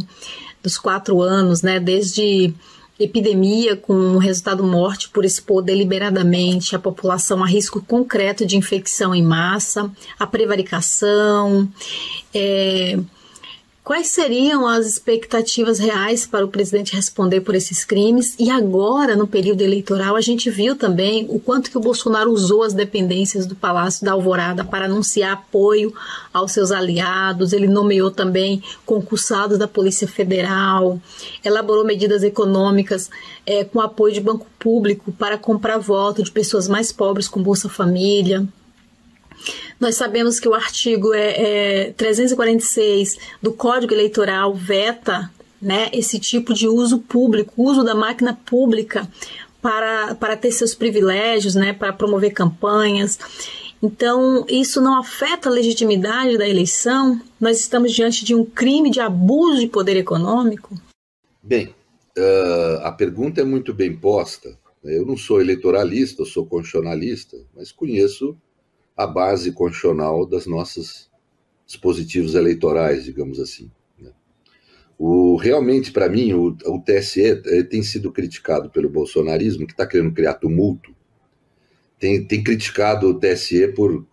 dos 0.63 0.79
quatro 0.79 1.21
anos, 1.21 1.63
né? 1.63 1.81
Desde 1.81 2.55
epidemia 2.99 3.77
com 3.77 4.17
resultado 4.19 4.65
morte 4.65 5.09
por 5.09 5.25
expor 5.25 5.63
deliberadamente 5.63 6.75
a 6.75 6.79
população 6.79 7.43
a 7.43 7.47
risco 7.47 7.83
concreto 7.83 8.47
de 8.47 8.57
infecção 8.57 9.15
em 9.15 9.23
massa, 9.23 9.91
a 10.19 10.27
prevaricação, 10.27 11.69
é, 12.35 12.99
Quais 13.87 14.09
seriam 14.09 14.67
as 14.67 14.85
expectativas 14.85 15.79
reais 15.79 16.27
para 16.27 16.45
o 16.45 16.49
presidente 16.49 16.97
responder 16.97 17.43
por 17.43 17.55
esses 17.55 17.85
crimes? 17.85 18.35
E 18.37 18.51
agora, 18.51 19.15
no 19.15 19.29
período 19.29 19.61
eleitoral, 19.61 20.17
a 20.17 20.21
gente 20.21 20.51
viu 20.51 20.75
também 20.75 21.25
o 21.29 21.39
quanto 21.39 21.71
que 21.71 21.79
o 21.79 21.81
Bolsonaro 21.81 22.33
usou 22.33 22.65
as 22.65 22.75
dependências 22.75 23.47
do 23.47 23.55
Palácio 23.55 24.05
da 24.05 24.11
Alvorada 24.11 24.65
para 24.65 24.87
anunciar 24.87 25.35
apoio 25.35 25.95
aos 26.35 26.51
seus 26.51 26.73
aliados. 26.73 27.53
Ele 27.53 27.69
nomeou 27.69 28.11
também 28.11 28.61
concursados 28.85 29.57
da 29.57 29.69
Polícia 29.69 30.09
Federal, 30.09 31.01
elaborou 31.45 31.85
medidas 31.85 32.25
econômicas 32.25 33.09
é, 33.47 33.63
com 33.63 33.81
apoio 33.81 34.15
de 34.15 34.21
banco 34.21 34.49
público 34.59 35.13
para 35.13 35.39
comprar 35.39 35.79
voto 35.79 36.25
de 36.25 36.33
pessoas 36.33 36.67
mais 36.67 36.91
pobres 36.91 37.29
com 37.29 37.41
Bolsa 37.41 37.69
Família. 37.69 38.45
Nós 39.79 39.97
sabemos 39.97 40.41
que 40.41 40.49
o 40.49 40.55
artigo 40.55 41.13
é, 41.13 41.89
é 41.89 41.93
346 41.93 43.19
do 43.43 43.53
Código 43.53 43.93
Eleitoral 43.93 44.55
veta 44.55 45.31
né, 45.61 45.91
esse 45.93 46.19
tipo 46.19 46.55
de 46.55 46.67
uso 46.69 46.99
público, 46.99 47.53
uso 47.57 47.85
da 47.85 47.95
máquina 47.95 48.35
pública 48.35 49.09
para, 49.61 50.15
para 50.15 50.37
ter 50.37 50.53
seus 50.53 50.75
privilégios, 50.75 51.55
né, 51.55 51.73
para 51.73 51.93
promover 51.93 52.33
campanhas. 52.33 53.19
Então, 53.83 54.47
isso 54.49 54.81
não 54.81 54.99
afeta 54.99 55.49
a 55.49 55.53
legitimidade 55.53 56.39
da 56.39 56.49
eleição? 56.49 57.21
Nós 57.39 57.61
estamos 57.61 57.93
diante 57.93 58.25
de 58.25 58.35
um 58.35 58.45
crime 58.45 58.91
de 58.91 59.01
abuso 59.01 59.61
de 59.61 59.67
poder 59.67 59.97
econômico? 59.97 60.75
Bem, 61.43 61.75
uh, 62.17 62.81
a 62.83 62.93
pergunta 62.93 63.43
é 63.43 63.45
muito 63.45 63.75
bem 63.75 63.95
posta. 63.95 64.57
Eu 64.83 65.05
não 65.05 65.17
sou 65.17 65.41
eleitoralista, 65.41 66.23
eu 66.23 66.27
sou 66.27 66.47
constitucionalista, 66.47 67.37
mas 67.55 67.73
conheço 67.73 68.37
a 68.97 69.07
base 69.07 69.53
constitucional 69.53 70.25
das 70.27 70.47
nossas 70.47 71.11
dispositivos 71.67 72.35
eleitorais, 72.35 73.05
digamos 73.05 73.39
assim. 73.39 73.71
Né? 73.99 74.11
O, 74.99 75.37
realmente, 75.37 75.93
para 75.93 76.09
mim, 76.09 76.33
o, 76.33 76.57
o 76.65 76.81
TSE 76.81 77.65
tem 77.69 77.83
sido 77.83 78.11
criticado 78.11 78.71
pelo 78.71 78.89
bolsonarismo, 78.89 79.67
que 79.67 79.73
está 79.73 79.87
querendo 79.87 80.15
criar 80.15 80.35
tumulto, 80.35 80.95
tem, 81.99 82.25
tem 82.25 82.43
criticado 82.43 83.09
o 83.09 83.19
TSE 83.19 83.69
por 83.69 83.95
uh, 83.95 84.07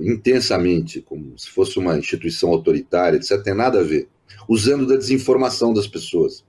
intensamente, 0.00 1.00
como 1.00 1.38
se 1.38 1.50
fosse 1.50 1.78
uma 1.78 1.98
instituição 1.98 2.50
autoritária, 2.50 3.16
etc. 3.16 3.42
Tem 3.42 3.54
nada 3.54 3.80
a 3.80 3.82
ver, 3.82 4.08
usando 4.48 4.86
da 4.86 4.96
desinformação 4.96 5.74
das 5.74 5.86
pessoas. 5.86 6.44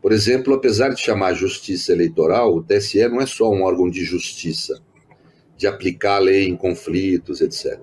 Por 0.00 0.12
exemplo, 0.12 0.54
apesar 0.54 0.88
de 0.90 1.00
chamar 1.00 1.34
justiça 1.34 1.92
eleitoral, 1.92 2.54
o 2.54 2.62
TSE 2.62 3.08
não 3.08 3.20
é 3.20 3.26
só 3.26 3.50
um 3.50 3.62
órgão 3.62 3.88
de 3.88 4.04
justiça, 4.04 4.80
de 5.62 5.68
aplicar 5.68 6.16
a 6.16 6.18
lei 6.18 6.48
em 6.48 6.56
conflitos, 6.56 7.40
etc. 7.40 7.80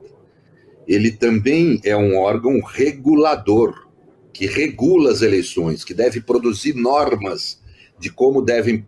Ele 0.85 1.11
também 1.11 1.79
é 1.85 1.95
um 1.95 2.17
órgão 2.17 2.59
regulador 2.61 3.87
que 4.33 4.45
regula 4.45 5.11
as 5.11 5.21
eleições, 5.21 5.85
que 5.85 5.93
deve 5.93 6.19
produzir 6.19 6.75
normas 6.75 7.61
de 7.97 8.11
como 8.11 8.41
devem 8.41 8.85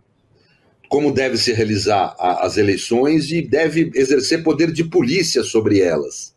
como 0.90 1.10
deve 1.10 1.38
se 1.38 1.54
realizar 1.54 2.14
a, 2.18 2.44
as 2.44 2.58
eleições 2.58 3.30
e 3.30 3.40
deve 3.40 3.90
exercer 3.94 4.42
poder 4.42 4.70
de 4.70 4.84
polícia 4.84 5.42
sobre 5.42 5.80
elas. 5.80 6.34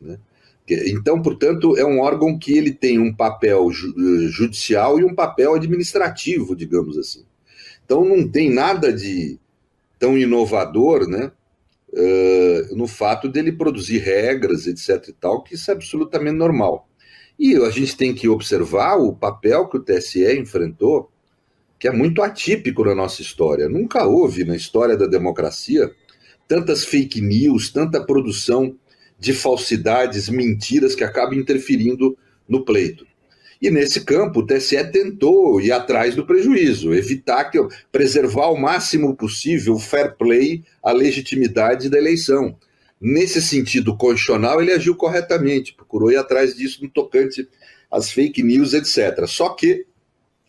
Né? 0.00 0.18
Então, 0.68 1.22
portanto, 1.22 1.76
é 1.76 1.84
um 1.84 2.00
órgão 2.00 2.36
que 2.36 2.58
ele 2.58 2.72
tem 2.72 2.98
um 2.98 3.14
papel 3.14 3.70
eh, 3.70 4.26
judicial 4.26 4.98
e 4.98 5.04
um 5.04 5.14
papel 5.14 5.54
administrativo, 5.54 6.56
digamos 6.56 6.98
assim. 6.98 7.24
Então, 7.84 8.04
não 8.04 8.26
tem 8.26 8.52
nada 8.52 8.92
de 8.92 9.38
tão 10.00 10.18
inovador, 10.18 11.08
né, 11.08 11.30
no 12.74 12.86
fato 12.86 13.28
dele 13.28 13.52
produzir 13.52 13.98
regras, 13.98 14.66
etc. 14.66 15.08
e 15.08 15.12
tal, 15.12 15.42
que 15.42 15.54
isso 15.54 15.70
é 15.70 15.74
absolutamente 15.74 16.36
normal. 16.36 16.88
E 17.38 17.54
a 17.54 17.70
gente 17.70 17.96
tem 17.96 18.14
que 18.14 18.28
observar 18.28 18.96
o 18.96 19.14
papel 19.14 19.68
que 19.68 19.76
o 19.76 19.82
TSE 19.82 20.38
enfrentou, 20.38 21.10
que 21.78 21.86
é 21.88 21.92
muito 21.92 22.22
atípico 22.22 22.84
na 22.84 22.94
nossa 22.94 23.20
história. 23.22 23.68
Nunca 23.68 24.06
houve 24.06 24.44
na 24.44 24.56
história 24.56 24.96
da 24.96 25.06
democracia 25.06 25.90
tantas 26.48 26.84
fake 26.84 27.20
news, 27.20 27.70
tanta 27.70 28.04
produção 28.04 28.76
de 29.18 29.32
falsidades, 29.32 30.28
mentiras 30.28 30.94
que 30.94 31.04
acabam 31.04 31.38
interferindo 31.38 32.16
no 32.48 32.64
pleito. 32.64 33.06
E 33.60 33.70
nesse 33.70 34.04
campo, 34.04 34.40
o 34.40 34.46
TSE 34.46 34.84
tentou 34.90 35.60
ir 35.60 35.72
atrás 35.72 36.14
do 36.14 36.26
prejuízo, 36.26 36.94
evitar 36.94 37.44
que 37.44 37.58
preservar 37.90 38.48
o 38.48 38.60
máximo 38.60 39.16
possível 39.16 39.74
o 39.74 39.78
fair 39.78 40.14
play, 40.16 40.62
a 40.82 40.92
legitimidade 40.92 41.88
da 41.88 41.96
eleição. 41.96 42.56
Nesse 43.00 43.40
sentido 43.40 43.96
constitucional, 43.96 44.60
ele 44.60 44.72
agiu 44.72 44.94
corretamente, 44.94 45.74
procurou 45.74 46.10
ir 46.10 46.16
atrás 46.16 46.54
disso 46.54 46.82
no 46.82 46.90
tocante 46.90 47.48
às 47.90 48.10
fake 48.10 48.42
news, 48.42 48.74
etc. 48.74 49.26
Só 49.26 49.50
que, 49.50 49.86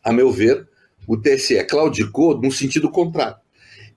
a 0.03 0.11
meu 0.11 0.31
ver, 0.31 0.67
o 1.07 1.15
TSE 1.15 1.63
claudicou 1.63 2.39
no 2.39 2.51
sentido 2.51 2.91
contrário. 2.91 3.37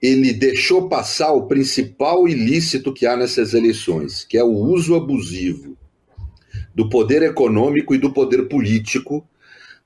Ele 0.01 0.33
deixou 0.33 0.89
passar 0.89 1.33
o 1.33 1.47
principal 1.47 2.29
ilícito 2.29 2.95
que 2.95 3.07
há 3.07 3.17
nessas 3.17 3.55
eleições, 3.55 4.25
que 4.25 4.39
é 4.39 4.45
o 4.45 4.49
uso 4.49 4.95
abusivo 4.95 5.77
do 6.75 6.89
poder 6.89 7.23
econômico 7.23 7.95
e 7.95 7.99
do 7.99 8.13
poder 8.13 8.49
político 8.49 9.27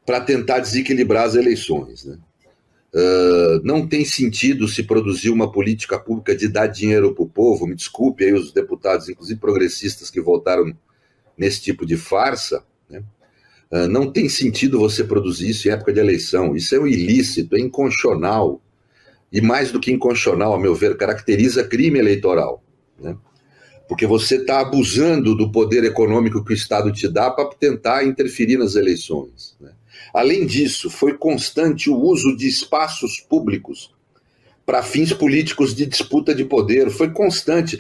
para 0.05 0.21
tentar 0.21 0.61
desequilibrar 0.61 1.25
as 1.25 1.35
eleições. 1.35 2.05
Né? 2.05 2.19
Uh, 2.95 3.61
não 3.65 3.87
tem 3.87 4.05
sentido 4.05 4.69
se 4.69 4.85
produzir 4.85 5.31
uma 5.31 5.51
política 5.51 5.99
pública 5.99 6.37
de 6.37 6.47
dar 6.47 6.69
dinheiro 6.69 7.15
para 7.15 7.25
o 7.25 7.29
povo. 7.29 7.67
Me 7.67 7.75
desculpe 7.75 8.25
aí 8.25 8.33
os 8.33 8.53
deputados, 8.53 9.09
inclusive 9.09 9.41
progressistas, 9.41 10.11
que 10.11 10.21
votaram 10.21 10.73
nesse 11.37 11.61
tipo 11.61 11.85
de 11.85 11.97
farsa. 11.97 12.63
Né? 12.89 13.03
Uh, 13.71 13.89
não 13.89 14.13
tem 14.13 14.29
sentido 14.29 14.79
você 14.79 15.03
produzir 15.03 15.51
isso 15.51 15.67
em 15.67 15.73
época 15.73 15.93
de 15.93 15.99
eleição. 15.99 16.55
Isso 16.55 16.75
é 16.75 16.79
um 16.79 16.87
ilícito, 16.87 17.57
é 17.57 17.59
inconstitucional. 17.59 18.61
E 19.33 19.41
mais 19.41 19.73
do 19.73 19.81
que 19.81 19.91
inconstitucional, 19.91 20.55
a 20.55 20.61
meu 20.61 20.75
ver, 20.75 20.97
caracteriza 20.97 21.65
crime 21.65 21.99
eleitoral. 21.99 22.63
Né? 23.01 23.17
Porque 23.89 24.07
você 24.07 24.37
está 24.37 24.61
abusando 24.61 25.35
do 25.35 25.51
poder 25.51 25.85
econômico 25.85 26.45
que 26.45 26.53
o 26.53 26.55
Estado 26.55 26.91
te 26.93 27.07
dá 27.07 27.31
para 27.31 27.51
tentar 27.51 28.05
interferir 28.05 28.57
nas 28.57 28.75
eleições. 28.75 29.57
Né? 29.61 29.73
Além 30.13 30.47
disso, 30.47 30.89
foi 30.89 31.17
constante 31.19 31.91
o 31.91 31.97
uso 31.97 32.37
de 32.37 32.49
espaços 32.49 33.21
públicos 33.21 33.95
para 34.67 34.83
fins 34.83 35.13
políticos 35.13 35.75
de 35.75 35.87
disputa 35.87 36.35
de 36.35 36.45
poder, 36.45 36.91
foi 36.91 37.11
constante. 37.11 37.79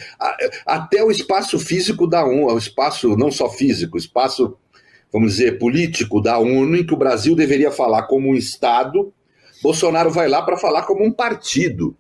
Até 0.67 1.03
o 1.03 1.11
espaço 1.11 1.59
físico 1.59 2.07
da 2.07 2.25
ONU, 2.25 2.53
o 2.53 2.59
espaço 2.59 3.17
não 3.17 3.31
só 3.31 3.49
físico, 3.49 3.97
o 3.97 3.99
espaço, 3.99 4.57
vamos 5.13 5.33
dizer, 5.33 5.59
político 5.59 6.21
da 6.21 6.39
ONU, 6.39 6.77
em 6.77 6.87
que 6.87 6.95
o 6.95 6.99
Brasil 6.99 7.35
deveria 7.35 7.71
falar 7.71 8.03
como 8.03 8.29
um 8.29 8.35
Estado, 8.35 9.13
Bolsonaro 9.63 10.11
vai 10.11 10.29
lá 10.29 10.43
para 10.43 10.59
falar 10.59 10.83
como 10.83 11.03
um 11.03 11.11
partido. 11.11 11.97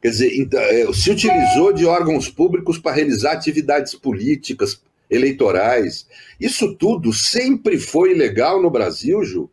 Quer 0.00 0.10
dizer, 0.10 0.38
então, 0.38 0.60
é, 0.60 0.92
se 0.92 1.10
utilizou 1.10 1.72
de 1.72 1.84
órgãos 1.84 2.28
públicos 2.28 2.78
para 2.78 2.96
realizar 2.96 3.32
atividades 3.32 3.94
políticas, 3.94 4.80
eleitorais. 5.10 6.06
Isso 6.40 6.74
tudo 6.76 7.12
sempre 7.12 7.78
foi 7.78 8.14
legal 8.14 8.62
no 8.62 8.70
Brasil, 8.70 9.22
Ju. 9.24 9.50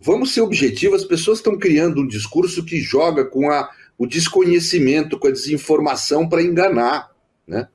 Vamos 0.00 0.32
ser 0.32 0.42
objetivos, 0.42 1.02
as 1.02 1.08
pessoas 1.08 1.38
estão 1.38 1.58
criando 1.58 2.00
um 2.00 2.06
discurso 2.06 2.64
que 2.64 2.78
joga 2.78 3.24
com 3.24 3.50
a, 3.50 3.70
o 3.98 4.06
desconhecimento, 4.06 5.18
com 5.18 5.28
a 5.28 5.32
desinformação 5.32 6.28
para 6.28 6.42
enganar. 6.42 7.10
Né? 7.46 7.66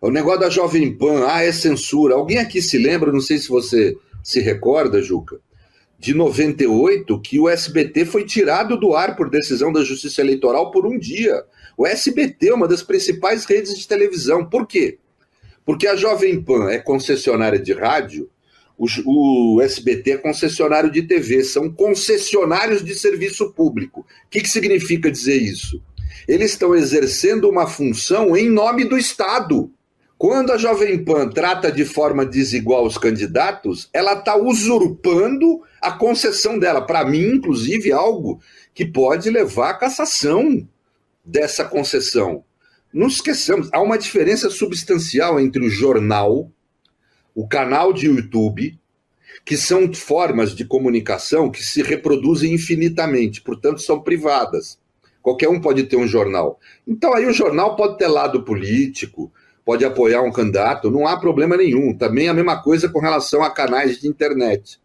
O 0.00 0.10
negócio 0.10 0.40
da 0.40 0.50
Jovem 0.50 0.96
Pan, 0.96 1.26
ah, 1.28 1.42
é 1.42 1.52
censura. 1.52 2.14
Alguém 2.14 2.38
aqui 2.38 2.60
se 2.60 2.78
lembra, 2.78 3.12
não 3.12 3.20
sei 3.20 3.38
se 3.38 3.48
você 3.48 3.96
se 4.22 4.40
recorda, 4.40 5.02
Juca, 5.02 5.38
de 5.98 6.14
98, 6.14 7.20
que 7.20 7.40
o 7.40 7.48
SBT 7.48 8.04
foi 8.04 8.24
tirado 8.24 8.78
do 8.78 8.94
ar 8.94 9.16
por 9.16 9.30
decisão 9.30 9.72
da 9.72 9.82
Justiça 9.82 10.20
Eleitoral 10.20 10.70
por 10.70 10.86
um 10.86 10.98
dia. 10.98 11.44
O 11.76 11.86
SBT 11.86 12.48
é 12.48 12.54
uma 12.54 12.68
das 12.68 12.82
principais 12.82 13.44
redes 13.44 13.78
de 13.78 13.88
televisão. 13.88 14.44
Por 14.44 14.66
quê? 14.66 14.98
Porque 15.64 15.86
a 15.86 15.96
Jovem 15.96 16.42
Pan 16.42 16.68
é 16.70 16.78
concessionária 16.78 17.58
de 17.58 17.72
rádio, 17.72 18.28
o, 18.76 18.86
o 19.56 19.62
SBT 19.62 20.12
é 20.12 20.16
concessionário 20.18 20.90
de 20.90 21.02
TV, 21.02 21.44
são 21.44 21.70
concessionários 21.70 22.84
de 22.84 22.94
serviço 22.94 23.52
público. 23.52 24.00
O 24.00 24.04
que, 24.28 24.40
que 24.40 24.48
significa 24.48 25.10
dizer 25.10 25.36
isso? 25.36 25.80
Eles 26.26 26.52
estão 26.52 26.74
exercendo 26.74 27.48
uma 27.48 27.66
função 27.66 28.36
em 28.36 28.50
nome 28.50 28.84
do 28.84 28.98
Estado. 28.98 29.70
Quando 30.16 30.52
a 30.52 30.56
Jovem 30.56 31.04
Pan 31.04 31.28
trata 31.28 31.70
de 31.72 31.84
forma 31.84 32.24
desigual 32.24 32.86
os 32.86 32.96
candidatos, 32.96 33.88
ela 33.92 34.14
está 34.14 34.36
usurpando 34.36 35.62
a 35.80 35.92
concessão 35.92 36.58
dela. 36.58 36.80
Para 36.80 37.04
mim, 37.04 37.34
inclusive, 37.34 37.92
algo 37.92 38.40
que 38.72 38.84
pode 38.84 39.28
levar 39.28 39.70
à 39.70 39.74
cassação 39.74 40.66
dessa 41.24 41.64
concessão. 41.64 42.44
Não 42.92 43.08
esqueçamos, 43.08 43.68
há 43.72 43.82
uma 43.82 43.98
diferença 43.98 44.48
substancial 44.48 45.40
entre 45.40 45.64
o 45.66 45.68
jornal, 45.68 46.50
o 47.34 47.48
canal 47.48 47.92
de 47.92 48.06
YouTube, 48.06 48.78
que 49.44 49.56
são 49.56 49.92
formas 49.92 50.54
de 50.54 50.64
comunicação 50.64 51.50
que 51.50 51.62
se 51.62 51.82
reproduzem 51.82 52.52
infinitamente, 52.52 53.42
portanto, 53.42 53.80
são 53.80 54.00
privadas. 54.00 54.78
Qualquer 55.20 55.48
um 55.48 55.60
pode 55.60 55.82
ter 55.84 55.96
um 55.96 56.06
jornal. 56.06 56.60
Então, 56.86 57.14
aí 57.14 57.26
o 57.26 57.32
jornal 57.32 57.74
pode 57.74 57.98
ter 57.98 58.06
lado 58.06 58.44
político, 58.44 59.32
pode 59.64 59.84
apoiar 59.84 60.22
um 60.22 60.32
candidato, 60.32 60.90
não 60.90 61.06
há 61.06 61.18
problema 61.18 61.56
nenhum. 61.56 61.96
Também 61.96 62.28
a 62.28 62.34
mesma 62.34 62.62
coisa 62.62 62.88
com 62.88 62.98
relação 62.98 63.42
a 63.42 63.50
canais 63.50 64.00
de 64.00 64.08
internet. 64.08 64.78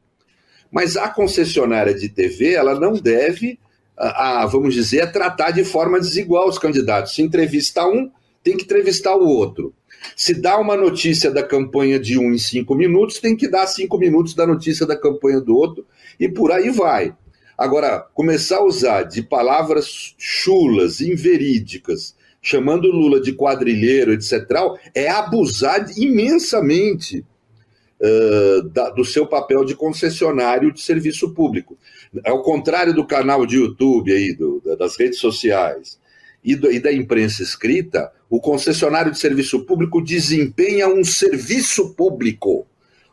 Mas 0.72 0.96
a 0.96 1.10
concessionária 1.10 1.94
de 1.94 2.10
TV, 2.10 2.54
ela 2.54 2.80
não 2.80 2.94
deve 2.94 3.60
a, 4.00 4.44
a, 4.44 4.46
vamos 4.46 4.74
dizer, 4.74 5.02
a 5.02 5.08
tratar 5.08 5.52
de 5.52 5.66
forma 5.66 6.00
desigual 6.00 6.48
os 6.48 6.58
candidatos. 6.58 7.14
Se 7.14 7.22
entrevista 7.22 7.86
um, 7.86 8.10
tem 8.42 8.56
que 8.56 8.64
entrevistar 8.64 9.16
o 9.16 9.28
outro. 9.28 9.74
Se 10.16 10.34
dá 10.34 10.58
uma 10.58 10.78
notícia 10.78 11.30
da 11.30 11.44
campanha 11.44 12.00
de 12.00 12.18
um 12.18 12.34
em 12.34 12.38
cinco 12.38 12.74
minutos, 12.74 13.20
tem 13.20 13.36
que 13.36 13.50
dar 13.50 13.68
cinco 13.68 13.98
minutos 13.98 14.34
da 14.34 14.48
notícia 14.48 14.86
da 14.86 14.96
campanha 14.96 15.42
do 15.42 15.56
outro, 15.56 15.86
e 16.18 16.30
por 16.30 16.54
aí 16.54 16.70
vai. 16.70 17.14
Agora, 17.58 18.00
começar 18.14 18.58
a 18.58 18.64
usar 18.64 19.04
de 19.04 19.22
palavras 19.22 20.16
chulas, 20.18 21.02
inverídicas, 21.02 22.16
chamando 22.42 22.92
Lula 22.92 23.20
de 23.20 23.34
quadrilheiro, 23.34 24.14
etc., 24.14 24.42
é 24.94 25.10
abusar 25.10 25.86
imensamente 25.98 27.26
uh, 28.00 28.64
da, 28.70 28.90
do 28.90 29.04
seu 29.04 29.28
papel 29.28 29.66
de 29.66 29.76
concessionário 29.76 30.72
de 30.72 30.82
serviço 30.82 31.34
público. 31.34 31.78
Ao 32.26 32.42
contrário 32.42 32.94
do 32.94 33.06
canal 33.06 33.46
de 33.46 33.58
YouTube 33.58 34.12
aí, 34.12 34.34
do, 34.34 34.62
das 34.78 34.98
redes 34.98 35.20
sociais 35.20 36.00
e, 36.44 36.56
do, 36.56 36.72
e 36.72 36.80
da 36.80 36.92
imprensa 36.92 37.44
escrita, 37.44 38.12
o 38.30 38.40
concessionário 38.40 39.12
de 39.12 39.20
serviço 39.20 39.66
público 39.66 40.02
desempenha 40.02 40.88
um 40.88 41.04
serviço 41.04 41.94
público 41.94 42.66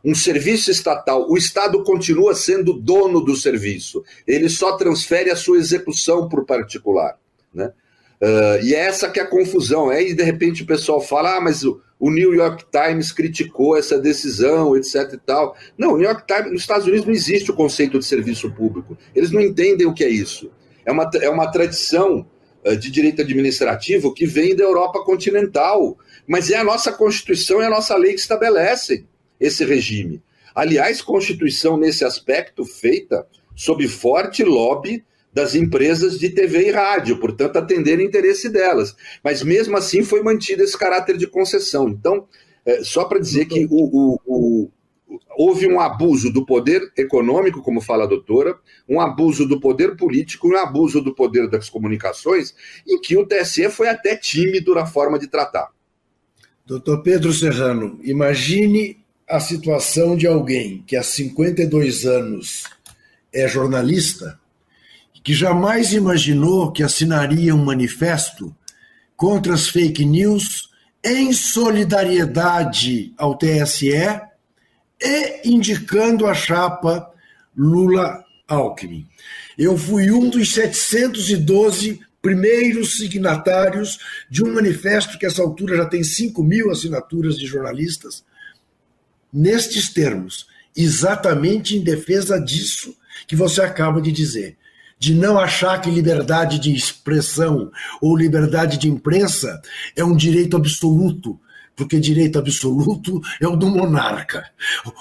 um 0.06 0.14
serviço 0.14 0.70
estatal, 0.70 1.28
o 1.28 1.36
Estado 1.36 1.82
continua 1.82 2.32
sendo 2.32 2.72
dono 2.72 3.20
do 3.20 3.34
serviço, 3.34 4.04
ele 4.24 4.48
só 4.48 4.76
transfere 4.76 5.32
a 5.32 5.36
sua 5.36 5.58
execução 5.58 6.28
para 6.28 6.40
o 6.40 6.46
particular. 6.46 7.18
Né? 7.52 7.72
Uh, 8.20 8.64
e 8.64 8.74
é 8.74 8.79
essa 8.79 9.11
que 9.11 9.20
é 9.20 9.22
a 9.22 9.26
confusão. 9.26 9.90
Aí, 9.90 10.14
de 10.14 10.22
repente, 10.22 10.62
o 10.62 10.66
pessoal 10.66 11.00
fala: 11.00 11.37
ah, 11.37 11.40
mas 11.40 11.64
o, 11.64 11.81
New 12.00 12.35
York 12.35 12.64
Times 12.70 13.12
criticou 13.12 13.76
essa 13.76 13.98
decisão, 13.98 14.76
etc. 14.76 15.12
e 15.12 15.18
tal. 15.18 15.57
Não, 15.76 15.94
o 15.94 15.96
New 15.98 16.07
York 16.07 16.26
Times, 16.26 16.52
nos 16.52 16.61
Estados 16.62 16.87
Unidos 16.87 17.07
não 17.07 17.12
existe 17.12 17.50
o 17.50 17.55
conceito 17.55 17.98
de 17.98 18.05
serviço 18.05 18.50
público. 18.50 18.96
Eles 19.14 19.31
não 19.31 19.40
entendem 19.40 19.87
o 19.87 19.94
que 19.94 20.05
é 20.05 20.09
isso. 20.09 20.50
É 20.85 20.92
uma, 20.92 21.11
é 21.20 21.29
uma 21.29 21.50
tradição 21.50 22.26
uh, 22.64 22.76
de 22.76 22.90
direito 22.90 23.20
administrativo 23.20 24.14
que 24.14 24.26
vem 24.26 24.57
da 24.57 24.64
Europa 24.64 25.05
continental. 25.05 25.98
Mas 26.26 26.50
é 26.50 26.57
a 26.57 26.64
nossa 26.64 26.90
Constituição 26.90 27.61
e 27.61 27.64
a 27.64 27.70
nossa 27.70 27.96
lei 27.96 28.14
que 28.14 28.20
estabelecem 28.20 29.07
esse 29.38 29.64
regime. 29.64 30.22
Aliás, 30.55 31.02
Constituição, 31.02 31.76
nesse 31.76 32.02
aspecto, 32.02 32.64
feita 32.64 33.26
sob 33.55 33.87
forte 33.87 34.42
lobby 34.42 35.05
das 35.37 35.55
empresas 35.55 36.18
de 36.18 36.31
TV 36.31 36.68
e 36.68 36.70
rádio, 36.70 37.20
portanto, 37.20 37.59
atender 37.59 38.01
interesse 38.01 38.49
delas. 38.49 38.96
Mas 39.22 39.42
mesmo 39.42 39.77
assim 39.77 40.03
foi 40.03 40.22
mantido 40.22 40.62
esse 40.62 40.79
caráter 40.79 41.18
de 41.18 41.27
concessão. 41.27 41.90
Então, 41.90 42.27
é, 42.64 42.83
só 42.83 43.05
para 43.05 43.18
dizer 43.18 43.44
que 43.44 43.66
o, 43.66 43.68
o, 43.70 44.20
o, 44.25 44.70
houve 45.37 45.68
um 45.68 45.79
abuso 45.79 46.33
do 46.33 46.46
poder 46.46 46.90
econômico, 46.96 47.61
como 47.61 47.83
fala 47.83 48.05
a 48.05 48.07
doutora, 48.07 48.59
um 48.88 48.99
abuso 48.99 49.46
do 49.46 49.61
poder 49.61 49.94
político, 49.94 50.49
um 50.49 50.57
abuso 50.57 51.03
do 51.03 51.14
poder 51.14 51.51
das 51.51 51.68
comunicações, 51.68 52.55
em 52.88 52.99
que 52.99 53.14
o 53.18 53.27
TSE 53.27 53.68
foi 53.68 53.88
até 53.88 54.16
tímido 54.16 54.75
na 54.75 54.87
forma 54.87 55.18
de 55.18 55.29
tratar. 55.29 55.68
Doutor 56.64 57.03
Pedro 57.03 57.31
Serrano, 57.35 58.01
imagine 58.03 58.96
a 59.29 59.38
situação 59.38 60.16
de 60.16 60.27
alguém 60.27 60.83
que 60.87 60.96
há 60.96 61.03
52 61.03 62.07
anos 62.07 62.64
é 63.31 63.46
jornalista 63.46 64.40
que 65.26 65.34
jamais 65.34 65.92
imaginou 65.92 66.70
que 66.70 66.84
assinaria 66.84 67.52
um 67.52 67.64
manifesto 67.64 68.54
contra 69.16 69.54
as 69.54 69.68
fake 69.68 70.04
news 70.04 70.70
em 71.02 71.32
solidariedade 71.32 73.12
ao 73.18 73.36
TSE 73.36 74.20
e 75.02 75.40
indicando 75.44 76.28
a 76.28 76.32
chapa 76.32 77.12
Lula-Alckmin. 77.56 79.04
Eu 79.58 79.76
fui 79.76 80.12
um 80.12 80.30
dos 80.30 80.52
712 80.52 81.98
primeiros 82.22 82.96
signatários 82.96 83.98
de 84.30 84.44
um 84.44 84.54
manifesto 84.54 85.18
que, 85.18 85.26
a 85.26 85.28
essa 85.28 85.42
altura, 85.42 85.76
já 85.76 85.86
tem 85.86 86.04
5 86.04 86.40
mil 86.40 86.70
assinaturas 86.70 87.36
de 87.36 87.46
jornalistas, 87.46 88.24
nestes 89.32 89.92
termos, 89.92 90.46
exatamente 90.76 91.76
em 91.76 91.82
defesa 91.82 92.40
disso 92.40 92.96
que 93.26 93.34
você 93.34 93.60
acaba 93.60 94.00
de 94.00 94.12
dizer 94.12 94.56
de 94.98 95.14
não 95.14 95.38
achar 95.38 95.80
que 95.80 95.90
liberdade 95.90 96.59
de 96.59 96.74
expressão 96.74 97.70
ou 98.00 98.16
liberdade 98.16 98.78
de 98.78 98.88
imprensa 98.88 99.61
é 99.94 100.04
um 100.04 100.16
direito 100.16 100.56
absoluto, 100.56 101.38
porque 101.74 102.00
direito 102.00 102.38
absoluto 102.38 103.20
é 103.40 103.46
o 103.46 103.56
do 103.56 103.66
monarca, 103.66 104.50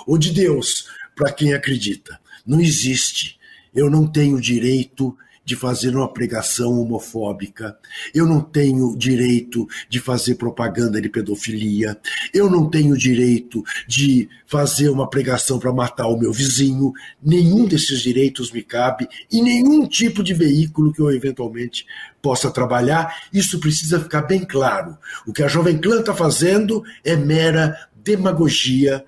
ou 0.05 0.17
de 0.17 0.31
Deus, 0.31 0.87
para 1.15 1.31
quem 1.31 1.53
acredita. 1.53 2.19
Não 2.45 2.59
existe. 2.59 3.39
Eu 3.73 3.89
não 3.89 4.07
tenho 4.07 4.39
direito 4.39 5.17
de 5.45 5.55
fazer 5.55 5.95
uma 5.95 6.11
pregação 6.11 6.81
homofóbica, 6.81 7.77
eu 8.13 8.25
não 8.25 8.41
tenho 8.41 8.97
direito 8.97 9.67
de 9.87 9.99
fazer 9.99 10.35
propaganda 10.35 10.99
de 10.99 11.07
pedofilia, 11.07 11.97
eu 12.33 12.49
não 12.49 12.67
tenho 12.67 12.97
direito 12.97 13.63
de 13.87 14.27
fazer 14.47 14.89
uma 14.89 15.07
pregação 15.07 15.59
para 15.59 15.71
matar 15.71 16.07
o 16.07 16.17
meu 16.17 16.33
vizinho, 16.33 16.91
nenhum 17.21 17.65
desses 17.65 18.01
direitos 18.01 18.51
me 18.51 18.63
cabe 18.63 19.07
e 19.31 19.41
nenhum 19.41 19.87
tipo 19.87 20.23
de 20.23 20.33
veículo 20.33 20.91
que 20.91 21.01
eu 21.01 21.11
eventualmente 21.11 21.85
possa 22.21 22.49
trabalhar. 22.49 23.15
Isso 23.31 23.59
precisa 23.59 23.99
ficar 23.99 24.23
bem 24.23 24.43
claro. 24.43 24.97
O 25.27 25.31
que 25.31 25.43
a 25.43 25.47
Jovem 25.47 25.77
Clã 25.77 25.99
está 25.99 26.15
fazendo 26.15 26.83
é 27.03 27.15
mera 27.15 27.87
demagogia, 27.95 29.05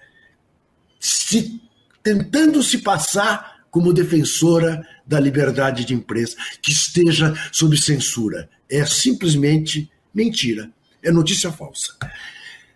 se, 1.00 1.60
tentando 2.04 2.62
se 2.62 2.80
passar 2.80 3.58
como 3.70 3.94
defensora 3.94 4.86
da 5.08 5.20
liberdade 5.20 5.86
de 5.86 5.94
imprensa, 5.94 6.36
que 6.62 6.72
esteja 6.72 7.34
sob 7.52 7.78
censura. 7.78 8.50
É 8.70 8.86
simplesmente 8.86 9.90
mentira, 10.14 10.70
é 11.02 11.12
notícia 11.12 11.52
falsa. 11.52 11.96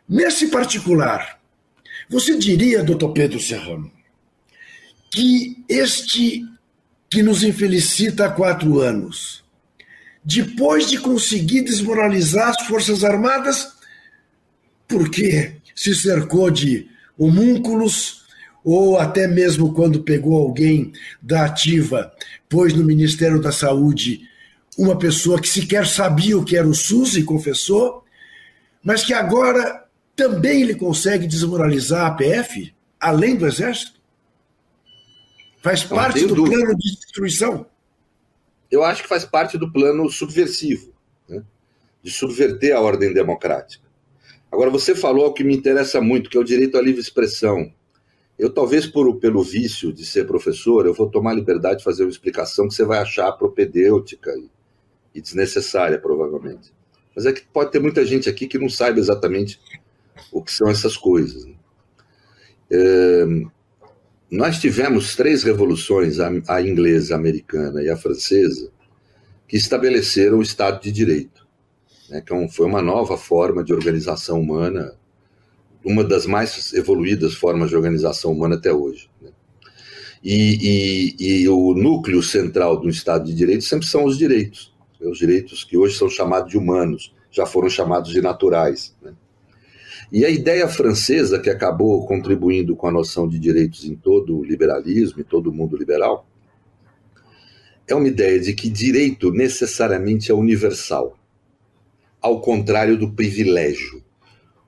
Nesse 0.08 0.48
particular, 0.48 1.39
você 2.10 2.38
diria, 2.38 2.84
doutor 2.84 3.13
Pedro 3.13 3.39
Serrano, 3.39 3.91
que 5.12 5.63
este 5.67 6.46
que 7.10 7.22
nos 7.22 7.44
infelicita 7.44 8.26
há 8.26 8.32
quatro 8.32 8.80
anos, 8.80 9.44
depois 10.24 10.89
de 10.89 10.98
conseguir 10.98 11.62
desmoralizar 11.62 12.50
as 12.50 12.65
Forças 12.65 13.04
Armadas, 13.04 13.74
porque 14.88 15.58
se 15.76 15.94
cercou 15.94 16.50
de 16.50 16.89
homúnculos, 17.17 18.21
ou 18.63 18.97
até 18.97 19.28
mesmo 19.28 19.74
quando 19.74 20.04
pegou 20.04 20.38
alguém 20.38 20.91
da 21.21 21.45
ativa, 21.45 22.12
pôs 22.47 22.74
no 22.74 22.84
Ministério 22.84 23.41
da 23.41 23.52
Saúde 23.52 24.21
uma 24.78 24.97
pessoa 24.97 25.39
que 25.39 25.47
sequer 25.47 25.86
sabia 25.86 26.38
o 26.38 26.45
que 26.45 26.56
era 26.56 26.67
o 26.67 26.74
SUS 26.74 27.15
e 27.15 27.24
confessou, 27.24 28.04
mas 28.84 29.04
que 29.04 29.13
agora 29.13 29.86
também 30.15 30.62
ele 30.62 30.76
consegue 30.76 31.28
desmoralizar 31.28 32.06
a 32.06 32.12
PF, 32.12 32.74
além 33.00 33.36
do 33.36 33.47
Exército? 33.47 34.00
Faz 35.62 35.84
parte 35.84 36.26
do 36.26 36.36
dúvida. 36.36 36.58
plano 36.58 36.78
de 36.78 36.95
destruição? 36.95 37.65
Eu 38.69 38.84
acho 38.84 39.04
que 39.04 39.10
faz 39.10 39.26
parte 39.26 39.58
do 39.58 39.71
plano 39.71 40.10
subversivo, 40.10 40.93
né? 41.28 41.43
de 42.02 42.10
subverter 42.10 42.76
a 42.76 42.80
ordem 42.80 43.13
democrática. 43.13 43.86
Agora, 44.52 44.69
você 44.69 44.95
falou 44.95 45.28
o 45.28 45.34
que 45.34 45.43
me 45.43 45.56
interessa 45.56 46.02
muito, 46.02 46.30
que 46.30 46.38
é 46.38 46.39
o 46.39 46.43
direito 46.43 46.78
à 46.78 46.82
livre 46.82 47.00
expressão. 47.00 47.71
Eu, 48.41 48.49
talvez 48.49 48.88
por, 48.88 49.17
pelo 49.17 49.43
vício 49.43 49.93
de 49.93 50.04
ser 50.04 50.25
professor, 50.25 50.88
eu 50.88 50.95
vou 50.95 51.08
tomar 51.08 51.32
liberdade 51.32 51.77
de 51.77 51.84
fazer 51.84 52.01
uma 52.01 52.10
explicação 52.10 52.67
que 52.67 52.73
você 52.73 52.84
vai 52.84 52.97
achar 52.97 53.32
propedêutica 53.34 54.32
e, 54.32 54.49
e 55.13 55.21
desnecessária, 55.21 55.99
provavelmente. 55.99 56.73
Mas 57.15 57.27
é 57.27 57.34
que 57.34 57.43
pode 57.43 57.69
ter 57.69 57.77
muita 57.77 58.04
gente 58.04 58.27
aqui 58.27 58.47
que 58.47 58.58
não 58.58 58.67
saiba 58.67 58.97
exatamente 58.97 59.62
o 60.32 60.41
que 60.41 60.51
são 60.51 60.67
essas 60.71 60.97
coisas. 60.97 61.45
Né? 61.45 61.54
É, 62.71 63.25
nós 64.32 64.60
tivemos 64.60 65.15
três 65.15 65.43
revoluções, 65.43 66.19
a, 66.19 66.32
a 66.47 66.63
inglesa, 66.63 67.13
a 67.13 67.19
americana 67.19 67.84
e 67.84 67.91
a 67.91 67.95
francesa, 67.95 68.71
que 69.47 69.56
estabeleceram 69.56 70.39
o 70.39 70.41
Estado 70.41 70.82
de 70.82 70.91
Direito, 70.91 71.47
né, 72.10 72.21
que 72.21 72.34
é 72.34 72.47
foi 72.47 72.65
uma 72.65 72.82
nova 72.82 73.19
forma 73.19 73.63
de 73.63 73.71
organização 73.71 74.41
humana 74.41 74.99
uma 75.84 76.04
das 76.04 76.26
mais 76.26 76.74
evoluídas 76.74 77.34
formas 77.34 77.70
de 77.70 77.76
organização 77.76 78.32
humana 78.32 78.56
até 78.56 78.72
hoje. 78.72 79.10
Né? 79.22 79.30
E, 80.24 81.15
e, 81.20 81.41
e, 81.44 81.50
o 81.50 81.74
núcleo 81.74 82.22
central 82.22 82.80
do 82.80 82.89
Estado 82.89 83.26
de 83.26 83.34
Direito 83.34 83.63
sempre 83.63 83.88
são 83.88 84.06
os 84.06 84.17
direitos, 84.17 84.72
né? 85.00 85.10
os 85.10 85.17
direitos 85.17 85.63
que 85.63 85.76
hoje 85.76 85.98
são 85.98 86.10
chamados 86.10 86.52
de 86.52 86.58
humanos, 86.58 87.13
já 87.32 87.46
foram 87.46 87.70
chamados 87.70 88.12
de 88.12 88.22
naturais. 88.22 88.96
Né? 89.02 89.13
E 90.12 90.26
a 90.26 90.30
ideia 90.30 90.67
francesa, 90.67 91.39
que 91.39 91.50
acabou 91.50 92.06
contribuindo 92.06 92.76
com 92.76 92.88
a 92.88 92.91
noção 92.91 93.28
de 93.28 93.39
direitos 93.39 93.86
em 93.86 93.96
todo 93.96 94.38
o 94.38 94.44
liberalismo, 94.44 95.22
em 95.22 95.24
todo 95.24 95.48
o 95.48 95.54
mundo 95.54 95.78
liberal, 95.78 96.28
é 97.88 97.96
uma 97.96 98.08
ideia 98.08 98.39
de 98.39 98.54
que 98.54 98.70
direito 98.70 99.32
necessariamente 99.32 100.32
é 100.32 100.34
universal, 100.34 101.17
ao 102.22 102.41
contrário 102.41 102.98
do 102.98 103.12
privilégio. 103.12 104.04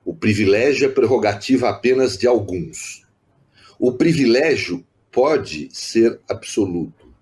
O 0.04 0.14
privilégio 0.14 0.86
é 0.86 0.88
prerrogativa 0.88 1.68
apenas 1.68 2.18
de 2.18 2.26
alguns. 2.26 3.06
O 3.78 3.92
privilégio 3.92 4.84
pode 5.10 5.68
ser 5.72 6.20
absoluto, 6.28 7.12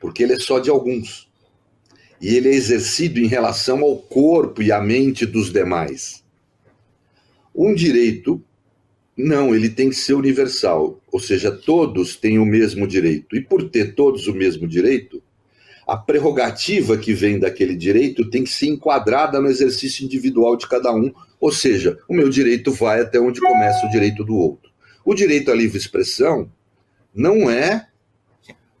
porque 0.00 0.22
ele 0.22 0.32
é 0.32 0.38
só 0.38 0.58
de 0.58 0.70
alguns. 0.70 1.30
E 2.20 2.34
ele 2.34 2.48
é 2.48 2.54
exercido 2.54 3.20
em 3.20 3.26
relação 3.26 3.82
ao 3.82 3.96
corpo 3.98 4.62
e 4.62 4.72
à 4.72 4.80
mente 4.80 5.26
dos 5.26 5.52
demais. 5.52 6.24
Um 7.54 7.74
direito, 7.74 8.42
não, 9.16 9.54
ele 9.54 9.68
tem 9.68 9.90
que 9.90 9.96
ser 9.96 10.14
universal, 10.14 11.00
ou 11.12 11.20
seja, 11.20 11.52
todos 11.52 12.16
têm 12.16 12.38
o 12.38 12.46
mesmo 12.46 12.86
direito. 12.86 13.36
E 13.36 13.40
por 13.40 13.68
ter 13.68 13.94
todos 13.94 14.26
o 14.26 14.34
mesmo 14.34 14.66
direito, 14.66 15.22
a 15.86 15.96
prerrogativa 15.96 16.96
que 16.96 17.12
vem 17.12 17.38
daquele 17.38 17.76
direito 17.76 18.28
tem 18.30 18.44
que 18.44 18.50
ser 18.50 18.68
enquadrada 18.68 19.40
no 19.40 19.48
exercício 19.48 20.04
individual 20.04 20.56
de 20.56 20.68
cada 20.68 20.94
um, 20.94 21.12
ou 21.38 21.52
seja, 21.52 21.98
o 22.08 22.14
meu 22.14 22.28
direito 22.28 22.72
vai 22.72 23.00
até 23.00 23.20
onde 23.20 23.40
começa 23.40 23.86
o 23.86 23.90
direito 23.90 24.24
do 24.24 24.34
outro. 24.34 24.70
O 25.04 25.14
direito 25.14 25.50
à 25.50 25.54
livre 25.54 25.76
expressão 25.76 26.50
não 27.14 27.50
é 27.50 27.86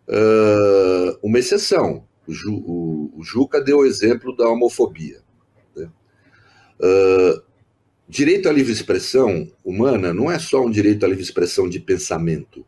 uh, 0.08 1.18
uma 1.22 1.38
exceção. 1.38 2.06
O, 2.26 2.32
Ju, 2.32 2.54
o, 2.54 3.12
o, 3.16 3.22
Juca 3.22 3.60
deu 3.60 3.78
o 3.78 3.86
exemplo 3.86 4.34
da 4.34 4.48
homofobia. 4.48 5.20
Né? 5.76 5.90
Uh, 6.80 7.42
direito 8.08 8.48
à 8.48 8.52
livre 8.52 8.72
expressão 8.72 9.46
humana 9.62 10.14
não 10.14 10.30
é 10.30 10.38
só 10.38 10.64
um 10.64 10.70
direito 10.70 11.04
à 11.04 11.08
livre 11.08 11.22
expressão 11.22 11.68
de 11.68 11.78
pensamento. 11.78 12.64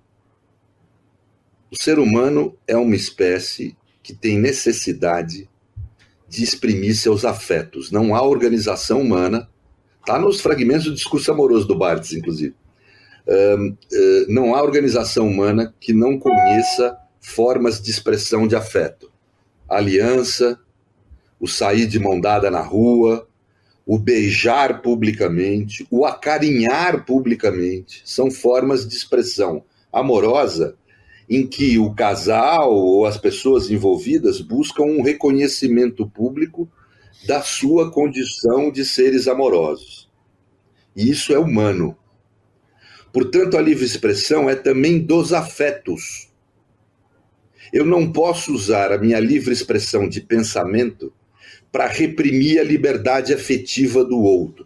O 1.70 1.82
ser 1.82 1.98
humano 1.98 2.56
é 2.66 2.76
uma 2.76 2.94
espécie 2.94 3.76
que 4.06 4.14
tem 4.14 4.38
necessidade 4.38 5.50
de 6.28 6.44
exprimir 6.44 6.96
seus 6.96 7.24
afetos. 7.24 7.90
Não 7.90 8.14
há 8.14 8.22
organização 8.22 9.00
humana, 9.00 9.50
está 9.98 10.16
nos 10.16 10.40
fragmentos 10.40 10.84
do 10.84 10.94
discurso 10.94 11.32
amoroso 11.32 11.66
do 11.66 11.76
Barthes, 11.76 12.12
inclusive. 12.12 12.54
Uh, 13.26 13.76
não 14.28 14.54
há 14.54 14.62
organização 14.62 15.26
humana 15.26 15.74
que 15.80 15.92
não 15.92 16.20
conheça 16.20 16.96
formas 17.20 17.82
de 17.82 17.90
expressão 17.90 18.46
de 18.46 18.54
afeto. 18.54 19.10
A 19.68 19.78
aliança, 19.78 20.56
o 21.40 21.48
sair 21.48 21.88
de 21.88 21.98
mão 21.98 22.20
dada 22.20 22.48
na 22.48 22.60
rua, 22.60 23.26
o 23.84 23.98
beijar 23.98 24.82
publicamente, 24.82 25.84
o 25.90 26.06
acarinhar 26.06 27.04
publicamente, 27.04 28.02
são 28.04 28.30
formas 28.30 28.86
de 28.86 28.94
expressão 28.94 29.64
amorosa 29.92 30.76
em 31.28 31.46
que 31.46 31.78
o 31.78 31.92
casal 31.92 32.72
ou 32.72 33.04
as 33.04 33.18
pessoas 33.18 33.70
envolvidas 33.70 34.40
buscam 34.40 34.84
um 34.84 35.02
reconhecimento 35.02 36.08
público 36.08 36.68
da 37.26 37.42
sua 37.42 37.90
condição 37.90 38.70
de 38.70 38.84
seres 38.84 39.26
amorosos. 39.26 40.08
E 40.94 41.10
isso 41.10 41.32
é 41.32 41.38
humano. 41.38 41.96
Portanto, 43.12 43.56
a 43.56 43.60
livre 43.60 43.84
expressão 43.84 44.48
é 44.48 44.54
também 44.54 45.00
dos 45.00 45.32
afetos. 45.32 46.28
Eu 47.72 47.84
não 47.84 48.12
posso 48.12 48.52
usar 48.54 48.92
a 48.92 48.98
minha 48.98 49.18
livre 49.18 49.52
expressão 49.52 50.08
de 50.08 50.20
pensamento 50.20 51.12
para 51.72 51.88
reprimir 51.88 52.60
a 52.60 52.64
liberdade 52.64 53.34
afetiva 53.34 54.04
do 54.04 54.18
outro. 54.18 54.65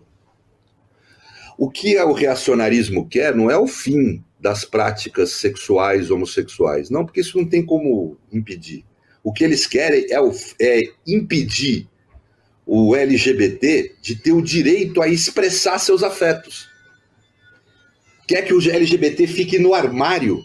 O 1.60 1.70
que 1.70 1.94
o 1.98 2.12
reacionarismo 2.14 3.06
quer 3.06 3.36
não 3.36 3.50
é 3.50 3.58
o 3.58 3.66
fim 3.66 4.24
das 4.40 4.64
práticas 4.64 5.32
sexuais 5.32 6.10
homossexuais. 6.10 6.88
Não, 6.88 7.04
porque 7.04 7.20
isso 7.20 7.36
não 7.36 7.46
tem 7.46 7.62
como 7.62 8.16
impedir. 8.32 8.82
O 9.22 9.30
que 9.30 9.44
eles 9.44 9.66
querem 9.66 10.06
é, 10.08 10.18
o, 10.18 10.32
é 10.58 10.84
impedir 11.06 11.86
o 12.64 12.96
LGBT 12.96 13.94
de 14.00 14.16
ter 14.16 14.32
o 14.32 14.40
direito 14.40 15.02
a 15.02 15.08
expressar 15.08 15.78
seus 15.78 16.02
afetos. 16.02 16.66
Quer 18.26 18.40
que 18.46 18.54
o 18.54 18.70
LGBT 18.70 19.26
fique 19.26 19.58
no 19.58 19.74
armário. 19.74 20.42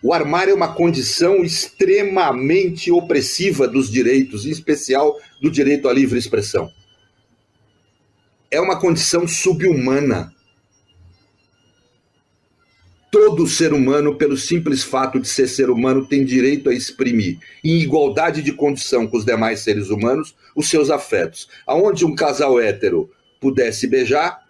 O 0.00 0.12
armário 0.12 0.52
é 0.52 0.54
uma 0.54 0.72
condição 0.72 1.42
extremamente 1.42 2.88
opressiva 2.88 3.66
dos 3.66 3.90
direitos, 3.90 4.46
em 4.46 4.50
especial 4.50 5.18
do 5.42 5.50
direito 5.50 5.88
à 5.88 5.92
livre 5.92 6.16
expressão. 6.16 6.70
É 8.54 8.60
uma 8.60 8.78
condição 8.78 9.26
subhumana 9.26 10.32
todo 13.10 13.48
ser 13.48 13.72
humano, 13.72 14.14
pelo 14.14 14.36
simples 14.36 14.84
fato 14.84 15.18
de 15.18 15.26
ser 15.26 15.48
ser 15.48 15.70
humano, 15.70 16.06
tem 16.06 16.24
direito 16.24 16.70
a 16.70 16.72
exprimir, 16.72 17.38
em 17.64 17.80
igualdade 17.80 18.42
de 18.42 18.52
condição 18.52 19.08
com 19.08 19.16
os 19.16 19.24
demais 19.24 19.58
seres 19.58 19.90
humanos, 19.90 20.36
os 20.54 20.70
seus 20.70 20.88
afetos. 20.88 21.48
Aonde 21.66 22.04
um 22.04 22.14
casal 22.14 22.60
hétero 22.60 23.10
pudesse 23.40 23.88
beijar, 23.88 24.40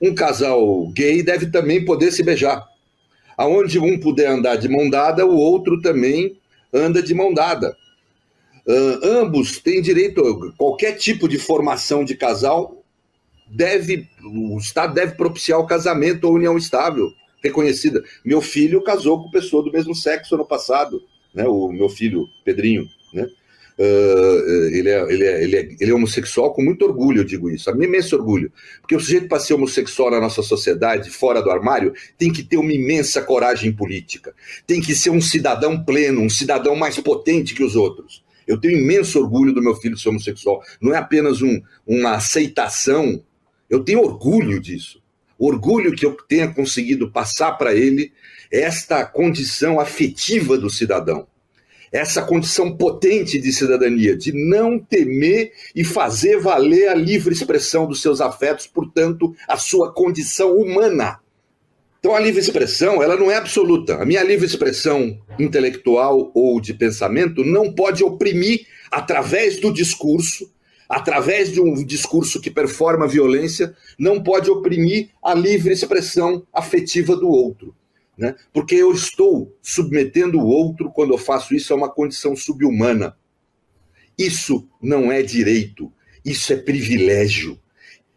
um 0.00 0.14
casal 0.14 0.86
gay 0.88 1.22
deve 1.22 1.46
também 1.46 1.82
poder 1.82 2.12
se 2.12 2.22
beijar. 2.22 2.62
Aonde 3.38 3.78
um 3.78 3.98
puder 3.98 4.28
andar 4.28 4.56
de 4.56 4.68
mão 4.68 4.90
dada, 4.90 5.24
o 5.24 5.34
outro 5.34 5.80
também 5.80 6.38
anda 6.74 7.02
de 7.02 7.14
mão 7.14 7.32
dada. 7.32 7.74
Uh, 8.66 8.98
ambos 9.02 9.60
têm 9.60 9.80
direito 9.80 10.20
a 10.20 10.52
qualquer 10.58 10.92
tipo 10.92 11.26
de 11.26 11.38
formação 11.38 12.04
de 12.04 12.14
casal 12.14 12.82
deve 13.48 14.08
o 14.22 14.58
Estado 14.58 14.94
deve 14.94 15.14
propiciar 15.14 15.58
o 15.58 15.66
casamento 15.66 16.24
ou 16.24 16.34
união 16.34 16.56
estável 16.56 17.12
reconhecida. 17.42 18.02
Meu 18.24 18.40
filho 18.40 18.82
casou 18.82 19.22
com 19.22 19.30
pessoa 19.30 19.62
do 19.62 19.72
mesmo 19.72 19.94
sexo 19.94 20.34
ano 20.34 20.46
passado, 20.46 21.02
né? 21.34 21.46
O 21.46 21.70
meu 21.70 21.88
filho, 21.88 22.28
Pedrinho, 22.44 22.88
né? 23.12 23.28
Uh, 23.78 24.68
ele, 24.72 24.88
é, 24.88 25.12
ele, 25.12 25.24
é, 25.24 25.42
ele, 25.42 25.56
é, 25.56 25.68
ele 25.78 25.90
é 25.90 25.94
homossexual 25.94 26.54
com 26.54 26.62
muito 26.62 26.82
orgulho, 26.86 27.20
eu 27.20 27.24
digo 27.24 27.50
isso, 27.50 27.70
um 27.70 27.82
imenso 27.82 28.16
orgulho. 28.16 28.50
Porque 28.80 28.96
o 28.96 29.00
sujeito 29.00 29.28
para 29.28 29.38
ser 29.38 29.52
homossexual 29.52 30.10
na 30.10 30.20
nossa 30.20 30.42
sociedade, 30.42 31.10
fora 31.10 31.42
do 31.42 31.50
armário, 31.50 31.92
tem 32.16 32.32
que 32.32 32.42
ter 32.42 32.56
uma 32.56 32.72
imensa 32.72 33.20
coragem 33.20 33.70
política. 33.70 34.34
Tem 34.66 34.80
que 34.80 34.94
ser 34.94 35.10
um 35.10 35.20
cidadão 35.20 35.84
pleno, 35.84 36.22
um 36.22 36.30
cidadão 36.30 36.74
mais 36.74 36.98
potente 36.98 37.54
que 37.54 37.62
os 37.62 37.76
outros. 37.76 38.24
Eu 38.46 38.58
tenho 38.58 38.78
imenso 38.78 39.18
orgulho 39.20 39.52
do 39.52 39.62
meu 39.62 39.74
filho 39.74 39.98
ser 39.98 40.08
homossexual. 40.08 40.62
Não 40.80 40.94
é 40.94 40.96
apenas 40.96 41.42
um, 41.42 41.60
uma 41.86 42.12
aceitação, 42.12 43.22
eu 43.68 43.84
tenho 43.84 44.00
orgulho 44.00 44.60
disso 44.60 45.00
orgulho 45.38 45.94
que 45.94 46.04
eu 46.04 46.16
tenha 46.28 46.52
conseguido 46.52 47.10
passar 47.10 47.52
para 47.52 47.74
ele 47.74 48.12
esta 48.50 49.04
condição 49.04 49.78
afetiva 49.78 50.56
do 50.56 50.70
cidadão, 50.70 51.26
essa 51.92 52.22
condição 52.22 52.76
potente 52.76 53.38
de 53.38 53.52
cidadania, 53.52 54.16
de 54.16 54.32
não 54.32 54.78
temer 54.78 55.52
e 55.74 55.84
fazer 55.84 56.40
valer 56.40 56.88
a 56.88 56.94
livre 56.94 57.32
expressão 57.34 57.86
dos 57.86 58.00
seus 58.00 58.20
afetos, 58.20 58.66
portanto, 58.66 59.34
a 59.48 59.56
sua 59.56 59.92
condição 59.92 60.56
humana. 60.56 61.20
Então 61.98 62.14
a 62.14 62.20
livre 62.20 62.40
expressão, 62.40 63.02
ela 63.02 63.16
não 63.16 63.30
é 63.30 63.36
absoluta. 63.36 63.96
A 63.96 64.04
minha 64.04 64.22
livre 64.22 64.46
expressão 64.46 65.18
intelectual 65.38 66.30
ou 66.34 66.60
de 66.60 66.72
pensamento 66.72 67.44
não 67.44 67.72
pode 67.72 68.04
oprimir 68.04 68.66
através 68.90 69.58
do 69.58 69.72
discurso 69.72 70.48
através 70.88 71.52
de 71.52 71.60
um 71.60 71.84
discurso 71.84 72.40
que 72.40 72.50
performa 72.50 73.08
violência, 73.08 73.74
não 73.98 74.22
pode 74.22 74.50
oprimir 74.50 75.10
a 75.22 75.34
livre 75.34 75.72
expressão 75.72 76.46
afetiva 76.52 77.16
do 77.16 77.28
outro. 77.28 77.74
Né? 78.16 78.34
Porque 78.52 78.74
eu 78.74 78.92
estou 78.92 79.54
submetendo 79.60 80.38
o 80.38 80.46
outro, 80.46 80.90
quando 80.90 81.12
eu 81.12 81.18
faço 81.18 81.54
isso, 81.54 81.72
a 81.72 81.76
uma 81.76 81.90
condição 81.90 82.34
subhumana. 82.34 83.16
Isso 84.18 84.66
não 84.80 85.12
é 85.12 85.22
direito, 85.22 85.92
isso 86.24 86.52
é 86.52 86.56
privilégio. 86.56 87.58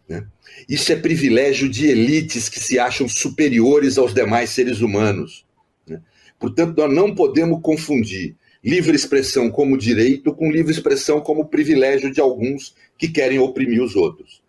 Né? 0.08 0.26
Isso 0.68 0.92
é 0.94 0.96
privilégio 0.96 1.68
de 1.68 1.88
elites 1.88 2.48
que 2.48 2.60
se 2.60 2.80
acham 2.80 3.10
superiores 3.10 3.98
aos 3.98 4.14
demais 4.14 4.52
seres 4.52 4.80
humanos. 4.80 5.46
Né? 5.86 6.02
Portanto, 6.40 6.78
nós 6.78 6.94
não 6.94 7.14
podemos 7.14 7.60
confundir 7.62 8.38
livre 8.64 8.96
expressão 8.96 9.50
como 9.50 9.78
direito 9.78 10.34
com 10.34 10.52
livre 10.52 10.72
expressão 10.72 11.22
como 11.22 11.48
privilégio 11.48 12.12
de 12.12 12.20
alguns 12.20 12.76
que 12.98 13.08
querem 13.08 13.40
oprimir 13.40 13.82
os 13.82 13.96
outros. 13.96 14.42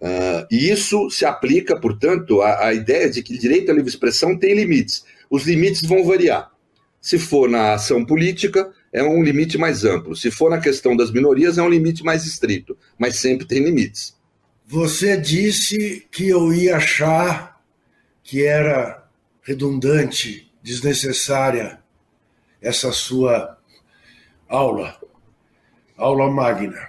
Uh, 0.00 0.46
e 0.48 0.70
isso 0.70 1.10
se 1.10 1.24
aplica, 1.24 1.78
portanto, 1.78 2.40
à, 2.40 2.68
à, 2.68 2.74
ideia 2.74 3.10
de 3.10 3.20
que 3.20 3.36
direito 3.36 3.70
à 3.70 3.74
livre 3.74 3.88
expressão 3.88 4.38
tem 4.38 4.54
limites. 4.54 5.04
Os 5.28 5.44
limites 5.44 5.82
vão 5.82 6.04
variar. 6.04 6.52
Se 7.00 7.18
for 7.18 7.48
na 7.48 7.74
ação 7.74 8.04
política, 8.04 8.72
é 8.92 9.02
um 9.02 9.22
limite 9.22 9.58
mais 9.58 9.84
amplo. 9.84 10.14
Se 10.14 10.30
for 10.30 10.50
na 10.50 10.60
questão 10.60 10.96
das 10.96 11.10
minorias, 11.10 11.58
é 11.58 11.62
um 11.62 11.68
limite 11.68 12.04
mais 12.04 12.24
estrito. 12.24 12.78
Mas 12.96 13.16
sempre 13.16 13.46
tem 13.46 13.62
limites. 13.62 14.14
Você 14.66 15.16
disse 15.16 16.06
que 16.10 16.28
eu 16.28 16.52
ia 16.52 16.76
achar 16.76 17.60
que 18.22 18.44
era 18.44 19.04
redundante, 19.42 20.52
desnecessária 20.62 21.80
essa 22.60 22.92
sua 22.92 23.56
aula, 24.48 24.96
aula 25.96 26.30
magna. 26.30 26.88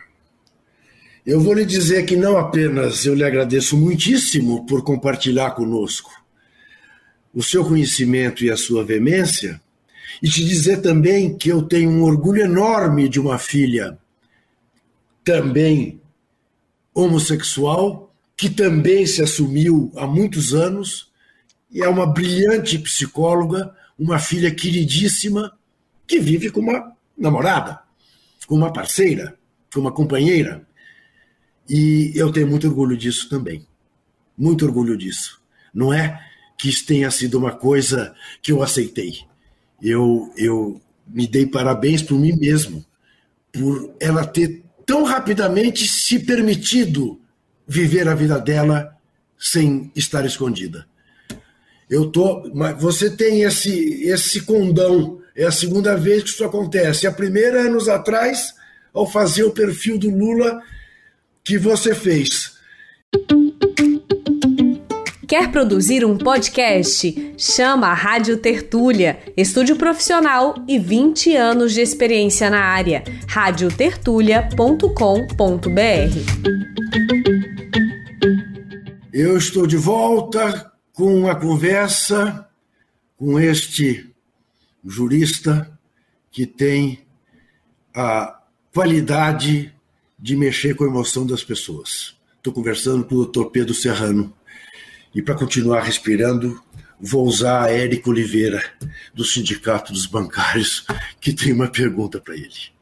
Eu 1.26 1.40
vou 1.40 1.54
lhe 1.54 1.66
dizer 1.66 2.06
que 2.06 2.16
não 2.16 2.38
apenas 2.38 3.06
eu 3.06 3.14
lhe 3.14 3.24
agradeço 3.24 3.78
muitíssimo 3.78 4.66
por 4.66 4.84
compartilhar 4.84 5.52
conosco 5.52 6.12
o 7.34 7.44
seu 7.44 7.64
conhecimento 7.64 8.44
e 8.44 8.50
a 8.50 8.58
sua 8.58 8.84
veemência, 8.84 9.62
e 10.22 10.28
te 10.28 10.44
dizer 10.44 10.82
também 10.82 11.38
que 11.38 11.50
eu 11.50 11.62
tenho 11.62 11.90
um 11.90 12.04
orgulho 12.04 12.42
enorme 12.42 13.08
de 13.08 13.20
uma 13.20 13.38
filha 13.38 13.98
também 15.24 16.02
homossexual, 16.94 18.14
que 18.36 18.50
também 18.50 19.06
se 19.06 19.22
assumiu 19.22 19.92
há 19.96 20.08
muitos 20.08 20.54
anos, 20.54 21.12
e 21.72 21.84
é 21.84 21.88
uma 21.88 22.08
brilhante 22.08 22.80
psicóloga, 22.80 23.74
uma 23.98 24.18
filha 24.18 24.50
queridíssima, 24.50 25.54
que 26.10 26.20
vive 26.20 26.50
com 26.50 26.60
uma 26.60 26.92
namorada, 27.16 27.80
com 28.48 28.56
uma 28.56 28.74
parceira, 28.74 29.38
com 29.72 29.80
uma 29.80 29.92
companheira. 29.92 30.68
E 31.70 32.12
eu 32.16 32.32
tenho 32.32 32.48
muito 32.48 32.68
orgulho 32.68 32.98
disso 32.98 33.30
também. 33.30 33.66
Muito 34.36 34.66
orgulho 34.66 34.98
disso. 34.98 35.40
Não 35.72 35.94
é 35.94 36.20
que 36.58 36.68
isso 36.68 36.84
tenha 36.88 37.12
sido 37.12 37.38
uma 37.38 37.52
coisa 37.52 38.16
que 38.42 38.52
eu 38.52 38.64
aceitei. 38.64 39.20
Eu, 39.80 40.34
eu 40.36 40.82
me 41.08 41.28
dei 41.28 41.46
parabéns 41.46 42.02
por 42.02 42.20
mim 42.20 42.36
mesmo, 42.36 42.84
por 43.52 43.94
ela 44.00 44.26
ter 44.26 44.64
tão 44.88 45.04
rapidamente 45.04 45.88
se 45.88 46.18
permitido 46.18 47.22
viver 47.68 48.08
a 48.08 48.16
vida 48.16 48.40
dela 48.40 48.98
sem 49.38 49.92
estar 49.96 50.26
escondida. 50.26 50.88
Eu 51.88 52.10
tô, 52.10 52.52
mas 52.54 52.82
você 52.82 53.10
tem 53.10 53.44
esse 53.44 54.04
esse 54.04 54.42
condão 54.42 55.19
é 55.40 55.46
a 55.46 55.52
segunda 55.52 55.96
vez 55.96 56.24
que 56.24 56.30
isso 56.32 56.44
acontece. 56.44 57.08
A 57.08 57.14
primeira, 57.14 57.62
anos 57.62 57.88
atrás, 57.88 58.54
ao 58.94 59.10
fazer 59.10 59.44
o 59.44 59.52
perfil 59.52 59.98
do 59.98 60.10
Lula 60.10 60.62
que 61.46 61.58
você 61.58 61.96
fez. 61.96 62.60
Quer 65.26 65.50
produzir 65.50 66.04
um 66.04 66.18
podcast? 66.18 67.34
Chama 67.38 67.88
a 67.88 67.94
Rádio 67.94 68.36
Tertúlia, 68.36 69.20
estúdio 69.38 69.78
profissional 69.78 70.56
e 70.68 70.78
20 70.78 71.34
anos 71.38 71.74
de 71.74 71.80
experiência 71.80 72.50
na 72.50 72.60
área. 72.60 73.02
radiotertulia.com.br. 73.30 75.70
Eu 79.14 79.38
estou 79.38 79.66
de 79.66 79.78
volta 79.78 80.70
com 80.92 81.30
a 81.30 81.36
conversa 81.36 82.46
com 83.16 83.40
este 83.40 84.09
jurista 84.86 85.72
que 86.32 86.46
tem 86.46 87.00
a 87.96 88.40
qualidade 88.74 89.74
de 90.18 90.36
mexer 90.36 90.76
com 90.76 90.84
a 90.84 90.88
emoção 90.88 91.26
das 91.26 91.44
pessoas. 91.44 92.16
Estou 92.38 92.54
conversando 92.54 93.04
com 93.04 93.16
o 93.16 93.26
Dr. 93.26 93.46
Pedro 93.52 93.74
Serrano. 93.74 94.34
E 95.14 95.22
para 95.22 95.36
continuar 95.36 95.82
respirando, 95.82 96.62
vou 97.00 97.26
usar 97.26 97.64
a 97.64 97.72
Érica 97.72 98.10
Oliveira, 98.10 98.64
do 99.14 99.24
Sindicato 99.24 99.92
dos 99.92 100.06
Bancários, 100.06 100.86
que 101.20 101.34
tem 101.34 101.52
uma 101.52 101.68
pergunta 101.68 102.20
para 102.20 102.36
ele. 102.36 102.80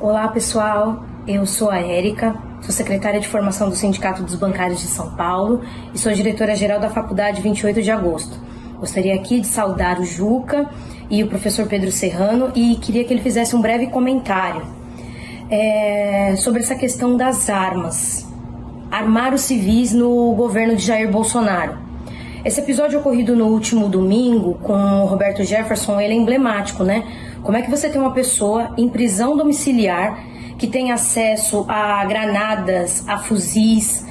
Olá 0.00 0.28
pessoal, 0.28 1.06
eu 1.26 1.46
sou 1.46 1.70
a 1.70 1.78
Érica, 1.78 2.36
sou 2.60 2.70
secretária 2.72 3.18
de 3.18 3.26
formação 3.26 3.70
do 3.70 3.74
Sindicato 3.74 4.22
dos 4.22 4.34
Bancários 4.34 4.80
de 4.80 4.86
São 4.86 5.16
Paulo 5.16 5.64
e 5.94 5.98
sou 5.98 6.12
diretora-geral 6.12 6.78
da 6.78 6.90
Faculdade 6.90 7.40
28 7.40 7.80
de 7.80 7.90
Agosto. 7.90 8.38
Gostaria 8.78 9.14
aqui 9.14 9.40
de 9.40 9.46
saudar 9.46 9.98
o 9.98 10.04
Juca 10.04 10.68
e 11.10 11.22
o 11.22 11.28
professor 11.28 11.66
Pedro 11.66 11.90
Serrano 11.92 12.50
e 12.54 12.76
queria 12.76 13.04
que 13.04 13.12
ele 13.12 13.22
fizesse 13.22 13.54
um 13.54 13.60
breve 13.60 13.86
comentário 13.88 14.62
é, 15.50 16.34
sobre 16.36 16.60
essa 16.60 16.74
questão 16.74 17.16
das 17.16 17.48
armas 17.48 18.26
armar 18.90 19.34
os 19.34 19.42
civis 19.42 19.92
no 19.92 20.32
governo 20.34 20.76
de 20.76 20.82
Jair 20.82 21.10
Bolsonaro. 21.10 21.78
Esse 22.44 22.60
episódio 22.60 23.00
ocorrido 23.00 23.34
no 23.34 23.46
último 23.46 23.88
domingo 23.88 24.54
com 24.62 24.72
o 24.72 25.06
Roberto 25.06 25.42
Jefferson, 25.42 26.00
ele 26.00 26.14
é 26.14 26.16
emblemático, 26.16 26.84
né? 26.84 27.04
Como 27.42 27.56
é 27.56 27.62
que 27.62 27.70
você 27.70 27.88
tem 27.88 28.00
uma 28.00 28.12
pessoa 28.12 28.72
em 28.76 28.88
prisão 28.88 29.36
domiciliar 29.36 30.24
que 30.56 30.66
tem 30.66 30.92
acesso 30.92 31.64
a 31.68 32.04
granadas, 32.04 33.06
a 33.08 33.18
fuzis? 33.18 34.06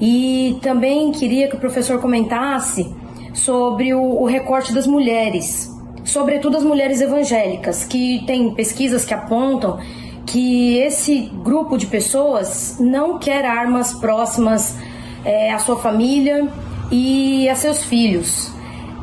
E 0.00 0.58
também 0.62 1.12
queria 1.12 1.48
que 1.48 1.56
o 1.56 1.60
professor 1.60 2.00
comentasse 2.00 2.92
sobre 3.32 3.94
o, 3.94 4.02
o 4.02 4.26
recorte 4.26 4.72
das 4.72 4.86
mulheres, 4.86 5.72
sobretudo 6.06 6.56
as 6.56 6.62
mulheres 6.62 7.00
evangélicas, 7.00 7.84
que 7.84 8.24
tem 8.26 8.54
pesquisas 8.54 9.04
que 9.04 9.12
apontam 9.12 9.78
que 10.24 10.78
esse 10.78 11.30
grupo 11.42 11.76
de 11.76 11.86
pessoas 11.86 12.78
não 12.80 13.18
quer 13.18 13.44
armas 13.44 13.92
próximas 13.92 14.76
é, 15.24 15.52
à 15.52 15.58
sua 15.58 15.76
família 15.76 16.48
e 16.90 17.48
a 17.48 17.54
seus 17.54 17.84
filhos. 17.84 18.50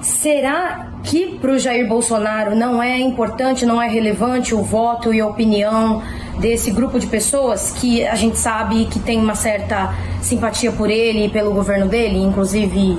Será 0.01 0.91
que 1.03 1.37
para 1.37 1.51
o 1.51 1.59
Jair 1.59 1.87
Bolsonaro 1.87 2.55
não 2.55 2.81
é 2.81 2.99
importante, 2.99 3.65
não 3.65 3.81
é 3.81 3.87
relevante 3.87 4.55
o 4.55 4.61
voto 4.61 5.13
e 5.13 5.19
a 5.19 5.27
opinião 5.27 6.01
desse 6.39 6.71
grupo 6.71 6.99
de 6.99 7.07
pessoas 7.07 7.71
que 7.71 8.05
a 8.05 8.15
gente 8.15 8.37
sabe 8.37 8.85
que 8.85 8.99
tem 8.99 9.19
uma 9.19 9.35
certa 9.35 9.93
simpatia 10.21 10.71
por 10.71 10.89
ele 10.89 11.25
e 11.25 11.29
pelo 11.29 11.53
governo 11.53 11.87
dele, 11.87 12.17
inclusive 12.17 12.97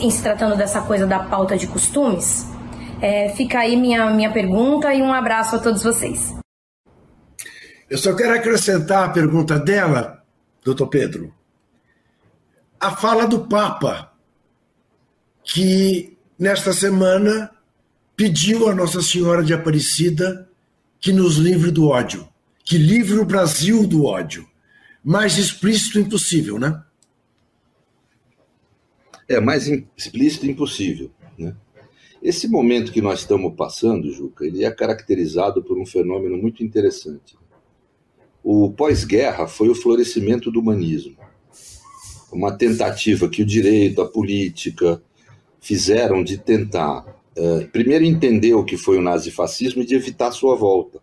em 0.00 0.10
se 0.10 0.22
tratando 0.22 0.56
dessa 0.56 0.80
coisa 0.80 1.06
da 1.06 1.20
pauta 1.20 1.56
de 1.56 1.66
costumes? 1.66 2.51
É, 3.02 3.30
fica 3.30 3.58
aí 3.58 3.76
minha, 3.76 4.08
minha 4.10 4.32
pergunta 4.32 4.94
e 4.94 5.02
um 5.02 5.12
abraço 5.12 5.56
a 5.56 5.58
todos 5.58 5.82
vocês. 5.82 6.32
Eu 7.90 7.98
só 7.98 8.14
quero 8.14 8.32
acrescentar 8.32 9.08
a 9.08 9.12
pergunta 9.12 9.58
dela, 9.58 10.24
doutor 10.64 10.86
Pedro. 10.86 11.34
A 12.78 12.94
fala 12.94 13.26
do 13.26 13.44
Papa, 13.48 14.12
que 15.42 16.16
nesta 16.38 16.72
semana 16.72 17.50
pediu 18.14 18.68
a 18.68 18.74
Nossa 18.74 19.02
Senhora 19.02 19.42
de 19.42 19.52
Aparecida 19.52 20.48
que 21.00 21.12
nos 21.12 21.38
livre 21.38 21.72
do 21.72 21.88
ódio, 21.88 22.28
que 22.64 22.78
livre 22.78 23.18
o 23.18 23.24
Brasil 23.24 23.84
do 23.84 24.04
ódio. 24.04 24.48
Mais 25.02 25.38
explícito 25.38 25.98
impossível, 25.98 26.56
né? 26.56 26.80
É, 29.28 29.40
mais 29.40 29.66
explícito 29.96 30.46
impossível. 30.46 31.10
Né? 31.36 31.52
Esse 32.22 32.46
momento 32.46 32.92
que 32.92 33.02
nós 33.02 33.20
estamos 33.20 33.52
passando, 33.56 34.12
Juca, 34.12 34.46
ele 34.46 34.64
é 34.64 34.70
caracterizado 34.70 35.60
por 35.60 35.76
um 35.76 35.84
fenômeno 35.84 36.36
muito 36.36 36.62
interessante. 36.62 37.36
O 38.44 38.70
pós-guerra 38.70 39.48
foi 39.48 39.68
o 39.68 39.74
florescimento 39.74 40.48
do 40.48 40.60
humanismo. 40.60 41.16
Uma 42.32 42.56
tentativa 42.56 43.28
que 43.28 43.42
o 43.42 43.46
direito, 43.46 44.00
a 44.00 44.08
política 44.08 45.02
fizeram 45.60 46.22
de 46.22 46.38
tentar, 46.38 47.04
uh, 47.36 47.68
primeiro, 47.72 48.04
entender 48.04 48.54
o 48.54 48.64
que 48.64 48.76
foi 48.76 48.98
o 48.98 49.02
nazifascismo 49.02 49.82
e 49.82 49.86
de 49.86 49.96
evitar 49.96 50.30
sua 50.30 50.54
volta, 50.54 51.00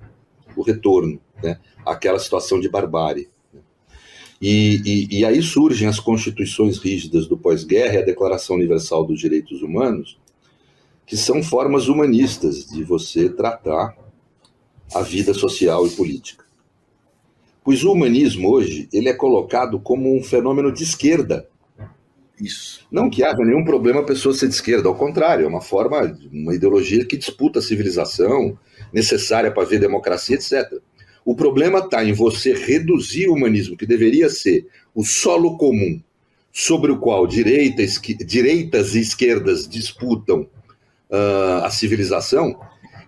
o 0.56 0.62
retorno 0.62 1.20
né, 1.44 1.60
àquela 1.86 2.18
situação 2.18 2.62
de 2.62 2.70
barbárie. 2.70 3.28
E, 4.42 4.82
e, 4.86 5.20
e, 5.20 5.26
aí 5.26 5.42
surgem 5.42 5.86
as 5.86 6.00
constituições 6.00 6.78
rígidas 6.78 7.28
do 7.28 7.38
pós-guerra 7.38 7.96
e 7.96 7.98
a 7.98 8.06
Declaração 8.06 8.56
Universal 8.56 9.06
dos 9.06 9.20
Direitos 9.20 9.62
Humanos, 9.62 10.18
que 11.10 11.18
são 11.18 11.42
formas 11.42 11.88
humanistas 11.88 12.68
de 12.68 12.84
você 12.84 13.28
tratar 13.30 13.98
a 14.94 15.02
vida 15.02 15.34
social 15.34 15.88
e 15.88 15.90
política. 15.90 16.46
Pois 17.64 17.84
o 17.84 17.92
humanismo 17.92 18.48
hoje 18.48 18.88
ele 18.94 19.10
é 19.10 19.14
colocado 19.14 19.80
como 19.80 20.16
um 20.16 20.24
fenômeno 20.24 20.72
de 20.72 20.84
esquerda. 20.84 21.50
Isso. 22.40 22.86
Não 22.92 23.10
que 23.10 23.24
haja 23.24 23.44
nenhum 23.44 23.66
problema 23.66 24.02
a 24.02 24.06
pessoa 24.06 24.36
ser 24.36 24.50
de 24.50 24.54
esquerda, 24.54 24.88
ao 24.88 24.94
contrário, 24.94 25.46
é 25.46 25.48
uma 25.48 25.62
forma, 25.62 26.16
uma 26.32 26.54
ideologia 26.54 27.04
que 27.04 27.18
disputa 27.18 27.58
a 27.58 27.64
civilização, 27.64 28.56
necessária 28.94 29.52
para 29.52 29.68
ver 29.68 29.80
democracia, 29.80 30.36
etc. 30.36 30.80
O 31.26 31.36
problema 31.36 31.80
está 31.80 32.06
em 32.06 32.14
você 32.14 32.54
reduzir 32.54 33.28
o 33.30 33.34
humanismo, 33.34 33.76
que 33.76 33.88
deveria 33.88 34.30
ser 34.30 34.68
o 34.94 35.04
solo 35.04 35.58
comum, 35.58 36.00
sobre 36.52 36.92
o 36.92 37.00
qual 37.00 37.26
direita, 37.26 37.82
esqui, 37.82 38.14
direitas 38.14 38.94
e 38.94 39.00
esquerdas 39.00 39.68
disputam 39.68 40.48
uh, 41.10 41.64
a 41.64 41.70
civilização, 41.70 42.60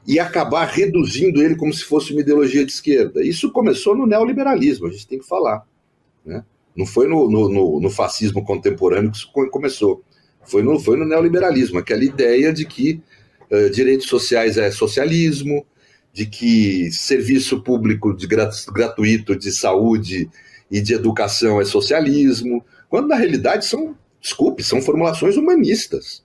e 0.08 0.20
acabar 0.20 0.66
reduzindo 0.66 1.41
ele 1.41 1.56
como 1.56 1.74
se 1.74 1.84
fosse 1.84 2.12
uma 2.12 2.22
ideologia 2.22 2.66
de 2.66 2.72
esquerda. 2.72 3.24
Isso 3.24 3.52
começou 3.52 3.95
no 3.95 4.08
neoliberalismo, 4.08 4.88
a 4.88 4.91
gente 4.91 5.08
tem 5.08 5.20
que 5.20 5.28
falar. 5.28 5.66
Né? 6.26 6.43
Não 6.76 6.86
foi 6.86 7.08
no, 7.08 7.30
no, 7.30 7.80
no, 7.80 7.89
fascismo 7.89 8.43
contemporâneo 8.43 9.12
que 9.12 9.18
isso 9.18 9.32
começou. 9.52 10.04
Foi 10.43 10.64
no, 10.64 10.80
foi 10.80 10.97
no 10.97 11.06
neoliberalismo, 11.06 11.78
aquela 11.78 12.04
ideia 12.04 12.52
de 12.52 12.66
que 12.66 13.02
uh, 13.52 13.70
direitos 13.70 14.08
sociais 14.08 14.58
é 14.58 14.72
socialismo, 14.72 15.66
de 16.12 16.26
que 16.26 16.91
serviço 16.91 17.62
público 17.62 18.16
de 18.16 18.28
gratuito 18.28 19.36
de 19.36 19.52
saúde 19.52 20.30
e 20.70 20.82
de 20.82 20.93
educação 20.93 21.62
é 21.62 21.66
socialismo, 21.66 22.66
quando 22.89 23.08
na 23.08 23.16
realidade 23.16 23.66
são, 23.66 23.95
desculpe, 24.20 24.64
são 24.64 24.82
formulações 24.82 25.38
humanistas 25.38 26.24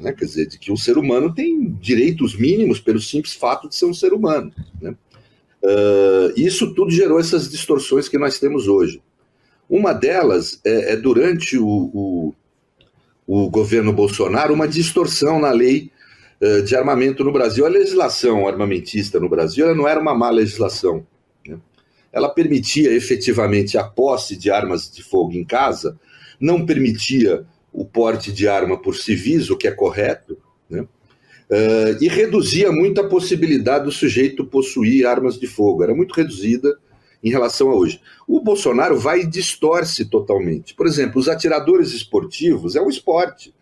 né? 0.00 0.12
quer 0.12 0.24
dizer, 0.24 0.46
de 0.46 0.58
que 0.58 0.72
o 0.72 0.76
ser 0.76 0.96
humano 0.96 1.32
tem 1.32 1.70
direitos 1.80 2.36
mínimos 2.36 2.80
pelo 2.80 3.00
simples 3.00 3.34
fato 3.34 3.68
de 3.68 3.76
ser 3.76 3.84
um 3.84 3.94
ser 3.94 4.12
humano. 4.12 4.52
Né? 4.80 4.96
Uh, 5.62 6.32
isso 6.36 6.74
tudo 6.74 6.90
gerou 6.90 7.20
essas 7.20 7.48
distorções 7.50 8.08
que 8.08 8.18
nós 8.18 8.38
temos 8.38 8.66
hoje. 8.66 9.02
Uma 9.68 9.92
delas 9.92 10.58
é, 10.64 10.94
é 10.94 10.96
durante 10.96 11.58
o, 11.58 11.68
o, 11.68 12.34
o, 13.26 13.50
governo 13.50 13.92
Bolsonaro 13.92 14.54
uma 14.54 14.66
distorção 14.66 15.38
na 15.38 15.52
lei 15.52 15.90
uh, 16.40 16.62
de 16.62 16.74
armamento 16.74 17.22
no 17.22 17.30
Brasil. 17.30 17.66
A 17.66 17.68
legislação 17.68 18.48
armamentista 18.48 19.20
no 19.20 19.28
Brasil 19.28 19.74
não 19.74 19.86
era 19.86 20.00
uma 20.00 20.14
má 20.14 20.30
legislação. 20.30 21.06
Né? 21.46 21.58
Ela 22.10 22.30
permitia 22.30 22.90
efetivamente 22.92 23.76
a 23.76 23.84
posse 23.84 24.36
de 24.36 24.50
armas 24.50 24.90
de 24.90 25.02
fogo 25.02 25.34
em 25.34 25.44
casa, 25.44 25.98
não 26.40 26.64
permitia 26.64 27.46
o 27.72 27.84
porte 27.84 28.32
de 28.32 28.48
arma 28.48 28.76
por 28.76 28.96
civis, 28.96 29.50
o 29.50 29.56
que 29.56 29.68
é 29.68 29.70
correto, 29.70 30.38
né? 30.68 30.86
Uh, 31.50 31.98
e 32.00 32.06
reduzia 32.06 32.70
muito 32.70 33.00
a 33.00 33.08
possibilidade 33.08 33.84
do 33.84 33.90
sujeito 33.90 34.46
possuir 34.46 35.04
armas 35.04 35.36
de 35.36 35.48
fogo. 35.48 35.82
Era 35.82 35.92
muito 35.92 36.12
reduzida 36.12 36.78
em 37.22 37.28
relação 37.28 37.70
a 37.70 37.74
hoje. 37.74 38.00
O 38.26 38.40
Bolsonaro 38.40 38.96
vai 38.96 39.22
e 39.22 39.26
distorce 39.26 40.04
totalmente. 40.04 40.74
Por 40.74 40.86
exemplo, 40.86 41.20
os 41.20 41.28
atiradores 41.28 41.92
esportivos 41.92 42.76
é 42.76 42.80
um 42.80 42.88
esporte. 42.88 43.52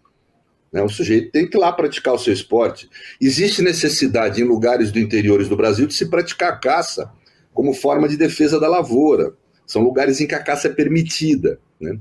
Né? 0.72 0.82
O 0.82 0.88
sujeito 0.88 1.32
tem 1.32 1.48
que 1.48 1.56
ir 1.56 1.60
lá 1.60 1.72
praticar 1.72 2.14
o 2.14 2.18
seu 2.18 2.32
esporte. 2.32 2.88
Existe 3.20 3.62
necessidade 3.62 4.40
em 4.40 4.44
lugares 4.44 4.92
do 4.92 4.98
interior 4.98 5.42
do 5.42 5.56
Brasil 5.56 5.86
de 5.86 5.94
se 5.94 6.06
praticar 6.06 6.60
caça 6.60 7.10
como 7.54 7.72
forma 7.72 8.08
de 8.08 8.16
defesa 8.16 8.60
da 8.60 8.68
lavoura. 8.68 9.32
São 9.66 9.82
lugares 9.82 10.20
em 10.20 10.26
que 10.26 10.34
a 10.34 10.42
caça 10.42 10.68
é 10.68 10.72
permitida. 10.72 11.58
Né? 11.80 11.98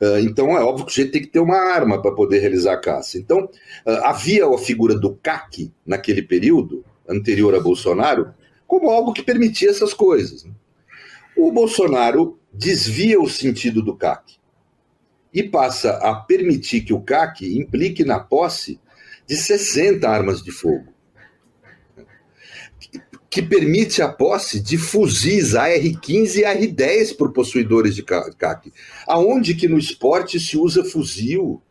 Ah, 0.00 0.20
então 0.20 0.56
é 0.56 0.62
óbvio 0.62 0.86
que 0.86 0.90
o 0.90 0.94
sujeito 0.94 1.12
tem 1.12 1.22
que 1.22 1.28
ter 1.28 1.40
uma 1.40 1.56
arma 1.56 2.00
para 2.00 2.12
poder 2.12 2.38
realizar 2.38 2.72
a 2.72 2.80
caça. 2.80 3.18
Então 3.18 3.48
ah, 3.86 4.10
havia 4.10 4.46
a 4.46 4.58
figura 4.58 4.98
do 4.98 5.14
CAC 5.16 5.72
naquele 5.84 6.22
período, 6.22 6.84
anterior 7.08 7.54
a 7.54 7.60
Bolsonaro, 7.60 8.32
como 8.66 8.88
algo 8.88 9.12
que 9.12 9.22
permitia 9.22 9.68
essas 9.68 9.92
coisas. 9.92 10.44
Né? 10.44 10.52
O 11.36 11.52
Bolsonaro 11.52 12.38
desvia 12.52 13.20
o 13.20 13.28
sentido 13.28 13.82
do 13.82 13.96
CAC 13.96 14.38
e 15.32 15.42
passa 15.42 15.92
a 15.98 16.14
permitir 16.14 16.80
que 16.82 16.92
o 16.92 17.00
CAC 17.00 17.56
implique 17.56 18.04
na 18.04 18.18
posse 18.18 18.80
de 19.26 19.36
60 19.36 20.08
armas 20.08 20.42
de 20.42 20.50
fogo, 20.50 20.92
que 23.30 23.40
permite 23.40 24.02
a 24.02 24.08
posse 24.08 24.58
de 24.58 24.76
fuzis 24.76 25.54
AR-15 25.54 26.38
e 26.38 26.44
AR-10 26.44 27.16
por 27.16 27.32
possuidores 27.32 27.94
de 27.94 28.02
CAC. 28.02 28.72
Aonde 29.06 29.54
que 29.54 29.68
no 29.68 29.78
esporte 29.78 30.40
se 30.40 30.58
usa 30.58 30.82
fuzil? 30.82 31.62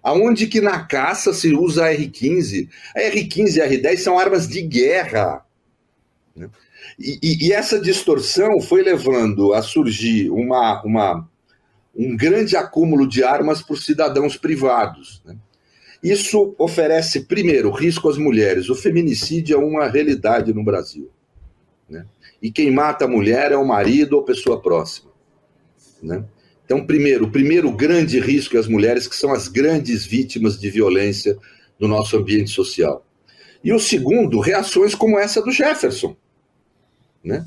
Aonde 0.00 0.46
que 0.46 0.60
na 0.60 0.84
caça 0.84 1.34
se 1.34 1.52
usa 1.52 1.86
AR-15? 1.86 2.68
AR-15 2.94 3.56
e 3.56 3.60
AR-10 3.60 3.96
são 3.96 4.16
armas 4.16 4.46
de 4.46 4.62
guerra. 4.62 5.44
Né? 6.36 6.48
E, 6.96 7.18
e, 7.20 7.48
e, 7.48 7.52
essa 7.52 7.80
distorção 7.80 8.60
foi 8.60 8.82
levando 8.82 9.52
a 9.52 9.62
surgir 9.62 10.30
uma, 10.30 10.80
uma, 10.84 11.28
um 11.94 12.16
grande 12.16 12.56
acúmulo 12.56 13.08
de 13.08 13.24
armas 13.24 13.60
por 13.60 13.78
cidadãos 13.78 14.36
privados. 14.36 15.20
Né? 15.24 15.36
Isso 16.02 16.54
oferece, 16.58 17.24
primeiro, 17.24 17.70
risco 17.70 18.08
às 18.08 18.16
mulheres. 18.16 18.68
O 18.68 18.74
feminicídio 18.74 19.56
é 19.56 19.58
uma 19.58 19.88
realidade 19.88 20.52
no 20.54 20.62
Brasil. 20.62 21.10
Né? 21.88 22.06
E 22.40 22.50
quem 22.50 22.70
mata 22.70 23.04
a 23.04 23.08
mulher 23.08 23.50
é 23.50 23.56
o 23.56 23.66
marido 23.66 24.14
ou 24.14 24.22
pessoa 24.22 24.60
próxima. 24.60 25.10
Né? 26.02 26.24
Então, 26.64 26.86
primeiro, 26.86 27.24
o 27.24 27.30
primeiro 27.30 27.70
grande 27.72 28.20
risco 28.20 28.56
é 28.56 28.60
as 28.60 28.68
mulheres, 28.68 29.08
que 29.08 29.16
são 29.16 29.32
as 29.32 29.48
grandes 29.48 30.04
vítimas 30.04 30.58
de 30.58 30.70
violência 30.70 31.36
no 31.78 31.88
nosso 31.88 32.16
ambiente 32.16 32.50
social. 32.50 33.04
E 33.64 33.72
o 33.72 33.78
segundo, 33.78 34.38
reações 34.38 34.94
como 34.94 35.18
essa 35.18 35.42
do 35.42 35.50
Jefferson. 35.50 36.16
Né? 37.24 37.44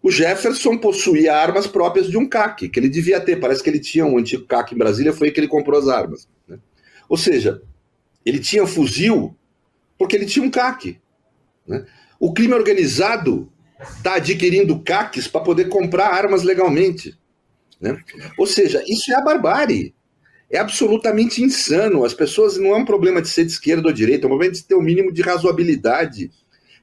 O 0.00 0.10
Jefferson 0.10 0.78
possuía 0.78 1.34
armas 1.34 1.66
próprias 1.66 2.08
de 2.08 2.16
um 2.16 2.28
CAC, 2.28 2.68
que 2.68 2.78
ele 2.78 2.88
devia 2.88 3.20
ter. 3.20 3.40
Parece 3.40 3.62
que 3.62 3.70
ele 3.70 3.80
tinha 3.80 4.06
um 4.06 4.18
antigo 4.18 4.46
CAC 4.46 4.74
em 4.74 4.78
Brasília, 4.78 5.12
foi 5.12 5.28
aí 5.28 5.34
que 5.34 5.40
ele 5.40 5.48
comprou 5.48 5.78
as 5.78 5.88
armas. 5.88 6.28
Né? 6.46 6.58
Ou 7.08 7.16
seja, 7.16 7.60
ele 8.28 8.40
tinha 8.40 8.66
fuzil 8.66 9.34
porque 9.96 10.14
ele 10.14 10.26
tinha 10.26 10.44
um 10.44 10.50
CAC. 10.50 11.00
Né? 11.66 11.84
O 12.20 12.32
crime 12.32 12.54
organizado 12.54 13.50
está 13.96 14.16
adquirindo 14.16 14.80
CACs 14.80 15.26
para 15.26 15.40
poder 15.40 15.68
comprar 15.68 16.08
armas 16.08 16.42
legalmente. 16.42 17.18
Né? 17.80 17.98
Ou 18.36 18.46
seja, 18.46 18.82
isso 18.86 19.10
é 19.10 19.16
a 19.16 19.22
barbárie. 19.22 19.94
É 20.50 20.58
absolutamente 20.58 21.42
insano. 21.42 22.04
As 22.04 22.12
pessoas 22.12 22.58
não 22.58 22.74
é 22.74 22.76
um 22.76 22.84
problema 22.84 23.22
de 23.22 23.28
ser 23.28 23.44
de 23.44 23.52
esquerda 23.52 23.88
ou 23.88 23.94
direita, 23.94 24.24
é 24.24 24.26
um 24.26 24.30
problema 24.30 24.54
de 24.54 24.64
ter 24.64 24.74
o 24.74 24.78
um 24.78 24.82
mínimo 24.82 25.12
de 25.12 25.22
razoabilidade, 25.22 26.30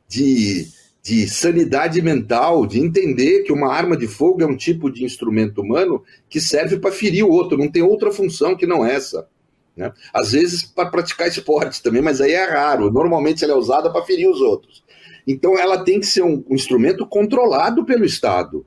de, 0.07 0.67
de 1.03 1.27
sanidade 1.27 2.01
mental, 2.01 2.65
de 2.65 2.79
entender 2.79 3.43
que 3.43 3.53
uma 3.53 3.71
arma 3.71 3.95
de 3.95 4.07
fogo 4.07 4.41
é 4.41 4.45
um 4.45 4.57
tipo 4.57 4.91
de 4.91 5.03
instrumento 5.03 5.61
humano 5.61 6.03
que 6.29 6.41
serve 6.41 6.77
para 6.77 6.91
ferir 6.91 7.23
o 7.23 7.29
outro, 7.29 7.57
não 7.57 7.69
tem 7.69 7.83
outra 7.83 8.11
função 8.11 8.55
que 8.55 8.65
não 8.65 8.85
essa. 8.85 9.27
Né? 9.75 9.91
Às 10.13 10.31
vezes 10.31 10.63
para 10.63 10.89
praticar 10.89 11.27
esporte 11.27 11.81
também, 11.81 12.01
mas 12.01 12.21
aí 12.21 12.31
é 12.31 12.45
raro. 12.45 12.91
Normalmente 12.91 13.43
ela 13.43 13.53
é 13.53 13.57
usada 13.57 13.91
para 13.91 14.05
ferir 14.05 14.29
os 14.29 14.39
outros. 14.39 14.83
Então 15.27 15.57
ela 15.57 15.83
tem 15.83 15.99
que 15.99 16.05
ser 16.05 16.23
um, 16.23 16.43
um 16.49 16.55
instrumento 16.55 17.05
controlado 17.05 17.83
pelo 17.83 18.05
Estado, 18.05 18.65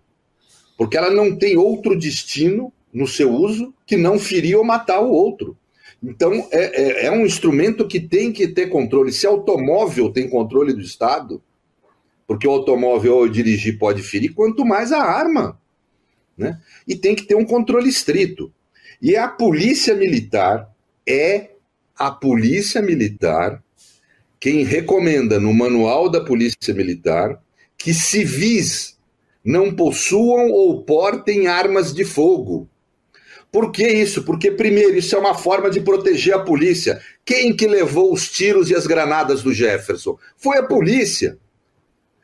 porque 0.77 0.97
ela 0.97 1.11
não 1.11 1.37
tem 1.37 1.57
outro 1.57 1.99
destino 1.99 2.73
no 2.93 3.07
seu 3.07 3.33
uso 3.33 3.73
que 3.87 3.97
não 3.97 4.19
ferir 4.19 4.57
ou 4.57 4.65
matar 4.65 5.01
o 5.01 5.11
outro. 5.11 5.57
Então 6.03 6.33
é, 6.51 6.83
é, 6.83 7.07
é 7.07 7.11
um 7.11 7.25
instrumento 7.25 7.87
que 7.87 8.01
tem 8.01 8.33
que 8.33 8.49
ter 8.49 8.69
controle. 8.69 9.13
Se 9.13 9.27
automóvel 9.27 10.11
tem 10.13 10.29
controle 10.29 10.73
do 10.73 10.81
Estado, 10.81 11.43
porque 12.27 12.47
o 12.47 12.51
automóvel 12.51 13.15
ao 13.15 13.29
dirigir 13.29 13.79
pode 13.79 14.03
ferir, 14.03 14.35
quanto 14.35 14.65
mais 14.65 14.93
a 14.93 15.03
arma. 15.03 15.59
Né? 16.37 16.61
E 16.87 16.95
tem 16.95 17.15
que 17.15 17.25
ter 17.25 17.35
um 17.35 17.45
controle 17.45 17.89
estrito. 17.89 18.53
E 19.01 19.17
a 19.17 19.27
polícia 19.29 19.95
militar 19.95 20.69
é 21.09 21.53
a 21.97 22.11
Polícia 22.11 22.83
Militar 22.83 23.63
quem 24.39 24.63
recomenda 24.63 25.41
no 25.41 25.53
manual 25.53 26.09
da 26.09 26.21
Polícia 26.21 26.73
Militar 26.75 27.43
que 27.77 27.95
civis 27.95 28.97
não 29.45 29.75
possuam 29.75 30.51
ou 30.51 30.83
portem 30.83 31.47
armas 31.47 31.95
de 31.95 32.05
fogo. 32.05 32.69
Por 33.51 33.73
que 33.73 33.89
isso? 33.89 34.25
Porque, 34.25 34.51
primeiro, 34.51 34.99
isso 34.99 35.17
é 35.17 35.19
uma 35.19 35.35
forma 35.35 35.71
de 35.71 35.81
proteger 35.81 36.35
a 36.35 36.39
polícia. 36.39 37.01
Quem 37.25 37.57
que 37.57 37.67
levou 37.67 38.13
os 38.13 38.31
tiros 38.31 38.69
e 38.69 38.75
as 38.75 38.87
granadas 38.87 39.43
do 39.43 39.55
Jefferson? 39.55 40.19
Foi 40.37 40.59
a 40.59 40.63
polícia. 40.63 41.39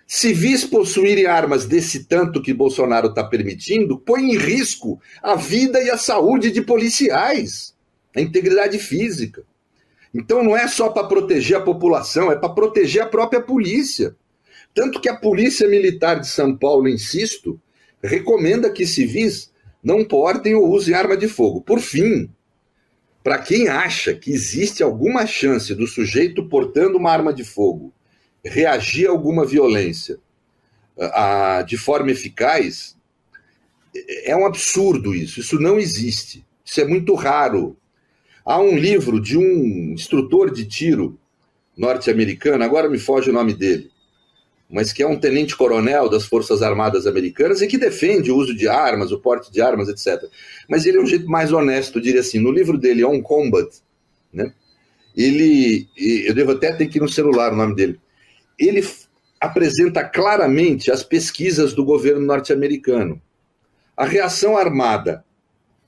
Civis 0.06 0.64
possuírem 0.64 1.24
armas 1.24 1.64
desse 1.64 2.04
tanto 2.04 2.42
que 2.42 2.52
Bolsonaro 2.52 3.08
está 3.08 3.24
permitindo, 3.24 3.98
põe 3.98 4.22
em 4.22 4.36
risco 4.36 5.00
a 5.22 5.34
vida 5.34 5.82
e 5.82 5.90
a 5.90 5.96
saúde 5.96 6.50
de 6.50 6.60
policiais 6.60 7.73
a 8.14 8.20
integridade 8.20 8.78
física. 8.78 9.42
Então 10.14 10.42
não 10.42 10.56
é 10.56 10.68
só 10.68 10.88
para 10.88 11.06
proteger 11.06 11.56
a 11.56 11.62
população, 11.62 12.30
é 12.30 12.36
para 12.36 12.48
proteger 12.48 13.02
a 13.02 13.06
própria 13.06 13.40
polícia. 13.40 14.14
Tanto 14.72 15.00
que 15.00 15.08
a 15.08 15.16
Polícia 15.16 15.68
Militar 15.68 16.18
de 16.18 16.26
São 16.26 16.56
Paulo, 16.56 16.88
insisto, 16.88 17.60
recomenda 18.02 18.70
que 18.70 18.86
civis 18.86 19.52
não 19.82 20.04
portem 20.04 20.54
ou 20.54 20.68
usem 20.68 20.94
arma 20.94 21.16
de 21.16 21.28
fogo. 21.28 21.60
Por 21.60 21.80
fim, 21.80 22.28
para 23.22 23.38
quem 23.38 23.68
acha 23.68 24.14
que 24.14 24.32
existe 24.32 24.82
alguma 24.82 25.26
chance 25.26 25.74
do 25.74 25.86
sujeito 25.86 26.48
portando 26.48 26.98
uma 26.98 27.10
arma 27.10 27.32
de 27.32 27.44
fogo 27.44 27.92
reagir 28.44 29.06
a 29.06 29.10
alguma 29.10 29.46
violência 29.46 30.18
a, 30.98 31.62
de 31.62 31.76
forma 31.76 32.10
eficaz, 32.10 32.96
é 34.24 34.36
um 34.36 34.46
absurdo 34.46 35.14
isso. 35.14 35.40
Isso 35.40 35.58
não 35.58 35.78
existe. 35.78 36.44
Isso 36.64 36.80
é 36.80 36.84
muito 36.84 37.14
raro. 37.14 37.76
Há 38.44 38.60
um 38.60 38.76
livro 38.76 39.18
de 39.18 39.38
um 39.38 39.94
instrutor 39.94 40.52
de 40.52 40.66
tiro 40.66 41.18
norte-americano, 41.74 42.62
agora 42.62 42.90
me 42.90 42.98
foge 42.98 43.30
o 43.30 43.32
nome 43.32 43.54
dele, 43.54 43.90
mas 44.70 44.92
que 44.92 45.02
é 45.02 45.06
um 45.06 45.18
tenente-coronel 45.18 46.10
das 46.10 46.26
Forças 46.26 46.60
Armadas 46.60 47.06
Americanas 47.06 47.62
e 47.62 47.66
que 47.66 47.78
defende 47.78 48.30
o 48.30 48.36
uso 48.36 48.54
de 48.54 48.68
armas, 48.68 49.10
o 49.12 49.18
porte 49.18 49.50
de 49.50 49.62
armas, 49.62 49.88
etc. 49.88 50.28
Mas 50.68 50.84
ele 50.84 50.98
é 50.98 51.00
um 51.00 51.06
jeito 51.06 51.26
mais 51.26 51.54
honesto, 51.54 51.98
diria 51.98 52.20
assim. 52.20 52.38
No 52.38 52.52
livro 52.52 52.76
dele, 52.76 53.02
On 53.02 53.22
Combat, 53.22 53.66
né? 54.30 54.52
ele, 55.16 55.88
eu 55.96 56.34
devo 56.34 56.52
até 56.52 56.70
ter 56.74 56.84
aqui 56.84 57.00
no 57.00 57.08
celular 57.08 57.50
o 57.50 57.56
nome 57.56 57.74
dele, 57.74 57.98
ele 58.58 58.86
apresenta 59.40 60.04
claramente 60.04 60.90
as 60.90 61.02
pesquisas 61.02 61.72
do 61.72 61.82
governo 61.82 62.26
norte-americano. 62.26 63.20
A 63.96 64.04
reação 64.04 64.54
armada 64.54 65.24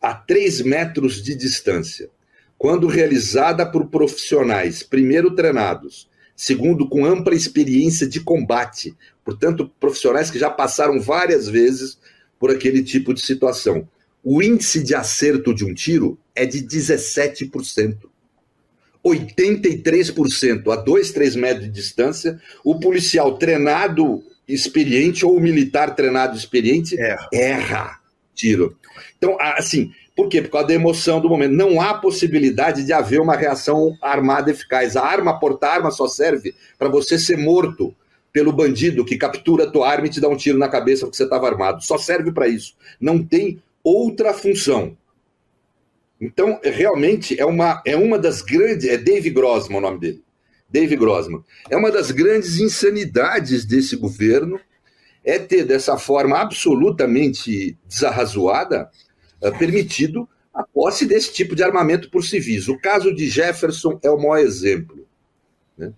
a 0.00 0.14
3 0.14 0.62
metros 0.62 1.22
de 1.22 1.34
distância 1.34 2.15
quando 2.58 2.86
realizada 2.86 3.66
por 3.66 3.86
profissionais, 3.86 4.82
primeiro 4.82 5.34
treinados, 5.34 6.08
segundo 6.34 6.88
com 6.88 7.04
ampla 7.04 7.34
experiência 7.34 8.06
de 8.06 8.20
combate, 8.20 8.94
portanto, 9.24 9.70
profissionais 9.80 10.30
que 10.30 10.38
já 10.38 10.50
passaram 10.50 11.00
várias 11.00 11.48
vezes 11.48 11.98
por 12.38 12.50
aquele 12.50 12.82
tipo 12.82 13.12
de 13.12 13.20
situação. 13.20 13.88
O 14.22 14.42
índice 14.42 14.82
de 14.82 14.94
acerto 14.94 15.54
de 15.54 15.64
um 15.64 15.72
tiro 15.72 16.18
é 16.34 16.44
de 16.44 16.62
17%. 16.62 17.96
83% 19.04 20.72
a 20.72 20.76
2, 20.76 21.12
3 21.12 21.36
metros 21.36 21.66
de 21.66 21.70
distância, 21.70 22.40
o 22.64 22.80
policial 22.80 23.38
treinado 23.38 24.22
experiente 24.48 25.24
ou 25.24 25.36
o 25.36 25.40
militar 25.40 25.94
treinado 25.94 26.36
experiente 26.36 27.00
erra, 27.00 27.28
erra 27.32 28.00
tiro. 28.34 28.76
Então, 29.16 29.36
assim, 29.40 29.92
por 30.16 30.30
quê? 30.30 30.40
Por 30.40 30.50
causa 30.50 30.68
da 30.68 30.74
emoção 30.74 31.20
do 31.20 31.28
momento. 31.28 31.52
Não 31.52 31.78
há 31.78 31.92
possibilidade 31.92 32.84
de 32.84 32.92
haver 32.94 33.20
uma 33.20 33.36
reação 33.36 33.94
armada 34.00 34.50
eficaz. 34.50 34.96
A 34.96 35.04
arma, 35.04 35.38
portar-arma, 35.38 35.90
só 35.90 36.08
serve 36.08 36.54
para 36.78 36.88
você 36.88 37.18
ser 37.18 37.36
morto 37.36 37.94
pelo 38.32 38.50
bandido 38.50 39.04
que 39.04 39.18
captura 39.18 39.64
a 39.64 39.70
tua 39.70 39.88
arma 39.88 40.06
e 40.06 40.10
te 40.10 40.20
dá 40.20 40.28
um 40.28 40.36
tiro 40.36 40.58
na 40.58 40.70
cabeça 40.70 41.04
porque 41.04 41.18
você 41.18 41.24
estava 41.24 41.46
armado. 41.46 41.84
Só 41.84 41.98
serve 41.98 42.32
para 42.32 42.48
isso. 42.48 42.74
Não 42.98 43.22
tem 43.22 43.62
outra 43.84 44.32
função. 44.32 44.96
Então, 46.18 46.58
realmente, 46.64 47.38
é 47.38 47.44
uma, 47.44 47.82
é 47.84 47.94
uma 47.94 48.18
das 48.18 48.40
grandes. 48.40 48.88
É 48.88 48.96
Dave 48.96 49.28
Grossman 49.28 49.78
o 49.78 49.82
nome 49.82 50.00
dele. 50.00 50.24
Dave 50.68 50.96
Grossman. 50.96 51.44
É 51.68 51.76
uma 51.76 51.90
das 51.90 52.10
grandes 52.10 52.58
insanidades 52.58 53.66
desse 53.66 53.94
governo 53.96 54.58
é 55.22 55.38
ter 55.38 55.64
dessa 55.64 55.98
forma 55.98 56.38
absolutamente 56.38 57.76
desarrazoada 57.86 58.88
permitido 59.50 60.28
a 60.56 60.62
posse 60.62 61.04
desse 61.04 61.32
tipo 61.34 61.54
de 61.54 61.62
armamento 61.62 62.10
por 62.10 62.24
civis. 62.24 62.66
O 62.66 62.78
caso 62.78 63.14
de 63.14 63.28
Jefferson 63.28 63.98
é 64.02 64.08
o 64.08 64.16
maior 64.16 64.38
exemplo. 64.38 65.06
Né? 65.76 65.92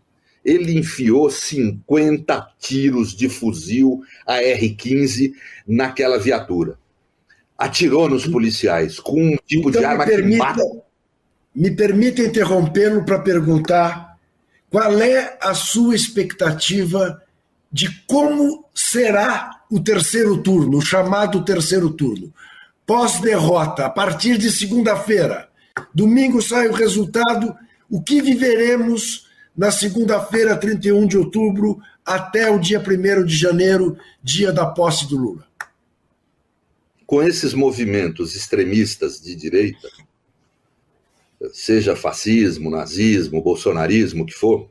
Ele 0.44 0.76
enfiou 0.76 1.30
50 1.30 2.54
tiros 2.58 3.16
de 3.16 3.28
fuzil 3.28 4.02
AR-15 4.26 5.32
naquela 5.66 6.18
viatura. 6.18 6.76
Atirou 7.56 8.08
nos 8.08 8.26
policiais 8.26 8.98
com 8.98 9.20
um 9.20 9.36
tipo 9.46 9.68
então, 9.68 9.80
de 9.80 9.84
arma 9.86 10.04
permita, 10.04 10.30
que 10.30 10.38
mata. 10.38 10.62
Me 11.54 11.70
permita 11.70 12.22
interrompê-lo 12.22 13.04
para 13.04 13.20
perguntar 13.20 14.18
qual 14.68 15.00
é 15.00 15.38
a 15.40 15.54
sua 15.54 15.94
expectativa 15.94 17.22
de 17.70 18.02
como 18.06 18.64
será 18.74 19.62
o 19.70 19.78
terceiro 19.78 20.42
turno, 20.42 20.78
o 20.78 20.82
chamado 20.82 21.44
terceiro 21.44 21.90
turno 21.90 22.32
pós-derrota, 22.88 23.84
a 23.84 23.90
partir 23.90 24.38
de 24.38 24.50
segunda-feira. 24.50 25.50
Domingo 25.94 26.40
sai 26.40 26.68
o 26.68 26.72
resultado. 26.72 27.54
O 27.90 28.02
que 28.02 28.22
viveremos 28.22 29.28
na 29.54 29.70
segunda-feira, 29.70 30.56
31 30.56 31.06
de 31.06 31.18
outubro, 31.18 31.78
até 32.02 32.50
o 32.50 32.58
dia 32.58 32.80
1 32.80 33.24
de 33.26 33.36
janeiro, 33.36 33.98
dia 34.22 34.50
da 34.50 34.64
posse 34.64 35.06
do 35.06 35.18
Lula? 35.18 35.46
Com 37.04 37.22
esses 37.22 37.52
movimentos 37.52 38.34
extremistas 38.34 39.20
de 39.20 39.34
direita, 39.34 39.88
seja 41.52 41.94
fascismo, 41.94 42.70
nazismo, 42.70 43.42
bolsonarismo, 43.42 44.22
o 44.22 44.26
que 44.26 44.34
for, 44.34 44.70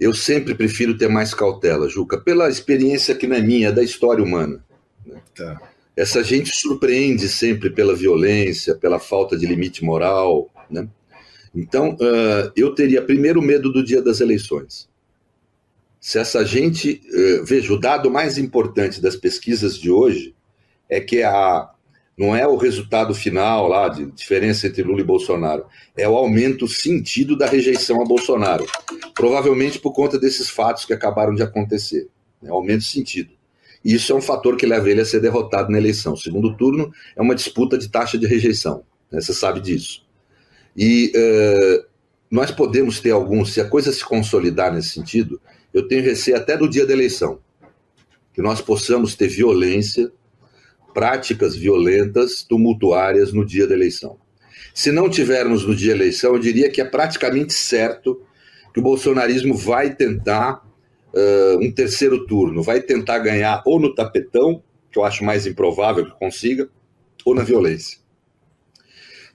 eu 0.00 0.12
sempre 0.12 0.52
prefiro 0.52 0.98
ter 0.98 1.08
mais 1.08 1.32
cautela, 1.32 1.88
Juca, 1.88 2.18
pela 2.18 2.48
experiência 2.48 3.14
que 3.14 3.28
não 3.28 3.36
é 3.36 3.40
minha, 3.40 3.68
é 3.68 3.72
da 3.72 3.84
história 3.84 4.22
humana. 4.22 4.64
Né? 5.06 5.20
Tá. 5.32 5.60
Essa 5.98 6.22
gente 6.22 6.54
surpreende 6.54 7.28
sempre 7.28 7.70
pela 7.70 7.92
violência, 7.92 8.72
pela 8.72 9.00
falta 9.00 9.36
de 9.36 9.44
limite 9.44 9.84
moral. 9.84 10.48
Né? 10.70 10.88
Então, 11.52 11.94
uh, 11.94 12.52
eu 12.54 12.72
teria 12.72 13.02
primeiro 13.02 13.42
medo 13.42 13.72
do 13.72 13.84
dia 13.84 14.00
das 14.00 14.20
eleições. 14.20 14.88
Se 16.00 16.20
essa 16.20 16.44
gente. 16.44 17.02
Uh, 17.12 17.44
veja, 17.44 17.72
o 17.72 17.80
dado 17.80 18.08
mais 18.12 18.38
importante 18.38 19.00
das 19.00 19.16
pesquisas 19.16 19.76
de 19.76 19.90
hoje 19.90 20.36
é 20.88 21.00
que 21.00 21.20
a, 21.24 21.68
não 22.16 22.34
é 22.34 22.46
o 22.46 22.56
resultado 22.56 23.12
final 23.12 23.66
lá 23.66 23.88
de 23.88 24.06
diferença 24.12 24.68
entre 24.68 24.84
Lula 24.84 25.00
e 25.00 25.04
Bolsonaro, 25.04 25.66
é 25.96 26.08
o 26.08 26.16
aumento 26.16 26.68
sentido 26.68 27.36
da 27.36 27.48
rejeição 27.48 28.00
a 28.00 28.04
Bolsonaro, 28.04 28.64
provavelmente 29.16 29.80
por 29.80 29.92
conta 29.92 30.16
desses 30.16 30.48
fatos 30.48 30.84
que 30.84 30.92
acabaram 30.92 31.34
de 31.34 31.42
acontecer, 31.42 32.06
né? 32.40 32.50
aumento 32.50 32.84
sentido. 32.84 33.37
E 33.84 33.94
isso 33.94 34.12
é 34.12 34.14
um 34.14 34.20
fator 34.20 34.56
que 34.56 34.66
leva 34.66 34.90
ele 34.90 35.00
a 35.00 35.04
ser 35.04 35.20
derrotado 35.20 35.70
na 35.70 35.78
eleição. 35.78 36.14
O 36.14 36.16
segundo 36.16 36.56
turno 36.56 36.92
é 37.16 37.22
uma 37.22 37.34
disputa 37.34 37.78
de 37.78 37.88
taxa 37.88 38.18
de 38.18 38.26
rejeição, 38.26 38.82
né? 39.10 39.20
você 39.20 39.32
sabe 39.32 39.60
disso. 39.60 40.04
E 40.76 41.12
uh, 41.14 41.84
nós 42.30 42.50
podemos 42.50 43.00
ter 43.00 43.10
alguns, 43.10 43.52
se 43.52 43.60
a 43.60 43.68
coisa 43.68 43.92
se 43.92 44.04
consolidar 44.04 44.72
nesse 44.72 44.90
sentido, 44.90 45.40
eu 45.72 45.86
tenho 45.86 46.02
receio 46.02 46.36
até 46.36 46.56
do 46.56 46.68
dia 46.68 46.86
da 46.86 46.92
eleição, 46.92 47.40
que 48.34 48.42
nós 48.42 48.60
possamos 48.60 49.14
ter 49.14 49.28
violência 49.28 50.10
práticas 50.98 51.54
violentas, 51.54 52.42
tumultuárias 52.42 53.32
no 53.32 53.44
dia 53.46 53.68
da 53.68 53.74
eleição. 53.74 54.18
Se 54.74 54.90
não 54.90 55.08
tivermos 55.08 55.64
no 55.64 55.74
dia 55.74 55.92
da 55.92 56.00
eleição, 56.00 56.34
eu 56.34 56.40
diria 56.40 56.70
que 56.70 56.80
é 56.80 56.84
praticamente 56.84 57.52
certo 57.52 58.20
que 58.72 58.80
o 58.80 58.82
bolsonarismo 58.82 59.56
vai 59.56 59.94
tentar 59.94 60.60
uh, 61.14 61.58
um 61.60 61.70
terceiro 61.70 62.26
turno, 62.26 62.62
vai 62.62 62.80
tentar 62.80 63.18
ganhar 63.18 63.62
ou 63.64 63.78
no 63.80 63.94
tapetão, 63.94 64.62
que 64.90 64.98
eu 64.98 65.04
acho 65.04 65.24
mais 65.24 65.46
improvável 65.46 66.04
que 66.04 66.18
consiga, 66.18 66.68
ou 67.24 67.34
na 67.34 67.42
violência. 67.42 67.98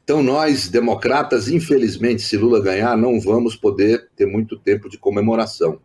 Então, 0.04 0.22
nós, 0.22 0.68
democratas, 0.68 1.48
infelizmente, 1.48 2.22
se 2.22 2.36
Lula 2.36 2.62
ganhar, 2.62 2.98
não 2.98 3.22
vamos 3.22 3.56
poder 3.56 4.10
ter 4.16 4.26
muito 4.26 4.58
tempo 4.58 4.90
de 4.90 4.98
comemoração. 4.98 5.80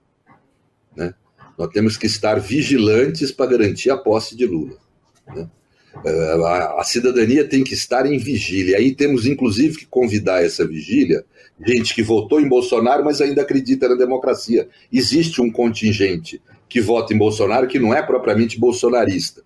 Né? 0.96 1.14
Nós 1.56 1.68
temos 1.68 1.96
que 1.96 2.06
estar 2.06 2.40
vigilantes 2.40 3.30
para 3.30 3.50
garantir 3.50 3.90
a 3.90 3.96
posse 3.96 4.36
de 4.36 4.44
Lula. 4.44 4.76
Né? 5.28 5.48
A, 6.76 6.82
cidadania 6.84 7.48
tem 7.48 7.62
que 7.62 7.74
estar 7.74 8.06
em 8.06 8.18
vigília. 8.18 8.78
Aí 8.78 8.94
temos, 8.94 9.24
inclusive, 9.24 9.78
que 9.78 9.86
convidar 9.86 10.44
essa 10.44 10.66
vigília 10.66 11.24
gente 11.66 11.94
que 11.94 12.02
votou 12.02 12.40
em 12.40 12.48
Bolsonaro, 12.48 13.04
mas 13.04 13.20
ainda 13.20 13.42
acredita 13.42 13.88
na 13.88 13.94
democracia. 13.94 14.68
Existe 14.92 15.40
um 15.40 15.50
contingente 15.50 16.40
que 16.68 16.80
vota 16.80 17.14
em 17.14 17.18
Bolsonaro 17.18 17.66
que 17.66 17.78
não 17.78 17.94
é 17.94 18.02
propriamente 18.02 18.58
bolsonarista. 18.58 19.42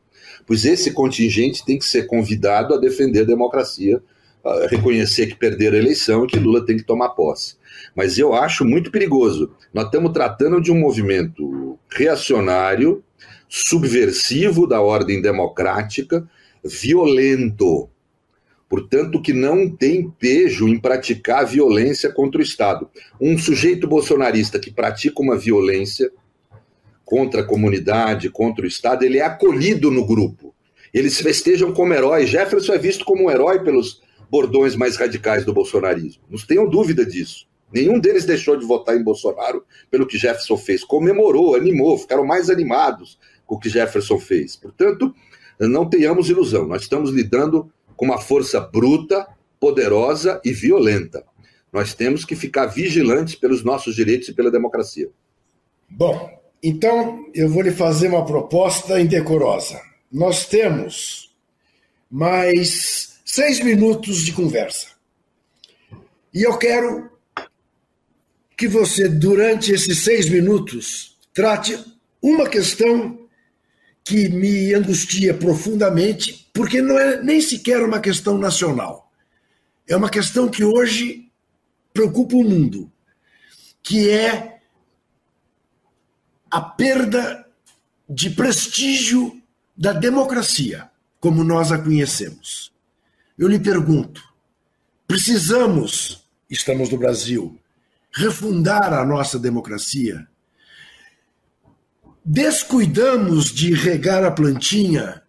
Pois 0.47 0.65
esse 0.65 0.93
contingente 0.93 1.65
tem 1.65 1.79
que 1.79 1.85
ser 1.85 2.07
convidado 2.07 2.75
a 2.75 2.79
defender 2.79 3.21
a 3.21 3.27
democracia, 3.27 4.03
a 4.45 4.67
reconhecer 4.67 5.27
que 5.27 5.37
perderam 5.37 5.77
a 5.77 5.81
eleição 5.81 6.25
e 6.25 6.27
que 6.27 6.39
Lula 6.39 6.67
tem 6.67 6.77
que 6.77 6.83
tomar 6.83 7.11
posse. 7.11 7.55
Mas 7.95 8.19
eu 8.19 8.35
acho 8.35 8.65
muito 8.65 8.91
perigoso. 8.91 9.53
Nós 9.73 9.87
estamos 9.87 10.13
tratando 10.13 10.61
de 10.61 10.73
um 10.73 10.79
movimento 10.79 11.79
reacionário, 11.89 13.03
subversivo 13.49 14.67
da 14.67 14.81
ordem 14.81 15.23
democrática, 15.23 16.29
violento. 16.65 17.89
Portanto, 18.73 19.21
que 19.21 19.35
não 19.35 19.69
tem 19.69 20.09
pejo 20.09 20.67
em 20.67 20.81
praticar 20.81 21.45
violência 21.45 22.11
contra 22.11 22.41
o 22.41 22.43
Estado. 22.43 22.89
Um 23.21 23.37
sujeito 23.37 23.87
bolsonarista 23.87 24.59
que 24.59 24.73
pratica 24.73 25.21
uma 25.21 25.37
violência 25.37 26.11
contra 27.05 27.43
a 27.43 27.45
comunidade, 27.45 28.31
contra 28.31 28.65
o 28.65 28.67
Estado, 28.67 29.05
ele 29.05 29.19
é 29.19 29.27
acolhido 29.27 29.91
no 29.91 30.07
grupo. 30.07 30.55
Eles 30.91 31.21
festejam 31.21 31.75
como 31.75 31.93
herói. 31.93 32.27
Jefferson 32.27 32.73
é 32.73 32.79
visto 32.79 33.05
como 33.05 33.27
um 33.27 33.31
herói 33.31 33.63
pelos 33.63 34.01
bordões 34.31 34.75
mais 34.75 34.97
radicais 34.97 35.45
do 35.45 35.53
bolsonarismo. 35.53 36.23
Não 36.31 36.39
tenham 36.39 36.67
dúvida 36.67 37.05
disso. 37.05 37.47
Nenhum 37.71 38.01
deles 38.01 38.25
deixou 38.25 38.57
de 38.57 38.65
votar 38.65 38.97
em 38.97 39.05
Bolsonaro 39.05 39.67
pelo 39.91 40.07
que 40.07 40.17
Jefferson 40.17 40.57
fez. 40.57 40.83
Comemorou, 40.83 41.55
animou, 41.55 41.99
ficaram 41.99 42.25
mais 42.25 42.49
animados 42.49 43.19
com 43.45 43.57
o 43.57 43.59
que 43.59 43.69
Jefferson 43.69 44.19
fez. 44.19 44.57
Portanto, 44.57 45.15
não 45.61 45.87
tenhamos 45.87 46.31
ilusão, 46.31 46.67
nós 46.67 46.83
estamos 46.83 47.11
lidando 47.11 47.71
com 48.03 48.07
uma 48.07 48.21
força 48.21 48.59
bruta, 48.59 49.29
poderosa 49.61 50.41
e 50.45 50.53
violenta. 50.53 51.25
Nós 51.73 51.95
temos 51.95 52.25
que 52.25 52.35
ficar 52.35 52.67
vigilantes 52.67 53.37
pelos 53.37 53.63
nossos 53.63 53.95
direitos 53.95 54.29
e 54.29 54.33
pela 54.35 54.51
democracia. 54.51 55.09
Bom, 55.89 56.29
então 56.61 57.31
eu 57.33 57.49
vou 57.49 57.63
lhe 57.63 57.71
fazer 57.71 58.09
uma 58.09 58.27
proposta 58.27 59.01
indecorosa. 59.01 59.81
Nós 60.11 60.47
temos 60.47 61.33
mais 62.11 63.21
seis 63.25 63.61
minutos 63.61 64.23
de 64.23 64.33
conversa. 64.33 64.89
E 66.35 66.43
eu 66.43 66.59
quero 66.59 67.09
que 68.57 68.67
você, 68.67 69.09
durante 69.09 69.71
esses 69.71 70.03
seis 70.03 70.29
minutos, 70.29 71.17
trate 71.33 71.79
uma 72.21 72.49
questão 72.49 73.29
que 74.05 74.29
me 74.29 74.75
angustia 74.75 75.33
profundamente, 75.33 76.42
porque 76.53 76.83
não 76.83 76.99
é 76.99 77.23
nem 77.23 77.41
sequer 77.41 77.83
uma 77.83 78.01
questão 78.01 78.37
nacional. 78.37 79.11
É 79.89 79.97
uma 79.97 80.11
questão 80.11 80.49
que 80.49 80.65
hoje 80.65 81.31
preocupa 81.93 82.37
o 82.37 82.45
mundo, 82.45 82.91
que 83.83 84.11
é 84.11 84.61
a 86.51 86.61
perda 86.61 87.47
de 88.09 88.31
prestígio 88.31 89.41
da 89.77 89.93
democracia, 89.93 90.91
como 91.19 91.43
nós 91.43 91.73
a 91.73 91.79
conhecemos. 91.79 92.73
Eu 93.39 93.49
lhe 93.49 93.59
pergunto: 93.59 94.23
precisamos, 95.07 96.25
estamos 96.49 96.91
no 96.91 96.99
Brasil, 96.99 97.59
refundar 98.13 98.93
a 98.93 99.05
nossa 99.05 99.39
democracia? 99.39 100.29
descuidamos 102.25 103.53
de 103.53 103.75
regar 103.75 104.25
a 104.25 104.31
plantinha 104.31 105.22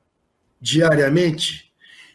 diariamente, 0.64 1.70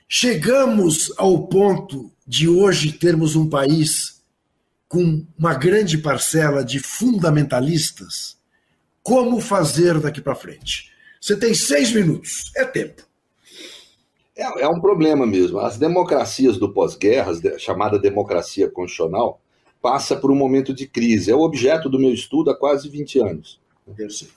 chegamos 0.09 1.13
ao 1.19 1.47
ponto 1.47 2.11
de 2.27 2.49
hoje 2.49 2.93
termos 2.93 3.37
um 3.37 3.47
país 3.47 4.23
com 4.89 5.23
uma 5.39 5.53
grande 5.53 5.99
parcela 5.99 6.65
de 6.65 6.79
fundamentalistas. 6.79 8.39
Como 9.03 9.39
fazer 9.39 10.01
daqui 10.01 10.23
para 10.23 10.35
frente? 10.35 10.91
Você 11.21 11.37
tem 11.37 11.53
seis 11.53 11.93
minutos, 11.93 12.51
é 12.57 12.65
tempo. 12.65 13.03
É, 14.35 14.63
é 14.63 14.69
um 14.69 14.81
problema 14.81 15.27
mesmo. 15.27 15.59
As 15.59 15.77
democracias 15.77 16.57
do 16.57 16.73
pós-guerra, 16.73 17.33
chamada 17.59 17.99
democracia 17.99 18.71
constitucional, 18.71 19.43
passa 19.83 20.17
por 20.17 20.31
um 20.31 20.37
momento 20.37 20.73
de 20.73 20.87
crise. 20.87 21.31
É 21.31 21.35
o 21.35 21.43
objeto 21.43 21.91
do 21.91 21.99
meu 21.99 22.15
estudo 22.15 22.51
há 22.51 22.57
quase 22.57 22.89
20 22.89 23.21
anos 23.21 23.61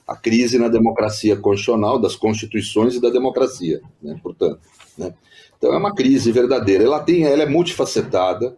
a 0.06 0.16
crise 0.16 0.58
na 0.58 0.68
democracia 0.68 1.36
constitucional, 1.36 1.98
das 1.98 2.16
constituições 2.16 2.94
e 2.94 3.00
da 3.00 3.10
democracia, 3.10 3.80
né? 4.02 4.18
portanto. 4.22 4.60
Né? 4.96 5.14
Então 5.56 5.72
é 5.72 5.78
uma 5.78 5.94
crise 5.94 6.32
verdadeira. 6.32 6.84
Ela, 6.84 7.00
tem, 7.00 7.24
ela 7.24 7.42
é 7.42 7.46
multifacetada, 7.46 8.56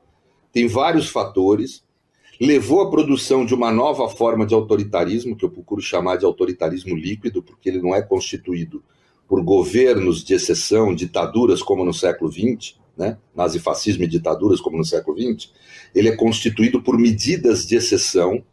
tem 0.52 0.66
vários 0.66 1.08
fatores, 1.08 1.82
levou 2.40 2.80
à 2.80 2.90
produção 2.90 3.44
de 3.44 3.54
uma 3.54 3.70
nova 3.70 4.08
forma 4.08 4.46
de 4.46 4.54
autoritarismo, 4.54 5.36
que 5.36 5.44
eu 5.44 5.50
procuro 5.50 5.80
chamar 5.80 6.16
de 6.16 6.24
autoritarismo 6.24 6.96
líquido, 6.96 7.42
porque 7.42 7.68
ele 7.68 7.82
não 7.82 7.94
é 7.94 8.02
constituído 8.02 8.82
por 9.28 9.42
governos 9.42 10.24
de 10.24 10.34
exceção, 10.34 10.94
ditaduras 10.94 11.62
como 11.62 11.84
no 11.84 11.94
século 11.94 12.30
XX, 12.30 12.76
né? 12.96 13.18
nazifascismo 13.34 14.04
e 14.04 14.08
ditaduras 14.08 14.60
como 14.60 14.76
no 14.76 14.84
século 14.84 15.16
XX, 15.16 15.50
ele 15.94 16.08
é 16.08 16.16
constituído 16.16 16.82
por 16.82 16.98
medidas 16.98 17.66
de 17.66 17.76
exceção 17.76 18.44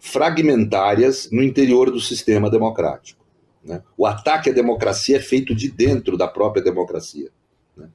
fragmentárias 0.00 1.30
no 1.30 1.42
interior 1.42 1.90
do 1.90 2.00
sistema 2.00 2.50
democrático. 2.50 3.24
Né? 3.62 3.82
O 3.96 4.06
ataque 4.06 4.50
à 4.50 4.52
democracia 4.52 5.18
é 5.18 5.20
feito 5.20 5.54
de 5.54 5.70
dentro 5.70 6.16
da 6.16 6.26
própria 6.26 6.62
democracia. 6.62 7.30
Né? 7.76 7.88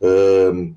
Uh, 0.00 0.74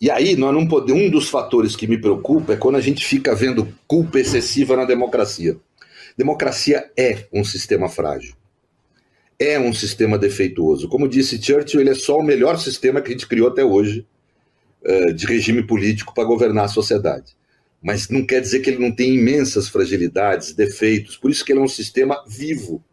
e 0.00 0.10
aí, 0.10 0.34
nós 0.36 0.52
não 0.52 0.66
podemos, 0.66 1.02
um 1.02 1.10
dos 1.10 1.28
fatores 1.28 1.76
que 1.76 1.86
me 1.86 1.98
preocupa 1.98 2.54
é 2.54 2.56
quando 2.56 2.76
a 2.76 2.80
gente 2.80 3.04
fica 3.04 3.34
vendo 3.34 3.68
culpa 3.86 4.18
excessiva 4.18 4.76
na 4.76 4.84
democracia. 4.84 5.56
Democracia 6.16 6.90
é 6.96 7.26
um 7.32 7.44
sistema 7.44 7.88
frágil. 7.88 8.34
é 9.38 9.58
um 9.58 9.72
sistema 9.72 10.18
defeituoso. 10.18 10.88
Como 10.88 11.08
disse 11.08 11.40
Churchill, 11.40 11.80
ele 11.80 11.90
é 11.90 11.94
só 11.94 12.18
o 12.18 12.22
melhor 12.22 12.58
sistema 12.58 13.00
que 13.00 13.08
a 13.08 13.12
gente 13.12 13.28
criou 13.28 13.48
até 13.48 13.62
hoje 13.62 14.06
uh, 14.82 15.12
de 15.12 15.26
regime 15.26 15.62
político 15.62 16.14
para 16.14 16.24
governar 16.24 16.64
a 16.64 16.68
sociedade. 16.68 17.36
Mas 17.86 18.08
não 18.08 18.26
quer 18.26 18.40
dizer 18.40 18.58
que 18.58 18.70
ele 18.70 18.80
não 18.80 18.90
tem 18.90 19.14
imensas 19.14 19.68
fragilidades, 19.68 20.52
defeitos. 20.52 21.16
Por 21.16 21.30
isso 21.30 21.44
que 21.44 21.52
ele 21.52 21.60
é 21.60 21.62
um 21.62 21.68
sistema 21.68 22.20
vivo. 22.26 22.84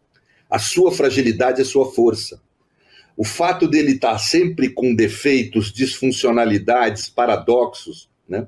A 0.48 0.60
sua 0.60 0.92
fragilidade 0.92 1.60
é 1.60 1.64
sua 1.64 1.90
força. 1.90 2.40
O 3.16 3.24
fato 3.24 3.66
dele 3.66 3.94
estar 3.94 4.16
sempre 4.18 4.68
com 4.68 4.94
defeitos, 4.94 5.72
disfuncionalidades, 5.72 7.08
paradoxos, 7.08 8.08
né, 8.28 8.46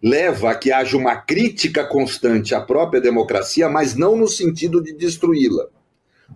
leva 0.00 0.52
a 0.52 0.54
que 0.54 0.70
haja 0.70 0.96
uma 0.96 1.16
crítica 1.16 1.84
constante 1.84 2.54
à 2.54 2.60
própria 2.60 3.00
democracia, 3.00 3.68
mas 3.68 3.96
não 3.96 4.14
no 4.14 4.28
sentido 4.28 4.80
de 4.80 4.92
destruí-la, 4.92 5.66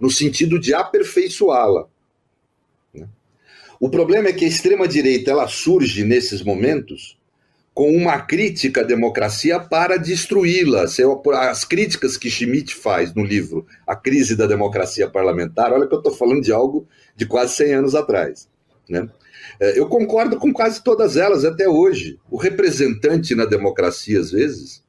no 0.00 0.10
sentido 0.10 0.58
de 0.58 0.74
aperfeiçoá-la. 0.74 1.86
Né. 2.92 3.08
O 3.78 3.88
problema 3.88 4.26
é 4.26 4.32
que 4.32 4.44
a 4.44 4.48
extrema-direita 4.48 5.30
ela 5.30 5.46
surge 5.46 6.02
nesses 6.02 6.42
momentos 6.42 7.16
com 7.76 7.94
uma 7.94 8.18
crítica 8.18 8.80
à 8.80 8.84
democracia 8.84 9.60
para 9.60 9.98
destruí-la. 9.98 10.86
As 11.50 11.62
críticas 11.62 12.16
que 12.16 12.30
Schmidt 12.30 12.74
faz 12.74 13.12
no 13.12 13.22
livro 13.22 13.66
A 13.86 13.94
Crise 13.94 14.34
da 14.34 14.46
Democracia 14.46 15.10
Parlamentar, 15.10 15.74
olha 15.74 15.86
que 15.86 15.92
eu 15.92 15.98
estou 15.98 16.14
falando 16.14 16.40
de 16.40 16.50
algo 16.50 16.88
de 17.14 17.26
quase 17.26 17.54
100 17.56 17.74
anos 17.74 17.94
atrás. 17.94 18.48
Né? 18.88 19.06
É, 19.60 19.78
eu 19.78 19.86
concordo 19.90 20.38
com 20.38 20.54
quase 20.54 20.82
todas 20.82 21.18
elas 21.18 21.44
até 21.44 21.68
hoje. 21.68 22.18
O 22.30 22.38
representante 22.38 23.34
na 23.34 23.44
democracia, 23.44 24.20
às 24.20 24.30
vezes, 24.30 24.82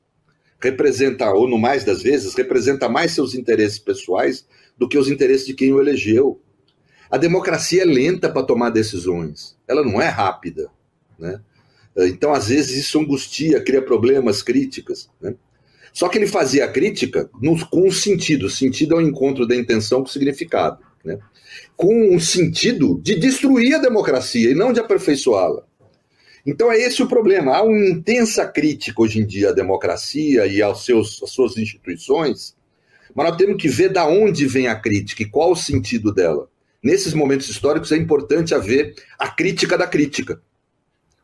representa, 0.57 1.29
ou 1.31 1.45
no 1.45 1.57
mais 1.57 1.83
das 1.83 2.01
vezes, 2.01 2.35
representa 2.35 2.87
mais 2.87 3.11
seus 3.11 3.35
interesses 3.35 3.79
pessoais 3.79 4.47
do 4.77 4.87
que 4.87 4.97
os 4.97 5.09
interesses 5.09 5.45
de 5.45 5.53
quem 5.53 5.73
o 5.73 5.81
elegeu. 5.81 6.39
A 7.11 7.17
democracia 7.17 7.81
é 7.81 7.85
lenta 7.85 8.29
para 8.29 8.43
tomar 8.43 8.69
decisões, 8.69 9.57
ela 9.67 9.83
não 9.83 10.01
é 10.01 10.07
rápida. 10.07 10.69
Né? 11.19 11.41
Então, 11.97 12.33
às 12.33 12.49
vezes, 12.49 12.77
isso 12.77 12.99
angustia, 12.99 13.61
cria 13.61 13.81
problemas, 13.81 14.43
críticas. 14.43 15.09
Né? 15.19 15.33
Só 15.91 16.07
que 16.07 16.17
ele 16.17 16.27
fazia 16.27 16.65
a 16.65 16.71
crítica 16.71 17.29
com 17.71 17.87
um 17.87 17.91
sentido. 17.91 18.49
Sentido 18.49 18.95
é 18.95 18.97
o 18.97 19.01
encontro 19.01 19.47
da 19.47 19.55
intenção 19.55 20.01
com 20.01 20.07
o 20.07 20.11
significado. 20.11 20.77
Né? 21.03 21.17
Com 21.75 22.13
um 22.13 22.19
sentido 22.19 22.99
de 23.01 23.15
destruir 23.15 23.73
a 23.73 23.79
democracia 23.79 24.51
e 24.51 24.55
não 24.55 24.71
de 24.71 24.79
aperfeiçoá-la. 24.79 25.63
Então 26.45 26.71
é 26.71 26.77
esse 26.77 27.03
o 27.03 27.07
problema. 27.07 27.57
Há 27.57 27.63
uma 27.63 27.89
intensa 27.89 28.45
crítica 28.47 29.01
hoje 29.01 29.19
em 29.19 29.25
dia 29.25 29.49
à 29.49 29.51
democracia 29.51 30.47
e 30.47 30.61
aos 30.61 30.85
seus, 30.85 31.21
às 31.21 31.31
suas 31.31 31.57
instituições, 31.57 32.55
mas 33.13 33.27
nós 33.27 33.35
temos 33.35 33.61
que 33.61 33.67
ver 33.67 33.89
da 33.89 34.07
onde 34.07 34.45
vem 34.45 34.67
a 34.67 34.75
crítica 34.79 35.23
e 35.23 35.29
qual 35.29 35.51
o 35.51 35.55
sentido 35.57 36.13
dela. 36.13 36.47
Nesses 36.81 37.13
momentos 37.13 37.49
históricos 37.49 37.91
é 37.91 37.97
importante 37.97 38.55
haver 38.55 38.95
a 39.19 39.27
crítica 39.27 39.77
da 39.77 39.85
crítica. 39.85 40.41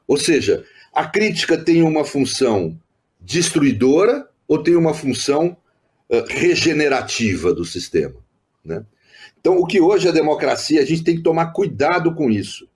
Ou 0.07 0.17
seja, 0.17 0.65
a 0.93 1.05
crítica 1.05 1.57
tem 1.57 1.81
uma 1.81 2.05
função 2.05 2.79
destruidora 3.19 4.27
ou 4.47 4.61
tem 4.61 4.75
uma 4.75 4.93
função 4.93 5.57
uh, 6.09 6.23
regenerativa 6.27 7.53
do 7.53 7.65
sistema. 7.65 8.15
Né? 8.63 8.85
Então, 9.39 9.57
o 9.57 9.65
que 9.65 9.81
hoje 9.81 10.07
é 10.07 10.11
democracia, 10.11 10.81
a 10.81 10.85
gente 10.85 11.03
tem 11.03 11.15
que 11.15 11.23
tomar 11.23 11.47
cuidado 11.47 12.13
com 12.13 12.29
isso. 12.29 12.67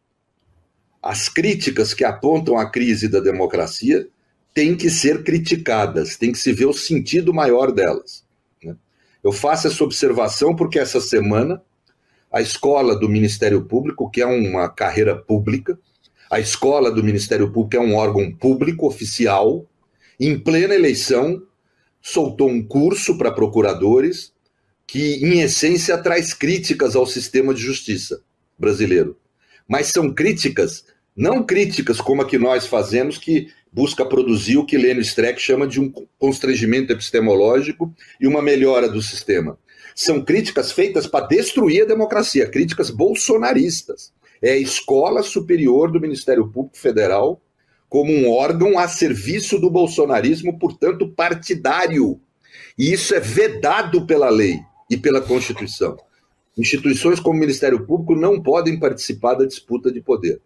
As 1.01 1.30
críticas 1.30 1.93
que 1.93 2.03
apontam 2.03 2.57
a 2.57 2.69
crise 2.69 3.07
da 3.07 3.19
democracia 3.19 4.07
têm 4.53 4.75
que 4.75 4.89
ser 4.89 5.23
criticadas, 5.23 6.17
tem 6.17 6.32
que 6.32 6.39
se 6.39 6.51
ver 6.51 6.65
o 6.65 6.73
sentido 6.73 7.34
maior 7.34 7.71
delas. 7.71 8.25
Né? 8.63 8.75
Eu 9.23 9.32
faço 9.32 9.67
essa 9.67 9.84
observação 9.84 10.55
porque 10.55 10.80
essa 10.80 10.99
semana 10.99 11.61
a 12.32 12.41
escola 12.41 12.97
do 12.97 13.07
Ministério 13.07 13.63
Público, 13.63 14.09
que 14.09 14.21
é 14.21 14.25
uma 14.25 14.67
carreira 14.67 15.15
pública, 15.15 15.80
a 16.30 16.39
escola 16.39 16.91
do 16.91 17.03
Ministério 17.03 17.51
Público 17.51 17.82
é 17.82 17.86
um 17.86 17.95
órgão 17.95 18.32
público 18.32 18.86
oficial. 18.86 19.65
Em 20.19 20.38
plena 20.38 20.75
eleição, 20.75 21.41
soltou 22.01 22.49
um 22.49 22.65
curso 22.65 23.17
para 23.17 23.32
procuradores 23.32 24.34
que, 24.86 25.15
em 25.25 25.39
essência, 25.41 25.97
traz 25.97 26.34
críticas 26.34 26.95
ao 26.95 27.05
sistema 27.05 27.53
de 27.53 27.61
justiça 27.61 28.21
brasileiro. 28.57 29.17
Mas 29.67 29.88
são 29.88 30.13
críticas, 30.13 30.86
não 31.15 31.43
críticas 31.43 32.01
como 32.01 32.21
a 32.21 32.25
que 32.25 32.38
nós 32.38 32.65
fazemos, 32.65 33.17
que 33.17 33.47
busca 33.71 34.05
produzir 34.05 34.57
o 34.57 34.65
que 34.65 34.78
Lênin 34.78 35.01
Streck 35.01 35.41
chama 35.41 35.67
de 35.67 35.80
um 35.80 35.91
constrangimento 36.17 36.91
epistemológico 36.91 37.93
e 38.19 38.28
uma 38.28 38.41
melhora 38.41 38.89
do 38.89 39.01
sistema. 39.01 39.57
São 39.95 40.23
críticas 40.23 40.71
feitas 40.71 41.07
para 41.07 41.28
destruir 41.28 41.84
a 41.84 41.88
democracia, 41.88 42.49
críticas 42.49 42.89
bolsonaristas 42.89 44.13
é 44.41 44.51
a 44.51 44.57
Escola 44.57 45.23
Superior 45.23 45.91
do 45.91 45.99
Ministério 45.99 46.47
Público 46.47 46.77
Federal 46.77 47.41
como 47.89 48.11
um 48.11 48.29
órgão 48.29 48.77
a 48.77 48.88
serviço 48.88 49.57
do 49.59 49.69
bolsonarismo, 49.69 50.59
portanto 50.59 51.07
partidário. 51.09 52.19
E 52.77 52.91
isso 52.91 53.15
é 53.15 53.19
vedado 53.19 54.05
pela 54.05 54.29
lei 54.29 54.59
e 54.89 54.97
pela 54.97 55.21
Constituição. 55.21 55.97
Instituições 56.57 57.19
como 57.19 57.38
o 57.38 57.39
Ministério 57.39 57.85
Público 57.85 58.15
não 58.15 58.41
podem 58.41 58.79
participar 58.79 59.35
da 59.35 59.45
disputa 59.45 59.91
de 59.91 60.01
poder. 60.01 60.41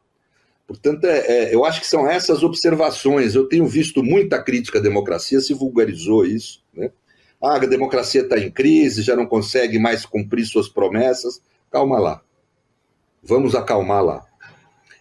Portanto, 0.67 1.05
é, 1.05 1.19
é, 1.19 1.55
eu 1.55 1.65
acho 1.65 1.81
que 1.81 1.87
são 1.87 2.07
essas 2.07 2.43
observações. 2.43 3.35
Eu 3.35 3.47
tenho 3.47 3.65
visto 3.65 4.03
muita 4.03 4.41
crítica 4.41 4.79
à 4.79 4.81
democracia, 4.81 5.41
se 5.41 5.53
vulgarizou 5.53 6.25
isso. 6.25 6.63
Né? 6.73 6.91
Ah, 7.41 7.55
a 7.55 7.59
democracia 7.59 8.21
está 8.21 8.37
em 8.37 8.51
crise, 8.51 9.01
já 9.01 9.15
não 9.15 9.25
consegue 9.25 9.79
mais 9.79 10.05
cumprir 10.05 10.45
suas 10.45 10.69
promessas. 10.69 11.41
Calma 11.69 11.99
lá. 11.99 12.21
Vamos 13.23 13.55
acalmar 13.55 14.03
lá. 14.03 14.25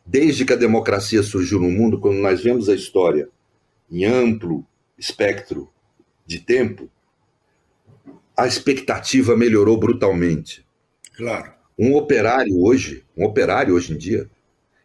Desde 0.04 0.44
que 0.44 0.52
a 0.52 0.56
democracia 0.56 1.22
surgiu 1.22 1.60
no 1.60 1.70
mundo, 1.70 2.00
quando 2.00 2.18
nós 2.18 2.42
vemos 2.42 2.68
a 2.68 2.74
história 2.74 3.28
em 3.90 4.04
amplo 4.04 4.64
espectro 4.98 5.68
de 6.26 6.38
tempo, 6.38 6.88
a 8.36 8.46
expectativa 8.46 9.36
melhorou 9.36 9.78
brutalmente. 9.78 10.64
Claro. 11.16 11.52
Um 11.78 11.94
operário 11.94 12.62
hoje, 12.62 13.04
um 13.16 13.24
operário 13.24 13.74
hoje 13.74 13.92
em 13.92 13.96
dia, 13.96 14.28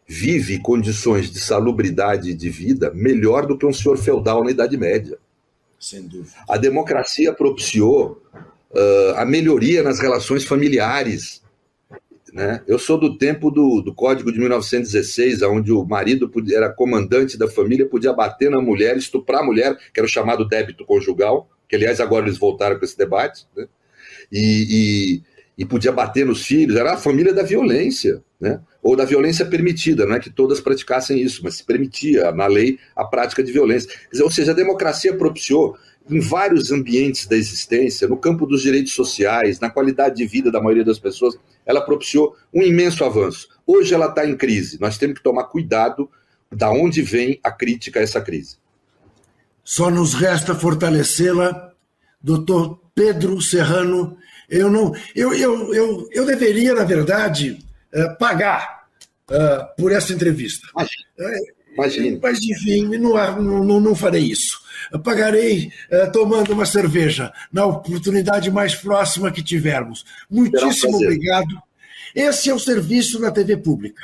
vive 0.07 0.59
condições 0.59 1.31
de 1.31 1.39
salubridade 1.39 2.33
de 2.33 2.49
vida 2.49 2.91
melhor 2.93 3.45
do 3.45 3.57
que 3.57 3.65
um 3.65 3.73
senhor 3.73 3.97
feudal 3.97 4.43
na 4.43 4.51
Idade 4.51 4.77
Média. 4.77 5.17
Sem 5.79 6.03
dúvida. 6.03 6.35
A 6.47 6.57
democracia 6.57 7.33
propiciou 7.33 8.21
uh, 8.33 9.15
a 9.15 9.25
melhoria 9.25 9.83
nas 9.83 9.99
relações 9.99 10.45
familiares, 10.45 11.41
né? 12.35 12.61
Eu 12.67 12.77
sou 12.77 12.97
do 12.97 13.17
tempo 13.17 13.49
do, 13.49 13.79
do 13.79 13.93
Código 13.93 14.29
de 14.29 14.37
1916, 14.37 15.41
onde 15.43 15.71
o 15.71 15.85
marido 15.85 16.27
podia, 16.27 16.57
era 16.57 16.69
comandante 16.69 17.37
da 17.37 17.47
família, 17.47 17.87
podia 17.87 18.11
bater 18.11 18.51
na 18.51 18.59
mulher, 18.59 18.97
estuprar 18.97 19.41
a 19.41 19.45
mulher, 19.45 19.77
que 19.93 20.01
era 20.01 20.05
o 20.05 20.09
chamado 20.09 20.45
débito 20.45 20.85
conjugal, 20.85 21.49
que 21.69 21.77
aliás 21.77 22.01
agora 22.01 22.25
eles 22.25 22.37
voltaram 22.37 22.77
com 22.77 22.83
esse 22.83 22.97
debate, 22.97 23.47
né? 23.55 23.67
e, 24.29 25.21
e, 25.57 25.63
e, 25.63 25.65
podia 25.65 25.93
bater 25.93 26.25
nos 26.25 26.45
filhos, 26.45 26.75
era 26.75 26.95
a 26.95 26.97
família 26.97 27.33
da 27.33 27.41
violência, 27.41 28.21
né? 28.37 28.59
ou 28.83 28.97
da 28.97 29.05
violência 29.05 29.45
permitida, 29.45 30.05
não 30.05 30.17
é 30.17 30.19
que 30.19 30.29
todas 30.29 30.59
praticassem 30.59 31.17
isso, 31.21 31.39
mas 31.41 31.55
se 31.55 31.63
permitia 31.63 32.33
na 32.33 32.47
lei 32.47 32.77
a 32.97 33.05
prática 33.05 33.41
de 33.41 33.53
violência. 33.53 33.89
Dizer, 34.11 34.23
ou 34.23 34.29
seja, 34.29 34.51
a 34.51 34.55
democracia 34.55 35.15
propiciou 35.15 35.77
em 36.09 36.19
vários 36.19 36.69
ambientes 36.69 37.27
da 37.27 37.37
existência, 37.37 38.09
no 38.09 38.17
campo 38.17 38.45
dos 38.45 38.61
direitos 38.61 38.93
sociais, 38.93 39.61
na 39.61 39.69
qualidade 39.69 40.17
de 40.17 40.27
vida 40.27 40.51
da 40.51 40.61
maioria 40.61 40.83
das 40.83 40.99
pessoas, 40.99 41.35
ela 41.65 41.81
propiciou 41.81 42.35
um 42.53 42.61
imenso 42.61 43.03
avanço. 43.03 43.47
Hoje 43.65 43.93
ela 43.93 44.07
está 44.07 44.25
em 44.25 44.35
crise. 44.37 44.79
Nós 44.79 44.97
temos 44.97 45.17
que 45.17 45.23
tomar 45.23 45.45
cuidado 45.45 46.09
da 46.51 46.69
onde 46.69 47.01
vem 47.01 47.39
a 47.43 47.51
crítica 47.51 47.99
a 47.99 48.03
essa 48.03 48.21
crise. 48.21 48.57
Só 49.63 49.89
nos 49.89 50.13
resta 50.13 50.53
fortalecê-la, 50.53 51.71
doutor 52.21 52.79
Pedro 52.93 53.41
Serrano. 53.41 54.17
Eu 54.47 54.69
não, 54.69 54.93
eu, 55.15 55.33
eu, 55.33 55.73
eu, 55.73 56.09
eu 56.11 56.25
deveria, 56.25 56.73
na 56.75 56.83
verdade, 56.83 57.65
uh, 57.93 58.15
pagar 58.17 58.87
uh, 59.29 59.75
por 59.75 59.91
essa 59.91 60.13
entrevista. 60.13 60.67
Imagina. 60.71 61.54
Imagina. 61.75 62.19
Mas, 62.21 62.39
enfim, 62.41 62.97
não, 62.97 63.63
não, 63.63 63.79
não 63.79 63.95
farei 63.95 64.23
isso 64.23 64.65
pagarei 65.03 65.71
uh, 65.91 66.11
tomando 66.11 66.53
uma 66.53 66.65
cerveja 66.65 67.31
na 67.51 67.65
oportunidade 67.65 68.51
mais 68.51 68.75
próxima 68.75 69.31
que 69.31 69.43
tivermos. 69.43 70.05
Muitíssimo 70.29 70.97
obrigado. 70.97 71.61
Esse 72.13 72.49
é 72.49 72.53
o 72.53 72.59
serviço 72.59 73.19
da 73.19 73.31
TV 73.31 73.57
pública. 73.57 74.01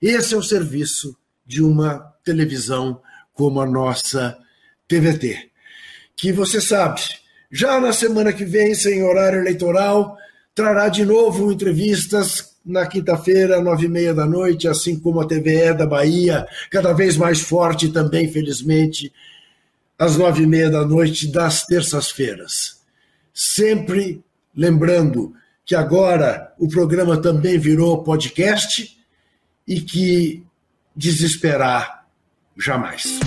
Esse 0.00 0.34
é 0.34 0.36
o 0.36 0.42
serviço 0.42 1.16
de 1.46 1.62
uma 1.62 1.98
televisão 2.24 3.00
como 3.32 3.60
a 3.60 3.66
nossa 3.66 4.36
TVT. 4.88 5.50
Que 6.14 6.32
você 6.32 6.60
sabe, 6.60 7.02
já 7.50 7.80
na 7.80 7.92
semana 7.92 8.32
que 8.32 8.44
vem, 8.44 8.74
sem 8.74 9.02
horário 9.02 9.40
eleitoral, 9.40 10.16
trará 10.54 10.88
de 10.88 11.04
novo 11.04 11.52
entrevistas 11.52 12.55
na 12.66 12.84
quinta-feira, 12.84 13.62
nove 13.62 13.86
e 13.86 13.88
meia 13.88 14.12
da 14.12 14.26
noite, 14.26 14.66
assim 14.66 14.98
como 14.98 15.20
a 15.20 15.26
TVE 15.26 15.72
da 15.74 15.86
Bahia, 15.86 16.46
cada 16.70 16.92
vez 16.92 17.16
mais 17.16 17.40
forte 17.40 17.90
também, 17.90 18.30
felizmente, 18.30 19.12
às 19.96 20.16
nove 20.16 20.42
e 20.42 20.46
meia 20.46 20.68
da 20.68 20.84
noite 20.84 21.28
das 21.28 21.64
terças-feiras. 21.64 22.80
Sempre 23.32 24.20
lembrando 24.54 25.32
que 25.64 25.74
agora 25.74 26.52
o 26.58 26.68
programa 26.68 27.16
também 27.16 27.58
virou 27.58 28.02
podcast 28.02 28.96
e 29.66 29.80
que 29.80 30.44
desesperar 30.94 32.06
jamais. 32.56 33.20